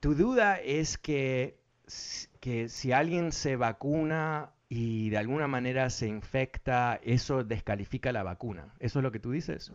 Tu 0.00 0.14
duda 0.14 0.58
es 0.60 0.98
que 0.98 1.56
que 2.40 2.68
si 2.68 2.92
alguien 2.92 3.32
se 3.32 3.56
vacuna 3.56 4.50
y 4.68 5.10
de 5.10 5.18
alguna 5.18 5.46
manera 5.46 5.90
se 5.90 6.08
infecta, 6.08 6.98
eso 7.02 7.44
descalifica 7.44 8.12
la 8.12 8.22
vacuna. 8.22 8.74
¿Eso 8.80 8.98
es 8.98 9.02
lo 9.02 9.12
que 9.12 9.20
tú 9.20 9.30
dices? 9.30 9.72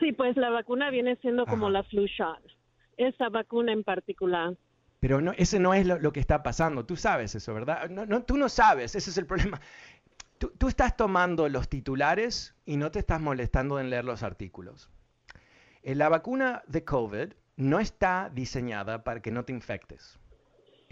Sí, 0.00 0.12
pues 0.12 0.36
la 0.36 0.50
vacuna 0.50 0.90
viene 0.90 1.16
siendo 1.16 1.46
como 1.46 1.68
la 1.70 1.82
flu 1.84 2.06
shot, 2.06 2.40
esa 2.96 3.28
vacuna 3.28 3.72
en 3.72 3.84
particular. 3.84 4.56
Pero 4.98 5.20
no, 5.20 5.32
ese 5.32 5.58
no 5.60 5.74
es 5.74 5.86
lo, 5.86 6.12
que 6.12 6.20
está 6.20 6.42
pasando. 6.42 6.86
Tú 6.86 6.96
sabes 6.96 7.34
eso, 7.34 7.52
¿verdad? 7.52 7.90
No, 7.90 8.06
no, 8.06 8.22
tú 8.22 8.38
no 8.38 8.48
sabes, 8.48 8.94
ese 8.94 9.10
es 9.10 9.18
el 9.18 9.26
problema. 9.26 9.60
Tú, 10.38 10.52
tú, 10.58 10.68
estás 10.68 10.96
tomando 10.96 11.48
los 11.48 11.68
titulares 11.68 12.56
y 12.64 12.76
no 12.76 12.90
te 12.90 12.98
estás 12.98 13.20
molestando 13.20 13.78
en 13.78 13.90
leer 13.90 14.04
los 14.04 14.22
artículos. 14.22 14.90
Eh, 15.82 15.94
la 15.94 16.08
vacuna 16.08 16.62
de 16.66 16.84
COVID 16.84 17.34
no 17.56 17.78
está 17.78 18.30
diseñada 18.32 19.04
para 19.04 19.20
que 19.20 19.30
no 19.30 19.44
te 19.44 19.52
infectes. 19.52 20.18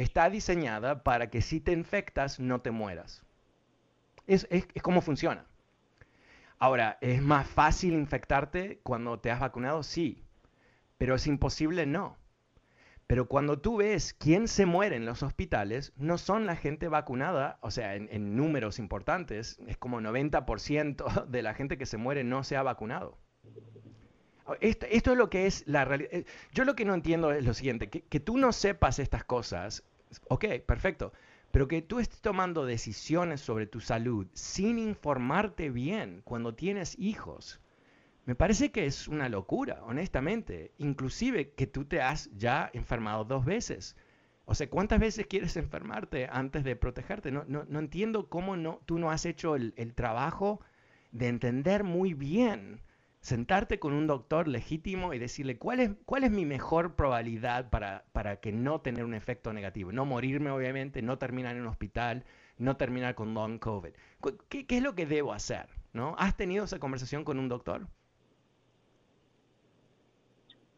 Está 0.03 0.28
diseñada 0.30 1.05
para 1.05 1.30
que 1.30 1.40
si 1.42 1.61
te 1.61 1.70
infectas 1.70 2.40
no 2.40 2.61
te 2.61 2.72
mueras. 2.72 3.22
Es, 4.26 4.48
es, 4.50 4.66
como 4.82 5.00
funciona. 5.00 5.46
Ahora, 6.59 6.98
¿es 7.00 7.22
más 7.22 7.46
fácil 7.46 7.94
infectarte 7.94 8.80
cuando 8.82 9.20
te 9.20 9.30
has 9.30 9.38
vacunado? 9.38 9.84
Sí, 9.84 10.24
pero 10.98 11.14
es 11.14 11.28
imposible 11.28 11.86
no. 11.86 12.16
Pero 13.07 13.28
cuando 13.28 13.61
tú 13.61 13.76
ves 13.76 14.12
quién 14.12 14.48
se 14.48 14.66
muere 14.66 14.96
en 14.96 15.07
los 15.07 15.22
hospitales, 15.22 15.92
no 15.94 16.18
son 16.18 16.46
la 16.46 16.57
gente 16.57 16.88
vacunada, 16.88 17.59
o 17.61 17.70
sea, 17.70 17.94
en, 17.94 18.34
números 18.34 18.80
importantes, 18.80 19.61
es 19.68 19.76
como 19.76 20.00
90% 20.00 21.26
de 21.26 21.42
la 21.42 21.55
gente 21.55 21.78
que 21.78 21.86
se 21.86 21.96
muere 21.96 22.24
no 22.24 22.42
se 22.42 22.57
ha 22.57 22.64
vacunado. 22.64 23.18
Esto, 24.61 24.86
es 24.86 25.07
lo 25.07 25.30
que 25.30 25.46
es 25.46 25.62
la 25.68 25.84
realidad. 25.84 26.11
Eh, 26.12 26.26
yo 26.53 26.64
lo 26.64 26.74
que 26.74 26.84
no 26.84 26.94
entiendo 26.94 27.30
es 27.30 27.44
lo 27.44 27.55
siguiente, 27.55 27.88
que, 27.88 28.03
que 28.03 28.18
tú 28.18 28.36
no 28.36 28.53
sepas 28.53 28.98
estas 28.98 29.22
cosas, 29.22 29.84
ok, 30.28 30.44
perfecto, 30.66 31.12
pero 31.50 31.68
que 31.68 31.82
tú 31.82 31.98
estés 31.98 32.20
tomando 32.20 32.64
decisiones 32.64 33.40
sobre 33.40 33.66
tu 33.66 33.80
salud 33.80 34.26
sin 34.32 34.78
informarte 34.78 35.70
bien 35.70 36.22
cuando 36.24 36.54
tienes 36.54 36.98
hijos, 36.98 37.60
me 38.24 38.34
parece 38.34 38.70
que 38.70 38.86
es 38.86 39.08
una 39.08 39.28
locura, 39.28 39.82
honestamente. 39.84 40.72
Inclusive 40.78 41.54
que 41.54 41.66
tú 41.66 41.84
te 41.86 42.00
has 42.00 42.30
ya 42.36 42.70
enfermado 42.72 43.24
dos 43.24 43.44
veces. 43.44 43.96
O 44.44 44.54
sea, 44.54 44.70
¿cuántas 44.70 45.00
veces 45.00 45.26
quieres 45.26 45.56
enfermarte 45.56 46.28
antes 46.30 46.62
de 46.62 46.76
protegerte? 46.76 47.32
No, 47.32 47.44
no, 47.48 47.78
entiendo 47.78 48.28
cómo 48.28 48.56
no, 48.56 48.80
tú 48.86 48.98
no 48.98 49.10
has 49.10 49.26
hecho 49.26 49.56
el 49.56 49.94
trabajo 49.94 50.60
de 51.10 51.28
entender 51.28 51.84
muy 51.84 52.14
bien 52.14 52.80
sentarte 53.22 53.78
con 53.78 53.94
un 53.94 54.06
doctor 54.06 54.46
legítimo 54.46 55.14
y 55.14 55.18
decirle 55.18 55.56
cuál 55.56 55.80
es, 55.80 55.90
cuál 56.04 56.24
es 56.24 56.30
mi 56.30 56.44
mejor 56.44 56.94
probabilidad 56.94 57.70
para, 57.70 58.04
para 58.12 58.36
que 58.40 58.52
no 58.52 58.82
tener 58.82 59.04
un 59.04 59.14
efecto 59.14 59.54
negativo. 59.54 59.92
No 59.92 60.04
morirme, 60.04 60.50
obviamente, 60.50 61.00
no 61.00 61.16
terminar 61.16 61.56
en 61.56 61.62
un 61.62 61.68
hospital, 61.68 62.24
no 62.58 62.76
terminar 62.76 63.14
con 63.14 63.32
long 63.32 63.58
COVID. 63.58 63.92
¿Qué, 64.50 64.66
qué 64.66 64.76
es 64.76 64.82
lo 64.82 64.94
que 64.94 65.06
debo 65.06 65.32
hacer? 65.32 65.66
¿no? 65.92 66.14
¿Has 66.18 66.36
tenido 66.36 66.64
esa 66.64 66.78
conversación 66.78 67.24
con 67.24 67.38
un 67.38 67.48
doctor? 67.48 67.86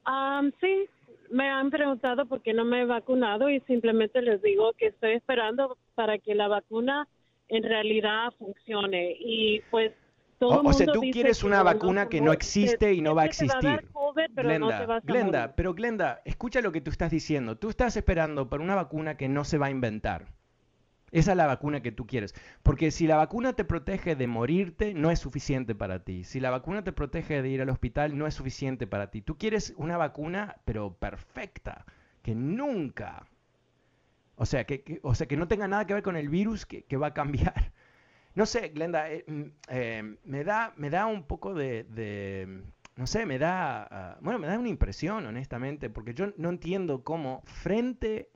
Um, 0.07 0.53
sí, 0.61 0.87
me 1.31 1.49
han 1.49 1.71
preguntado 1.71 2.27
por 2.27 2.43
qué 2.43 2.53
no 2.53 2.65
me 2.65 2.83
he 2.83 2.85
vacunado 2.85 3.49
y 3.49 3.61
simplemente 3.61 4.21
les 4.21 4.43
digo 4.43 4.73
que 4.75 4.89
estoy 4.89 5.13
esperando 5.13 5.79
para 5.95 6.19
que 6.19 6.35
la 6.35 6.49
vacuna 6.49 7.09
en 7.49 7.63
realidad 7.63 8.33
funcione. 8.39 9.17
Y 9.19 9.61
pues 9.71 9.93
o, 10.41 10.73
sea, 10.73 10.87
tú 10.87 11.01
quieres 11.13 11.45
una 11.45 11.63
vacuna 11.63 12.09
que 12.09 12.21
no 12.21 12.33
existe 12.33 12.93
y 12.93 13.01
no 13.01 13.15
va 13.15 13.23
a 13.23 13.27
existir. 13.27 13.89
Glenda, 14.35 15.01
Glenda, 15.01 15.57
pero 15.57 15.75
Glenda, 15.75 16.21
escucha 16.25 16.61
lo 16.61 16.73
que 16.73 16.81
tú 16.81 16.91
estás 16.91 17.11
diciendo. 17.11 17.57
Tú 17.57 17.69
estás 17.71 17.97
esperando 17.97 18.49
por 18.49 18.61
una 18.61 18.75
vacuna 18.75 19.17
que 19.17 19.29
no 19.29 19.45
se 19.45 19.59
va 19.59 19.67
a 19.67 19.71
inventar. 19.71 20.27
Esa 21.15 21.31
es 21.31 21.37
la 21.37 21.47
vacuna 21.47 21.81
que 21.81 21.93
tú 21.93 22.09
quieres. 22.09 22.35
Porque 22.65 22.91
si 22.91 23.07
la 23.07 23.17
vacuna 23.17 23.53
te 23.53 23.65
protege 23.65 24.17
de 24.17 24.27
morirte, 24.27 24.95
no 24.95 25.13
es 25.13 25.21
suficiente 25.21 25.75
para 25.77 26.01
ti. 26.01 26.25
Si 26.25 26.41
la 26.41 26.51
vacuna 26.51 26.83
te 26.83 26.93
protege 26.93 27.41
de 27.41 27.49
ir 27.49 27.63
al 27.63 27.71
hospital, 27.71 28.19
no 28.19 28.27
es 28.27 28.35
suficiente 28.35 28.89
para 28.89 29.13
ti. 29.13 29.23
Tú 29.23 29.39
quieres 29.39 29.75
una 29.77 29.97
vacuna, 29.97 30.57
pero 30.65 30.95
perfecta, 30.95 31.87
que 32.23 32.35
nunca, 32.35 33.27
o 34.35 34.45
sea, 34.45 34.65
que, 34.65 34.99
o 35.03 35.15
sea, 35.15 35.29
que 35.29 35.37
no 35.37 35.47
tenga 35.47 35.69
nada 35.69 35.87
que 35.87 35.95
ver 35.95 36.03
con 36.03 36.17
el 36.17 36.29
virus 36.29 36.67
que, 36.67 36.83
que 36.83 36.97
va 36.97 37.09
a 37.09 37.15
cambiar. 37.15 37.73
No 38.35 38.47
sé, 38.47 38.69
Glenda, 38.71 39.11
eh, 39.11 39.25
mm, 39.27 39.43
eh, 39.69 40.17
me, 40.25 40.45
da, 40.45 40.73
me 40.77 40.91
da 40.91 41.07
un 41.07 41.23
poco 41.23 41.55
de, 41.55 42.65
no 42.97 43.07
sé, 43.07 43.27
me 43.27 43.39
da, 43.39 43.83
ah, 43.85 44.19
bueno, 44.21 44.39
me 44.39 44.49
da 44.49 44.59
una 44.59 44.69
impresión, 44.69 45.27
honestamente, 45.27 45.89
porque 45.89 46.15
yo 46.15 46.33
no 46.37 46.49
entiendo 46.49 47.05
cómo 47.05 47.43
frente 47.45 48.31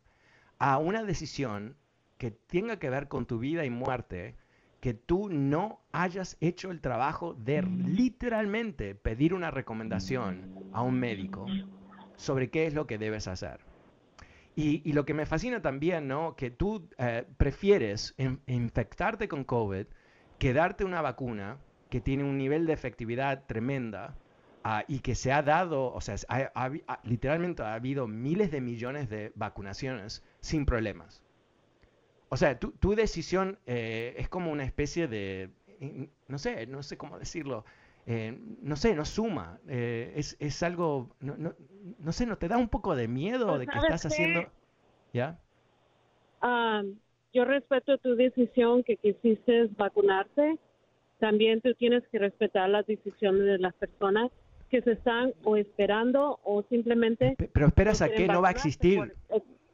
a 0.58 0.78
una 0.78 1.02
decisión 1.02 1.76
que 2.16 2.30
tenga 2.30 2.78
que 2.78 2.90
ver 2.90 3.08
con 3.08 3.26
tu 3.26 3.38
vida 3.38 3.64
y 3.64 3.70
muerte, 3.70 4.36
que 4.80 4.94
tú 4.94 5.28
no 5.28 5.80
hayas 5.90 6.36
hecho 6.40 6.70
el 6.70 6.80
trabajo 6.80 7.34
de 7.34 7.62
literalmente 7.62 8.94
pedir 8.94 9.34
una 9.34 9.50
recomendación 9.50 10.70
a 10.72 10.82
un 10.82 10.98
médico 10.98 11.46
sobre 12.16 12.50
qué 12.50 12.66
es 12.66 12.74
lo 12.74 12.86
que 12.86 12.98
debes 12.98 13.26
hacer. 13.26 13.67
Y, 14.60 14.92
lo 14.92 15.04
que 15.04 15.14
me 15.14 15.24
fascina 15.24 15.62
también, 15.62 16.08
¿no? 16.08 16.34
Que 16.34 16.50
tú 16.50 16.88
eh, 16.98 17.24
prefieres 17.36 18.16
infectarte 18.48 19.28
con 19.28 19.44
COVID 19.44 19.86
que 20.40 20.52
darte 20.52 20.84
una 20.84 21.00
vacuna 21.00 21.58
que 21.90 22.00
tiene 22.00 22.24
un 22.24 22.36
nivel 22.36 22.66
de 22.66 22.72
efectividad 22.72 23.44
tremenda 23.46 24.16
ah, 24.64 24.82
y 24.88 24.98
que 24.98 25.14
se 25.14 25.30
ha 25.30 25.42
dado, 25.42 25.92
o 25.92 26.00
sea, 26.00 26.16
literalmente 27.04 27.62
ha 27.62 27.74
habido 27.74 28.08
miles 28.08 28.50
de 28.50 28.60
millones 28.60 29.08
de 29.08 29.30
vacunaciones 29.36 30.24
sin 30.40 30.66
problemas. 30.66 31.22
O 32.28 32.36
sea, 32.36 32.58
tu, 32.58 32.72
tu 32.72 32.96
decisión 32.96 33.60
eh, 33.64 34.16
es 34.18 34.28
como 34.28 34.50
una 34.50 34.64
especie 34.64 35.06
de, 35.06 35.50
no 36.26 36.36
sé, 36.36 36.66
no 36.66 36.82
sé 36.82 36.96
cómo 36.96 37.20
decirlo, 37.20 37.64
eh, 38.10 38.38
no 38.62 38.76
sé, 38.76 38.94
no 38.94 39.04
suma, 39.04 39.60
eh, 39.68 40.14
es, 40.16 40.34
es, 40.40 40.62
algo, 40.62 41.10
no, 41.20 41.36
no, 41.36 41.52
no, 41.98 42.12
sé, 42.12 42.24
¿no 42.24 42.38
te 42.38 42.48
da 42.48 42.56
un 42.56 42.70
poco 42.70 42.96
de 42.96 43.06
miedo 43.06 43.48
pues, 43.48 43.60
de 43.60 43.66
que 43.66 43.76
estás 43.76 44.06
haciendo? 44.06 44.48
¿Ya? 45.12 45.38
Ah, 46.40 46.82
yo 47.34 47.44
respeto 47.44 47.98
tu 47.98 48.16
decisión 48.16 48.82
que 48.82 48.96
quisiste 48.96 49.66
vacunarte. 49.76 50.58
También 51.18 51.60
tú 51.60 51.74
tienes 51.74 52.02
que 52.08 52.18
respetar 52.18 52.70
las 52.70 52.86
decisiones 52.86 53.42
de 53.44 53.58
las 53.58 53.74
personas 53.74 54.30
que 54.70 54.80
se 54.80 54.92
están 54.92 55.34
o 55.44 55.56
esperando 55.56 56.40
o 56.44 56.62
simplemente... 56.70 57.36
Pero 57.52 57.66
esperas 57.66 58.00
a 58.00 58.08
que 58.08 58.26
no 58.26 58.40
va 58.40 58.48
a 58.48 58.52
existir 58.52 59.14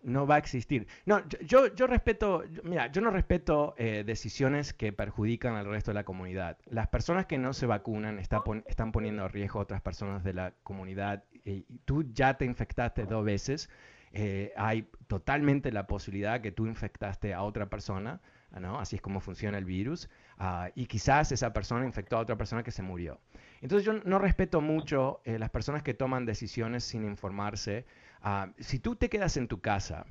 no 0.05 0.27
va 0.27 0.37
a 0.37 0.39
existir. 0.39 0.87
No, 1.07 1.23
yo, 1.41 1.75
yo 1.75 1.87
respeto, 1.87 2.45
mira, 2.63 2.87
yo 2.93 3.01
no 3.01 3.11
respeto 3.11 3.75
eh, 3.79 4.05
decisiones 4.07 4.73
que 4.73 4.93
perjudican 4.93 5.57
al 5.57 5.67
resto 5.67 5.91
de 5.91 5.95
la 5.95 6.05
comunidad. 6.05 6.59
Las 6.67 6.89
personas 6.89 7.27
que 7.27 7.39
no 7.39 7.53
se 7.53 7.67
vacunan 7.67 8.19
están 8.19 8.93
poniendo 8.93 9.25
a 9.25 9.29
riesgo 9.29 9.59
a 9.59 9.63
otras 9.63 9.81
personas 9.81 10.23
de 10.23 10.35
la 10.35 10.53
comunidad. 10.63 11.25
Y 11.45 11.63
tú 11.85 12.05
ya 12.13 12.35
te 12.35 12.45
infectaste 12.45 13.05
dos 13.07 13.25
veces. 13.25 13.71
Eh, 14.13 14.53
hay 14.57 14.89
totalmente 15.09 15.73
la 15.73 15.87
posibilidad 15.87 16.41
que 16.41 16.53
tú 16.53 16.67
infectaste 16.67 17.35
a 17.35 17.43
otra 17.43 17.67
persona, 17.69 18.21
¿no? 18.61 18.79
Así 18.79 18.97
es 18.97 19.03
como 19.03 19.21
funciona 19.21 19.59
el 19.59 19.65
virus. 19.65 20.09
Ah, 20.39 20.71
y 20.75 20.87
quizás 20.87 21.33
esa 21.33 21.53
persona 21.53 21.85
infectó 21.85 22.17
a 22.17 22.21
otra 22.21 22.37
persona 22.37 22.63
que 22.63 22.71
se 22.71 22.83
murió. 22.83 23.21
Entonces 23.61 23.85
yo 23.85 23.95
no 24.05 24.19
respeto 24.19 24.61
mucho 24.61 25.21
eh, 25.25 25.39
las 25.39 25.51
personas 25.51 25.83
que 25.83 25.95
toman 25.95 26.27
decisiones 26.27 26.85
sin 26.85 27.05
informarse. 27.05 27.87
Ah, 28.21 28.53
si 28.59 28.79
tú 28.79 28.97
te 28.97 29.09
quedas 29.09 29.37
en 29.37 29.49
tu 29.49 29.61
casa 29.61 30.07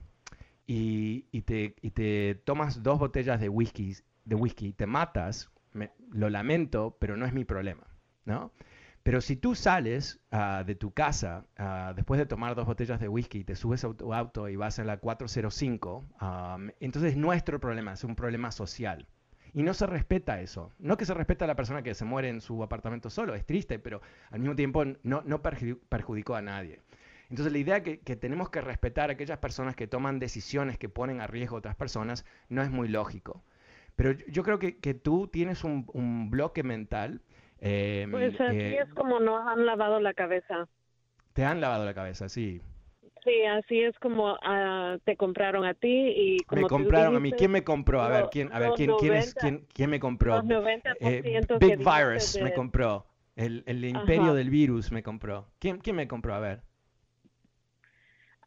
y, 0.65 1.21
te, 1.41 2.35
tomas 2.45 2.83
dos 2.83 2.99
botellas 2.99 3.39
de 3.39 3.49
whisky, 3.49 3.95
de 4.25 4.35
whisky 4.35 4.73
te 4.73 4.85
matas, 4.85 5.49
lo 6.11 6.29
lamento, 6.29 6.95
pero 6.99 7.17
no 7.17 7.25
es 7.25 7.33
mi 7.33 7.43
problema, 7.43 7.87
¿no? 8.25 8.51
Pero 9.03 9.19
si 9.19 9.35
tú 9.35 9.53
sales 9.53 10.21
ah, 10.31 10.63
de 10.65 10.75
tu 10.75 10.91
casa 10.91 11.45
ah, 11.57 11.91
después 11.93 12.17
de 12.17 12.25
tomar 12.25 12.55
dos 12.55 12.65
botellas 12.65 13.01
de 13.01 13.09
whisky, 13.09 13.43
te 13.43 13.55
subes 13.55 13.83
a 13.83 13.93
tu 13.93 14.13
auto 14.13 14.47
y 14.47 14.55
vas 14.55 14.79
a 14.79 14.85
la 14.85 14.97
405, 14.97 16.05
entonces 16.79 17.17
nuestro 17.17 17.59
problema 17.59 17.93
es 17.93 18.03
un 18.05 18.15
problema 18.15 18.51
social. 18.51 19.07
Y 19.53 19.61
no 19.61 19.73
se 19.73 19.85
respeta 19.85 20.41
eso. 20.41 20.71
No 20.79 20.97
que 20.97 21.05
se 21.05 21.13
respeta 21.13 21.45
a 21.45 21.47
la 21.47 21.55
persona 21.55 21.83
que 21.83 21.93
se 21.93 22.05
muere 22.05 22.29
en 22.29 22.41
su 22.41 22.63
apartamento 22.63 23.09
solo, 23.09 23.35
es 23.35 23.45
triste, 23.45 23.77
pero 23.77 24.01
al 24.31 24.39
mismo 24.39 24.55
tiempo 24.55 24.83
no, 25.03 25.21
no 25.25 25.41
perjudicó 25.41 26.35
a 26.35 26.41
nadie. 26.41 26.81
Entonces 27.29 27.51
la 27.51 27.59
idea 27.59 27.83
que, 27.83 27.97
tenemos 27.97 28.49
que 28.49 28.61
respetar 28.61 29.09
a 29.09 29.13
aquellas 29.13 29.37
personas 29.39 29.75
que 29.75 29.85
toman 29.85 30.17
decisiones 30.17 30.77
que 30.77 30.87
ponen 30.87 31.19
a 31.19 31.27
riesgo 31.27 31.57
a 31.57 31.59
otras 31.59 31.75
personas 31.75 32.25
no 32.47 32.63
es 32.63 32.71
muy 32.71 32.87
lógico. 32.87 33.43
Pero 33.95 34.11
yo 34.11 34.43
creo 34.43 34.59
que, 34.59 34.93
tú 34.93 35.27
tienes 35.27 35.63
un 35.65 36.29
bloque 36.31 36.63
mental. 36.63 37.21
Eh, 37.65 38.05
pues 38.11 38.39
así 38.39 38.55
eh, 38.57 38.81
es 38.81 38.93
como 38.93 39.19
nos 39.21 39.47
han 39.47 39.65
lavado 39.65 40.01
la 40.01 40.13
cabeza. 40.13 40.67
Te 41.31 41.45
han 41.45 41.61
lavado 41.61 41.85
la 41.85 41.93
cabeza, 41.93 42.27
sí. 42.27 42.61
Sí, 43.23 43.43
así 43.45 43.81
es 43.81 43.97
como 43.99 44.33
uh, 44.33 44.99
te 45.05 45.15
compraron 45.15 45.65
a 45.65 45.73
ti 45.73 45.87
y 45.87 46.37
como 46.43 46.63
me 46.63 46.67
compraron 46.67 47.15
a 47.15 47.19
mí. 47.21 47.31
¿Quién 47.31 47.51
me 47.51 47.63
compró? 47.63 48.01
A 48.01 48.09
ver, 48.09 48.25
quién, 48.31 48.51
a 48.51 48.59
ver, 48.59 48.73
quién, 48.75 48.91
quién, 48.99 49.13
es, 49.13 49.33
quién, 49.33 49.65
quién 49.73 49.89
me 49.89 49.99
compró? 50.01 50.43
Eh, 50.99 51.41
Big 51.59 51.77
Virus 51.77 52.39
me 52.41 52.53
compró. 52.53 53.05
El, 53.35 53.63
el 53.65 53.85
imperio 53.85 54.33
del 54.33 54.49
virus 54.49 54.91
me 54.91 55.01
compró. 55.01 55.47
¿Quién, 55.59 55.79
¿Quién 55.79 55.95
me 55.95 56.07
compró? 56.07 56.35
A 56.35 56.39
ver. 56.39 56.61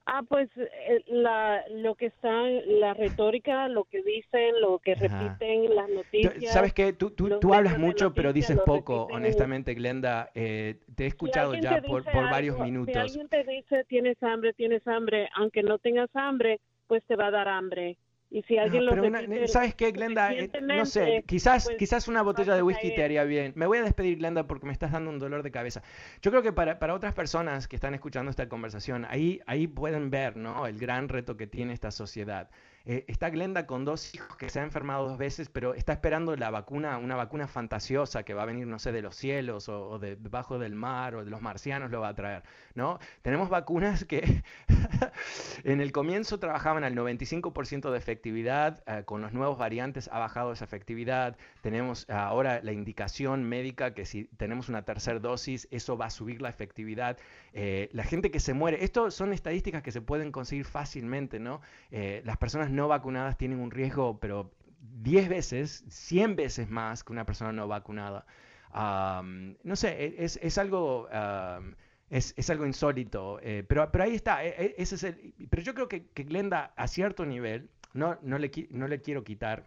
Ah, 0.09 0.23
pues 0.23 0.49
eh, 0.57 1.03
la, 1.09 1.65
lo 1.69 1.97
que 1.97 2.07
está, 2.07 2.31
la 2.67 2.95
retórica, 2.95 3.67
lo 3.67 3.85
que 3.85 4.03
dicen, 4.03 4.61
lo 4.61 4.79
que 4.79 4.95
repiten, 4.95 5.75
las 5.75 5.89
noticias. 5.89 6.53
Sabes 6.53 6.73
que 6.73 6.93
tú, 6.93 7.11
tú, 7.11 7.41
tú 7.41 7.53
hablas 7.53 7.77
mucho, 7.77 8.15
pero 8.15 8.33
dices 8.33 8.59
poco, 8.65 9.09
honestamente, 9.11 9.75
Glenda. 9.75 10.31
Eh, 10.35 10.77
te 10.95 11.05
he 11.05 11.07
escuchado 11.09 11.55
ya 11.55 11.83
por, 11.83 12.05
por 12.05 12.31
varios 12.31 12.57
minutos. 12.61 12.95
Si 12.95 12.99
alguien 12.99 13.29
te 13.29 13.43
dice 13.45 13.85
tienes 13.85 14.23
hambre, 14.23 14.53
tienes 14.53 14.87
hambre, 14.87 15.29
aunque 15.35 15.65
no 15.65 15.79
tengas 15.79 16.09
hambre, 16.15 16.61
pues 16.87 17.05
te 17.07 17.17
va 17.17 17.27
a 17.27 17.31
dar 17.33 17.49
hambre. 17.49 17.99
Y 18.29 18.43
si 18.43 18.59
alguien 18.59 18.85
lo 18.87 18.93
pero 18.93 19.49
¿Sabes 19.49 19.75
qué, 19.75 19.93
Glenda? 19.93 20.33
Eh, 20.33 20.51
no 20.61 20.85
sé, 20.85 21.23
quizás, 21.27 21.67
pues, 21.67 21.77
quizás 21.79 22.09
una 22.09 22.23
botella 22.23 22.55
de 22.55 22.63
whisky 22.63 22.95
te 22.95 23.05
haría 23.05 23.25
bien. 23.25 23.53
Me 23.55 23.67
voy 23.67 23.79
a 23.79 23.83
despedir, 23.83 24.19
Glenda, 24.19 24.47
porque 24.47 24.67
me 24.67 24.73
estás 24.73 24.93
dando 24.93 25.11
un 25.11 25.19
dolor 25.19 25.43
de 25.43 25.51
cabeza. 25.51 25.83
Yo 26.23 26.31
creo 26.31 26.43
que 26.43 26.53
para, 26.53 26.79
para 26.79 26.95
otras 26.95 27.15
personas 27.15 27.69
que 27.69 27.77
están 27.77 27.95
escuchando 27.95 28.31
esta 28.31 28.49
conversación, 28.49 29.07
ahí, 29.09 29.41
ahí 29.47 29.67
pueden 29.69 30.11
ver 30.11 30.37
¿no? 30.37 30.67
el 30.67 30.79
gran 30.79 31.09
reto 31.09 31.37
que 31.37 31.47
tiene 31.47 31.73
esta 31.73 31.91
sociedad. 31.91 32.51
Eh, 32.89 33.05
está 33.09 33.31
Glenda 33.31 33.67
con 33.67 33.85
dos 33.85 34.15
hijos 34.15 34.37
que 34.37 34.49
se 34.49 34.61
ha 34.61 34.63
enfermado 34.63 35.09
dos 35.09 35.19
veces, 35.19 35.49
pero 35.49 35.75
está 35.75 35.93
esperando 35.93 36.37
la 36.37 36.51
vacuna, 36.51 36.99
una 36.99 37.17
vacuna 37.17 37.49
fantasiosa 37.49 38.23
que 38.23 38.33
va 38.33 38.45
a 38.45 38.47
venir, 38.47 38.69
no 38.69 38.79
sé, 38.79 38.93
de 38.93 39.03
los 39.03 39.17
cielos 39.17 39.69
o, 39.69 39.99
de 39.99 40.15
debajo 40.15 40.61
del 40.61 40.77
mar 40.77 41.17
o 41.17 41.25
de 41.25 41.31
los 41.31 41.43
marcianos 41.43 41.91
lo 41.91 42.01
va 42.01 42.11
a 42.11 42.15
traer, 42.15 42.45
¿no? 42.77 43.01
Tenemos 43.23 43.49
vacunas 43.49 44.05
que 44.05 44.45
en 45.65 45.81
el 45.81 45.91
comienzo 45.91 46.39
trabajaban 46.39 46.85
al 46.85 46.95
95% 46.95 47.91
de 47.91 47.99
efectividad, 47.99 48.85
eh, 48.87 49.03
con 49.05 49.21
los 49.21 49.33
nuevos 49.33 49.59
variantes 49.59 50.09
ha 50.13 50.21
bajado 50.21 50.53
esa 50.53 50.65
efectividad, 50.65 51.37
tenemos 51.63 52.09
ahora 52.09 52.61
la 52.63 52.71
indicación 52.71 53.43
médica 53.43 53.95
que 53.95 54.05
si 54.05 54.27
tenemos 54.37 54.69
una 54.69 54.83
tercera 54.83 55.19
dosis, 55.19 55.67
eso 55.73 55.99
va 55.99 56.07
a 56.07 56.11
subir 56.11 56.41
la 56.41 56.51
efectividad. 56.51 57.19
Eh, 57.53 57.89
la 57.93 58.05
gente 58.05 58.31
que 58.31 58.39
se 58.39 58.55
muere, 58.55 58.85
esto 58.85 59.11
son 59.11 59.33
estadísticas 59.33 59.83
que 59.83 59.91
se 59.91 60.01
pueden 60.01 60.31
conseguir 60.31 60.67
fácilmente, 60.67 61.41
¿no? 61.41 61.61
las 61.91 62.37
personas 62.37 62.71
no 62.77 62.89
vacunadas 62.89 63.37
tienen 63.37 63.61
un 63.61 63.71
riesgo, 63.71 64.21
pero 64.21 64.53
10 64.81 65.29
veces, 65.29 65.85
100 65.89 66.37
veces 66.37 66.71
más 66.71 67.03
que 67.03 67.13
una 67.13 67.27
persona 67.27 67.53
no 67.53 67.67
vacunada. 67.69 68.27
no 68.73 69.77
sé, 69.77 70.05
e, 70.05 70.25
es, 70.25 70.59
algo... 70.59 71.09
es, 72.11 72.51
algo 72.51 72.67
insólito, 72.67 73.41
eh, 73.43 73.65
pero, 73.69 73.91
pero 73.91 74.05
ahí 74.05 74.15
está, 74.15 74.45
e, 74.45 74.49
e, 74.49 74.75
ese 74.79 74.95
es 74.95 75.05
el, 75.05 75.35
pero 75.51 75.63
yo 75.63 75.75
creo 75.75 75.89
que, 75.89 76.07
que 76.09 76.23
Glenda 76.25 76.73
a 76.77 76.87
cierto 76.87 77.27
nivel, 77.27 77.71
no, 77.95 78.19
no, 78.23 78.39
le, 78.39 78.51
no 78.71 78.87
le 78.87 79.01
quiero 79.01 79.25
quitar 79.25 79.67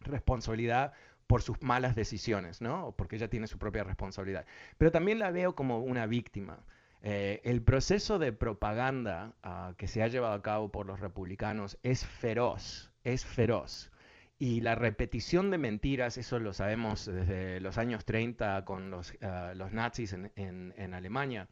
responsabilidad 0.00 0.92
por 1.28 1.42
sus 1.42 1.62
malas 1.62 1.94
decisiones, 1.94 2.60
¿no? 2.62 2.94
Porque 2.96 3.16
ella 3.16 3.28
tiene 3.28 3.46
su 3.46 3.58
propia 3.58 3.84
responsabilidad. 3.84 4.46
Pero 4.78 4.90
también 4.90 5.18
la 5.18 5.30
veo 5.30 5.54
como 5.54 5.80
una 5.80 6.06
víctima. 6.06 6.64
Eh, 7.02 7.40
el 7.44 7.62
proceso 7.62 8.18
de 8.18 8.32
propaganda 8.32 9.34
ah, 9.42 9.74
que 9.76 9.86
se 9.86 10.02
ha 10.02 10.08
llevado 10.08 10.34
a 10.34 10.42
cabo 10.42 10.70
por 10.70 10.86
los 10.86 11.00
republicanos 11.00 11.78
es 11.82 12.04
feroz, 12.04 12.90
es 13.04 13.24
feroz. 13.24 13.92
Y 14.40 14.60
la 14.60 14.74
repetición 14.74 15.50
de 15.50 15.58
mentiras, 15.58 16.16
eso 16.16 16.38
lo 16.38 16.52
sabemos 16.52 17.06
desde 17.06 17.60
los 17.60 17.78
años 17.78 18.04
30 18.04 18.64
con 18.64 18.90
los, 18.90 19.14
ah, 19.22 19.52
nazis 19.72 20.12
en, 20.12 20.94
Alemania, 20.94 21.48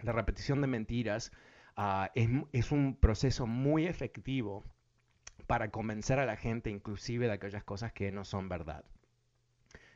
la 0.00 0.12
repetición 0.12 0.60
de 0.60 0.66
mentiras 0.66 1.32
ah, 1.76 2.10
es, 2.14 2.28
es 2.52 2.72
un 2.72 2.96
proceso 2.96 3.46
muy 3.46 3.86
efectivo 3.86 4.64
para 5.46 5.70
convencer 5.70 6.18
a 6.18 6.26
la 6.26 6.36
gente 6.36 6.70
inclusive 6.70 7.26
de 7.26 7.32
aquellas 7.32 7.64
cosas 7.64 7.92
que 7.92 8.12
no 8.12 8.24
son 8.24 8.48
verdad. 8.48 8.84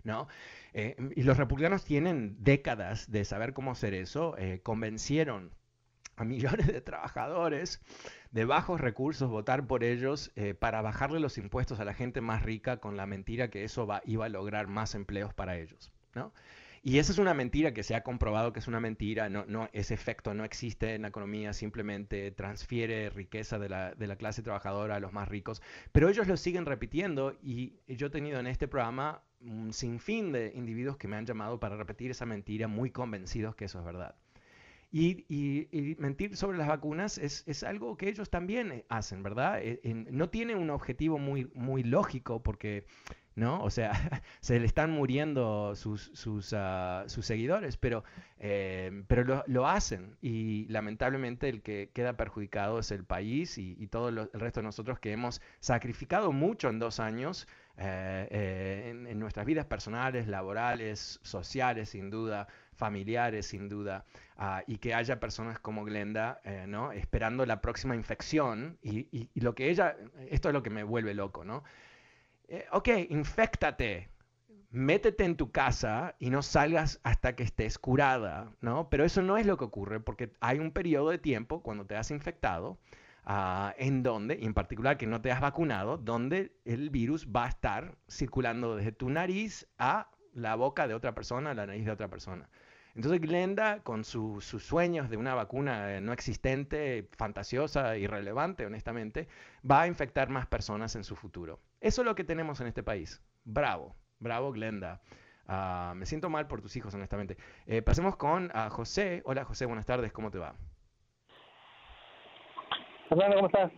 ¿No? 0.05 0.29
Eh, 0.75 0.97
y 1.17 1.23
los 1.23 1.37
republicanos 1.37 1.85
tienen 1.85 2.37
décadas 2.41 3.11
de 3.11 3.25
saber 3.25 3.53
cómo 3.53 3.73
hacer 3.73 3.95
eso, 3.95 4.37
eh, 4.39 4.61
convencieron 4.63 5.51
a 6.17 6.25
millones 6.25 6.67
de 6.69 6.81
trabajadores 6.81 7.81
de 8.31 8.45
bajos 8.45 8.81
recursos 8.81 9.29
votar 9.31 9.67
por 9.67 9.83
ellos 9.83 10.33
eh, 10.37 10.55
para 10.55 10.83
bajarle 10.83 11.21
los 11.21 11.39
impuestos 11.39 11.81
a 11.81 11.85
la 11.85 11.95
gente 11.95 12.21
más 12.21 12.43
rica 12.43 12.79
con 12.79 12.97
la 12.97 13.07
mentira 13.07 13.49
que 13.49 13.65
eso 13.65 13.87
va, 13.87 14.03
iba 14.05 14.27
a 14.27 14.29
lograr 14.29 14.69
más 14.69 14.95
empleos 14.95 15.35
para 15.35 15.59
ellos, 15.59 15.91
¿no? 16.15 16.33
Y 16.87 16.99
esa 16.99 17.13
es 17.13 17.19
una 17.19 17.33
mentira 17.33 17.73
que 17.73 17.83
se 17.83 17.95
ha 17.95 18.03
comprobado 18.03 18.53
que 18.53 18.59
es 18.59 18.69
una 18.69 18.79
mentira, 18.79 19.31
no, 19.31 19.47
no, 19.47 19.71
ese 19.73 19.95
efecto 19.95 20.35
no 20.35 20.45
existe 20.45 20.95
en 20.95 21.01
la 21.01 21.09
economía, 21.09 21.55
simplemente 21.55 22.31
transfiere 22.31 23.09
riqueza 23.09 23.59
de 23.59 23.71
la, 23.71 23.95
de 23.95 24.07
la 24.07 24.17
clase 24.17 24.43
trabajadora 24.43 24.97
a 24.97 25.01
los 25.01 25.11
más 25.15 25.29
ricos, 25.29 25.63
pero 25.93 26.11
ellos 26.11 26.29
lo 26.29 26.37
siguen 26.37 26.67
repitiendo 26.67 27.39
y 27.43 27.79
yo 27.87 28.09
he 28.09 28.11
tenido 28.11 28.39
en 28.39 28.47
este 28.47 28.69
programa 28.69 29.23
un 29.47 29.73
sinfín 29.73 30.33
de 30.33 30.53
individuos 30.55 30.97
que 30.97 31.09
me 31.09 31.17
han 31.17 31.27
llamado 31.27 31.61
para 31.61 31.77
repetir 31.77 32.11
esa 32.11 32.27
mentira, 32.27 32.69
muy 32.69 32.91
convencidos 32.91 33.55
que 33.55 33.67
eso 33.67 33.79
es 33.79 33.85
verdad. 33.85 34.15
Y, 34.97 35.25
y, 35.29 35.97
mentir 35.99 36.37
sobre 36.37 36.57
las 36.57 36.69
vacunas 36.69 37.19
es, 37.19 37.43
es, 37.49 37.65
algo 37.65 37.97
que 37.97 38.09
ellos 38.09 38.31
también 38.31 38.71
eh, 38.71 38.85
hacen, 38.89 39.25
¿verdad? 39.25 39.59
Eh, 39.61 39.81
no 39.83 40.31
tiene 40.31 40.55
un 40.55 40.71
objetivo 40.71 41.19
muy, 41.19 41.51
muy 41.53 41.83
lógico 41.83 42.45
porque, 42.45 42.87
¿no? 43.35 43.61
O 43.65 43.71
sea, 43.71 43.91
se 44.41 44.61
le 44.61 44.67
están 44.67 44.93
muriendo 44.93 45.75
sus, 45.75 46.13
sus, 46.15 46.53
ah, 46.57 47.03
sus 47.09 47.27
seguidores, 47.27 47.77
pero, 47.77 48.05
eh, 48.39 49.03
pero 49.09 49.25
lo, 49.25 49.43
lo, 49.49 49.67
hacen 49.67 50.17
y 50.23 50.69
lamentablemente 50.69 51.49
el 51.49 51.63
que 51.63 51.91
queda 51.93 52.17
perjudicado 52.17 52.79
es 52.79 52.93
el 52.93 53.03
país 53.03 53.59
y, 53.59 53.75
y 53.77 53.89
todo 53.89 54.11
el 54.11 54.31
resto 54.33 54.61
de 54.61 54.65
nosotros 54.65 55.01
que 55.01 55.11
hemos 55.11 55.43
sacrificado 55.59 56.31
mucho 56.31 56.69
en 56.69 56.79
dos 56.79 57.01
años 57.01 57.49
eh, 57.77 58.29
eh, 58.31 58.91
en, 58.91 59.19
nuestras 59.19 59.45
vidas 59.47 59.67
personales, 59.67 60.29
laborales, 60.29 61.19
sociales, 61.23 61.89
sin 61.89 62.09
duda, 62.09 62.47
familiares, 62.77 63.47
sin 63.47 63.69
duda, 63.69 64.05
ah, 64.37 64.63
y 64.67 64.79
que 64.79 64.95
haya 64.95 65.19
personas 65.19 65.59
como 65.59 65.85
Glenda, 65.85 66.41
eh, 66.45 66.67
¿no? 66.69 66.93
Esperando 66.93 67.45
la 67.47 67.61
próxima 67.61 67.97
infección, 67.97 68.79
y, 68.83 69.29
lo 69.41 69.57
que 69.57 69.71
ella, 69.71 69.97
esto 70.31 70.49
es 70.49 70.53
lo 70.53 70.63
que 70.63 70.71
me 70.71 70.85
vuelve 70.85 71.15
loco, 71.15 71.45
¿no? 71.45 71.65
ok, 72.73 72.89
infectate, 73.09 74.11
métete 74.71 75.25
en 75.25 75.37
tu 75.37 75.51
casa 75.51 76.15
y 76.19 76.31
no 76.31 76.43
salgas 76.43 77.01
hasta 77.03 77.35
que 77.35 77.43
estés 77.43 77.79
curada, 77.79 78.53
¿no? 78.61 78.91
Pero 78.91 79.05
eso 79.05 79.23
no 79.23 79.39
es 79.39 79.47
lo 79.47 79.57
que 79.57 79.65
ocurre 79.65 79.99
porque 79.99 80.33
hay 80.41 80.59
un 80.59 80.71
periodo 80.71 81.11
de 81.11 81.19
tiempo 81.19 81.63
cuando 81.63 81.87
te 81.87 81.97
has 81.97 82.11
infectado 82.11 82.79
Ah, 83.27 83.75
en 83.79 84.03
donde, 84.03 84.39
en 84.43 84.53
particular 84.53 84.99
que 84.99 85.07
no 85.07 85.23
te 85.23 85.33
has 85.33 85.41
vacunado, 85.41 85.97
donde 85.97 86.53
el 86.67 86.91
virus 86.91 87.27
va 87.35 87.47
a 87.47 87.49
estar 87.49 87.97
circulando 88.09 88.77
desde 88.77 88.93
tu 88.93 89.09
nariz 89.09 89.67
a 89.79 90.11
la 90.35 90.55
boca 90.57 90.87
de 90.87 90.95
otra 90.95 91.15
persona, 91.15 91.53
a 91.53 91.55
la 91.55 91.67
nariz 91.67 91.87
de 91.87 91.93
otra 91.93 92.09
persona. 92.09 92.51
Entonces 92.95 93.21
Glenda, 93.21 93.81
con 93.83 94.05
sus 94.05 94.45
sueños 94.45 95.11
de 95.11 95.17
una 95.17 95.35
vacuna 95.35 95.97
eh, 95.97 96.01
no 96.01 96.13
existente, 96.13 97.09
fantasiosa, 97.17 97.97
irrelevante, 97.97 98.67
honestamente, 98.67 99.27
va 99.69 99.83
a 99.83 99.87
infectar 99.89 100.29
más 100.29 100.47
personas 100.47 100.95
en 100.95 101.03
su 101.03 101.17
futuro. 101.17 101.61
Eso 101.81 102.03
es 102.03 102.07
lo 102.07 102.15
que 102.15 102.25
tenemos 102.25 102.61
en 102.61 102.69
este 102.69 102.83
país. 102.83 103.21
Bravo, 103.45 103.97
bravo 104.21 104.53
Glenda. 104.53 105.01
Ah, 105.49 105.95
me 105.97 106.07
siento 106.07 106.31
mal 106.31 106.47
por 106.47 106.61
tus 106.63 106.77
hijos, 106.77 106.95
honestamente. 106.95 107.37
Eh, 107.67 107.83
pasemos 107.83 108.17
con 108.17 108.51
a 108.55 108.71
José. 108.71 109.23
Hola 109.25 109.45
José, 109.45 109.67
buenas 109.67 109.87
tardes, 109.87 110.13
¿cómo 110.13 110.31
te 110.31 110.39
va? 110.39 110.55
¿Cómo 113.09 113.47
estás? 113.47 113.73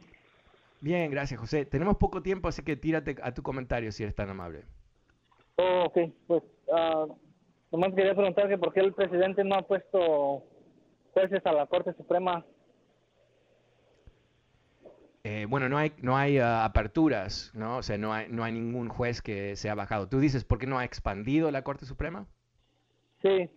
Bien, 0.80 1.10
gracias, 1.10 1.40
José. 1.40 1.64
Tenemos 1.64 1.96
poco 1.96 2.22
tiempo, 2.22 2.48
así 2.48 2.62
que 2.62 2.76
tírate 2.76 3.16
a 3.22 3.32
tu 3.32 3.42
comentario 3.42 3.90
si 3.92 4.02
eres 4.02 4.14
tan 4.14 4.30
amable. 4.30 4.64
Oh, 5.56 5.84
ok, 5.86 5.98
pues 6.26 6.42
uh, 6.66 7.16
nomás 7.72 7.94
quería 7.94 8.14
preguntar 8.14 8.48
que 8.48 8.58
por 8.58 8.72
qué 8.72 8.80
el 8.80 8.92
presidente 8.92 9.42
no 9.42 9.56
ha 9.56 9.62
puesto 9.62 10.44
jueces 11.14 11.44
a 11.46 11.52
la 11.52 11.66
Corte 11.66 11.94
Suprema. 11.94 12.44
Eh, 15.24 15.46
bueno, 15.48 15.68
no 15.68 15.76
hay, 15.76 15.92
no 16.02 16.16
hay 16.16 16.38
ah, 16.38 16.64
aperturas, 16.64 17.50
¿no? 17.52 17.78
O 17.78 17.82
sea, 17.82 17.98
no 17.98 18.12
hay, 18.12 18.28
no 18.28 18.44
hay 18.44 18.52
ningún 18.52 18.88
juez 18.88 19.22
que 19.22 19.56
se 19.56 19.68
ha 19.68 19.74
bajado. 19.74 20.08
¿Tú 20.08 20.20
dices 20.20 20.44
por 20.44 20.58
qué 20.58 20.66
no 20.66 20.78
ha 20.78 20.84
expandido 20.84 21.50
la 21.50 21.62
Corte 21.62 21.84
Suprema? 21.84 22.26
Sí, 23.22 23.50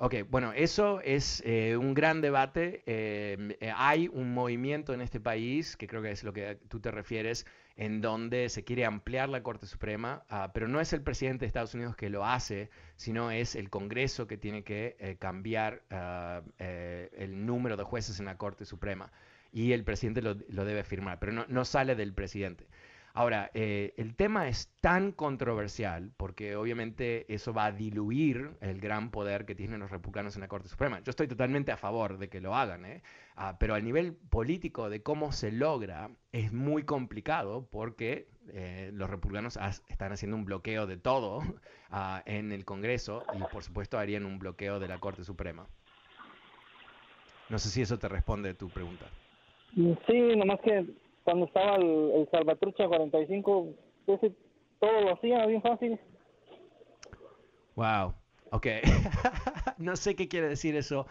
Ok, 0.00 0.14
bueno, 0.30 0.52
eso 0.52 1.00
es 1.00 1.42
eh, 1.44 1.76
un 1.76 1.92
gran 1.92 2.20
debate. 2.20 2.84
Em, 2.86 3.50
eh, 3.60 3.72
hay 3.74 4.06
un 4.06 4.32
movimiento 4.32 4.94
en 4.94 5.00
este 5.00 5.18
país, 5.18 5.76
que 5.76 5.88
creo 5.88 6.00
que 6.02 6.12
es 6.12 6.22
lo 6.22 6.32
que 6.32 6.54
tú 6.68 6.78
te 6.78 6.92
refieres, 6.92 7.46
en 7.74 8.00
donde 8.00 8.48
se 8.48 8.62
quiere 8.62 8.84
ampliar 8.84 9.28
la 9.28 9.42
Corte 9.42 9.66
Suprema, 9.66 10.22
ah, 10.28 10.52
pero 10.54 10.68
no 10.68 10.80
es 10.80 10.92
el 10.92 11.02
presidente 11.02 11.40
de 11.40 11.46
Estados 11.48 11.74
Unidos 11.74 11.96
que 11.96 12.10
lo 12.10 12.24
hace, 12.24 12.70
sino 12.94 13.32
es 13.32 13.56
el 13.56 13.70
Congreso 13.70 14.28
que 14.28 14.36
tiene 14.36 14.62
que 14.62 14.96
eh, 15.00 15.16
cambiar 15.18 15.82
ah, 15.90 16.42
el 16.58 17.44
número 17.44 17.76
de 17.76 17.82
jueces 17.82 18.20
en 18.20 18.26
la 18.26 18.38
Corte 18.38 18.64
Suprema. 18.64 19.10
Y 19.52 19.72
el 19.72 19.82
presidente 19.82 20.22
lo, 20.22 20.34
debe 20.36 20.84
firmar, 20.84 21.18
pero 21.18 21.44
no 21.48 21.64
sale 21.64 21.96
del 21.96 22.12
presidente. 22.14 22.68
Ahora, 23.14 23.50
eh, 23.54 23.94
el 23.96 24.14
tema 24.14 24.48
es 24.48 24.72
tan 24.80 25.12
controversial 25.12 26.12
porque 26.16 26.56
obviamente 26.56 27.32
eso 27.32 27.52
va 27.52 27.66
a 27.66 27.72
diluir 27.72 28.52
el 28.60 28.80
gran 28.80 29.10
poder 29.10 29.44
que 29.44 29.54
tienen 29.54 29.80
los 29.80 29.90
republicanos 29.90 30.36
en 30.36 30.42
la 30.42 30.48
Corte 30.48 30.68
Suprema. 30.68 31.00
Yo 31.00 31.10
estoy 31.10 31.26
totalmente 31.26 31.72
a 31.72 31.76
favor 31.76 32.18
de 32.18 32.28
que 32.28 32.40
lo 32.40 32.54
hagan, 32.54 32.84
¿eh? 32.84 33.02
ah, 33.36 33.56
pero 33.58 33.74
a 33.74 33.80
nivel 33.80 34.14
político 34.14 34.88
de 34.88 35.02
cómo 35.02 35.32
se 35.32 35.50
logra 35.50 36.10
es 36.32 36.52
muy 36.52 36.84
complicado 36.84 37.68
porque 37.70 38.28
eh, 38.50 38.90
los 38.94 39.10
republicanos 39.10 39.58
están 39.88 40.12
haciendo 40.12 40.36
un 40.36 40.44
bloqueo 40.44 40.86
de 40.86 40.96
todo 40.96 41.40
ah, 41.90 42.22
en 42.26 42.52
el 42.52 42.64
Congreso 42.64 43.24
y 43.34 43.42
por 43.52 43.64
supuesto 43.64 43.98
harían 43.98 44.26
un 44.26 44.38
bloqueo 44.38 44.78
de 44.78 44.88
la 44.88 44.98
Corte 44.98 45.24
Suprema. 45.24 45.66
No 47.48 47.58
sé 47.58 47.70
si 47.70 47.80
eso 47.80 47.98
te 47.98 48.08
responde 48.08 48.50
a 48.50 48.54
tu 48.54 48.68
pregunta. 48.68 49.06
Sí, 49.74 50.36
nomás 50.36 50.60
que 50.60 50.84
cuando 51.28 51.44
estaba 51.44 51.76
el, 51.76 52.26
Salvatrucha 52.30 52.88
45, 52.88 53.68
ese 54.06 54.32
todo 54.80 55.00
lo 55.02 55.12
hacía 55.12 55.44
bien 55.44 55.60
fácil. 55.60 56.00
Wow, 57.76 58.14
ok. 58.50 58.66
no 59.76 59.94
sé 59.96 60.16
qué 60.16 60.26
quiere 60.26 60.48
decir 60.48 60.74
eso, 60.74 61.06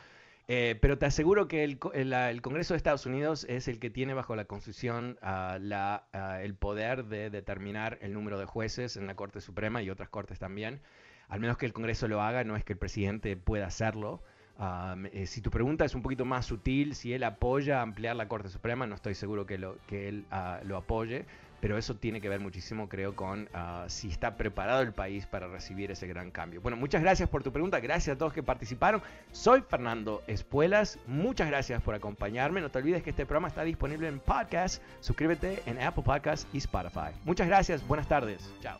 eh, 0.47 0.75
pero 0.81 0.97
te 0.97 1.05
aseguro 1.05 1.47
que 1.47 1.63
el, 1.63 1.77
el 1.93 2.41
Congreso 2.41 2.73
de 2.73 2.77
Estados 2.77 3.05
Unidos 3.05 3.45
es 3.47 3.67
el 3.67 3.79
que 3.79 3.91
tiene 3.91 4.15
bajo 4.15 4.35
la 4.35 4.45
Constitución 4.45 5.19
ah, 5.21 5.59
la, 5.61 6.07
ah, 6.13 6.41
el 6.41 6.55
poder 6.55 7.05
de 7.05 7.29
determinar 7.29 7.99
el 8.01 8.13
número 8.13 8.39
de 8.39 8.45
jueces 8.45 8.97
en 8.97 9.05
la 9.05 9.15
Corte 9.15 9.39
Suprema 9.39 9.83
y 9.83 9.91
otras 9.91 10.09
cortes 10.09 10.39
también. 10.39 10.81
Al 11.27 11.39
menos 11.39 11.57
que 11.57 11.67
el 11.67 11.73
Congreso 11.73 12.07
lo 12.07 12.23
haga, 12.23 12.43
no 12.43 12.55
es 12.55 12.63
que 12.63 12.73
el 12.73 12.79
presidente 12.79 13.37
pueda 13.37 13.67
hacerlo. 13.67 14.23
Me- 14.95 15.09
eh, 15.13 15.27
si 15.27 15.41
tu 15.41 15.51
pregunta 15.51 15.85
es 15.85 15.93
un 15.95 16.01
poquito 16.01 16.25
más 16.25 16.45
sutil, 16.45 16.95
si 16.95 17.13
él 17.13 17.23
apoya 17.23 17.81
ampliar 17.81 18.15
la 18.15 18.27
Corte 18.27 18.49
Suprema, 18.49 18.87
no 18.87 18.95
estoy 18.95 19.13
seguro 19.15 19.45
que, 19.45 19.57
lo, 19.57 19.77
que 19.87 20.07
él 20.09 20.25
ah, 20.31 20.59
lo 20.63 20.77
apoye, 20.77 21.25
pero 21.59 21.77
eso 21.77 21.95
tiene 21.95 22.21
que 22.21 22.29
ver 22.29 22.39
muchísimo, 22.39 22.87
creo, 22.89 23.15
con 23.15 23.49
ah, 23.53 23.85
si 23.87 24.09
está 24.09 24.35
preparado 24.35 24.81
el 24.81 24.93
país 24.93 25.25
para 25.27 25.47
recibir 25.47 25.91
ese 25.91 26.07
gran 26.07 26.31
cambio. 26.31 26.61
Bueno, 26.61 26.75
muchas 26.77 27.01
gracias 27.01 27.29
por 27.29 27.43
tu 27.43 27.51
pregunta, 27.51 27.79
gracias 27.79 28.15
a 28.15 28.17
todos 28.17 28.33
que 28.33 28.41
participaron. 28.43 29.01
Soy 29.31 29.61
Fernando 29.61 30.23
Espuelas, 30.27 30.97
muchas 31.07 31.47
gracias 31.47 31.81
por 31.81 31.93
acompañarme. 31.95 32.61
No 32.61 32.69
te 32.69 32.79
olvides 32.79 33.03
que 33.03 33.11
este 33.11 33.25
programa 33.25 33.47
está 33.49 33.63
disponible 33.63 34.07
en 34.07 34.19
podcast. 34.19 34.81
Suscríbete 35.01 35.61
en 35.65 35.81
Apple 35.81 36.03
Podcasts 36.03 36.47
y 36.53 36.57
Spotify. 36.57 37.11
Muchas 37.25 37.47
gracias, 37.47 37.87
buenas 37.87 38.07
tardes, 38.07 38.51
chao. 38.61 38.79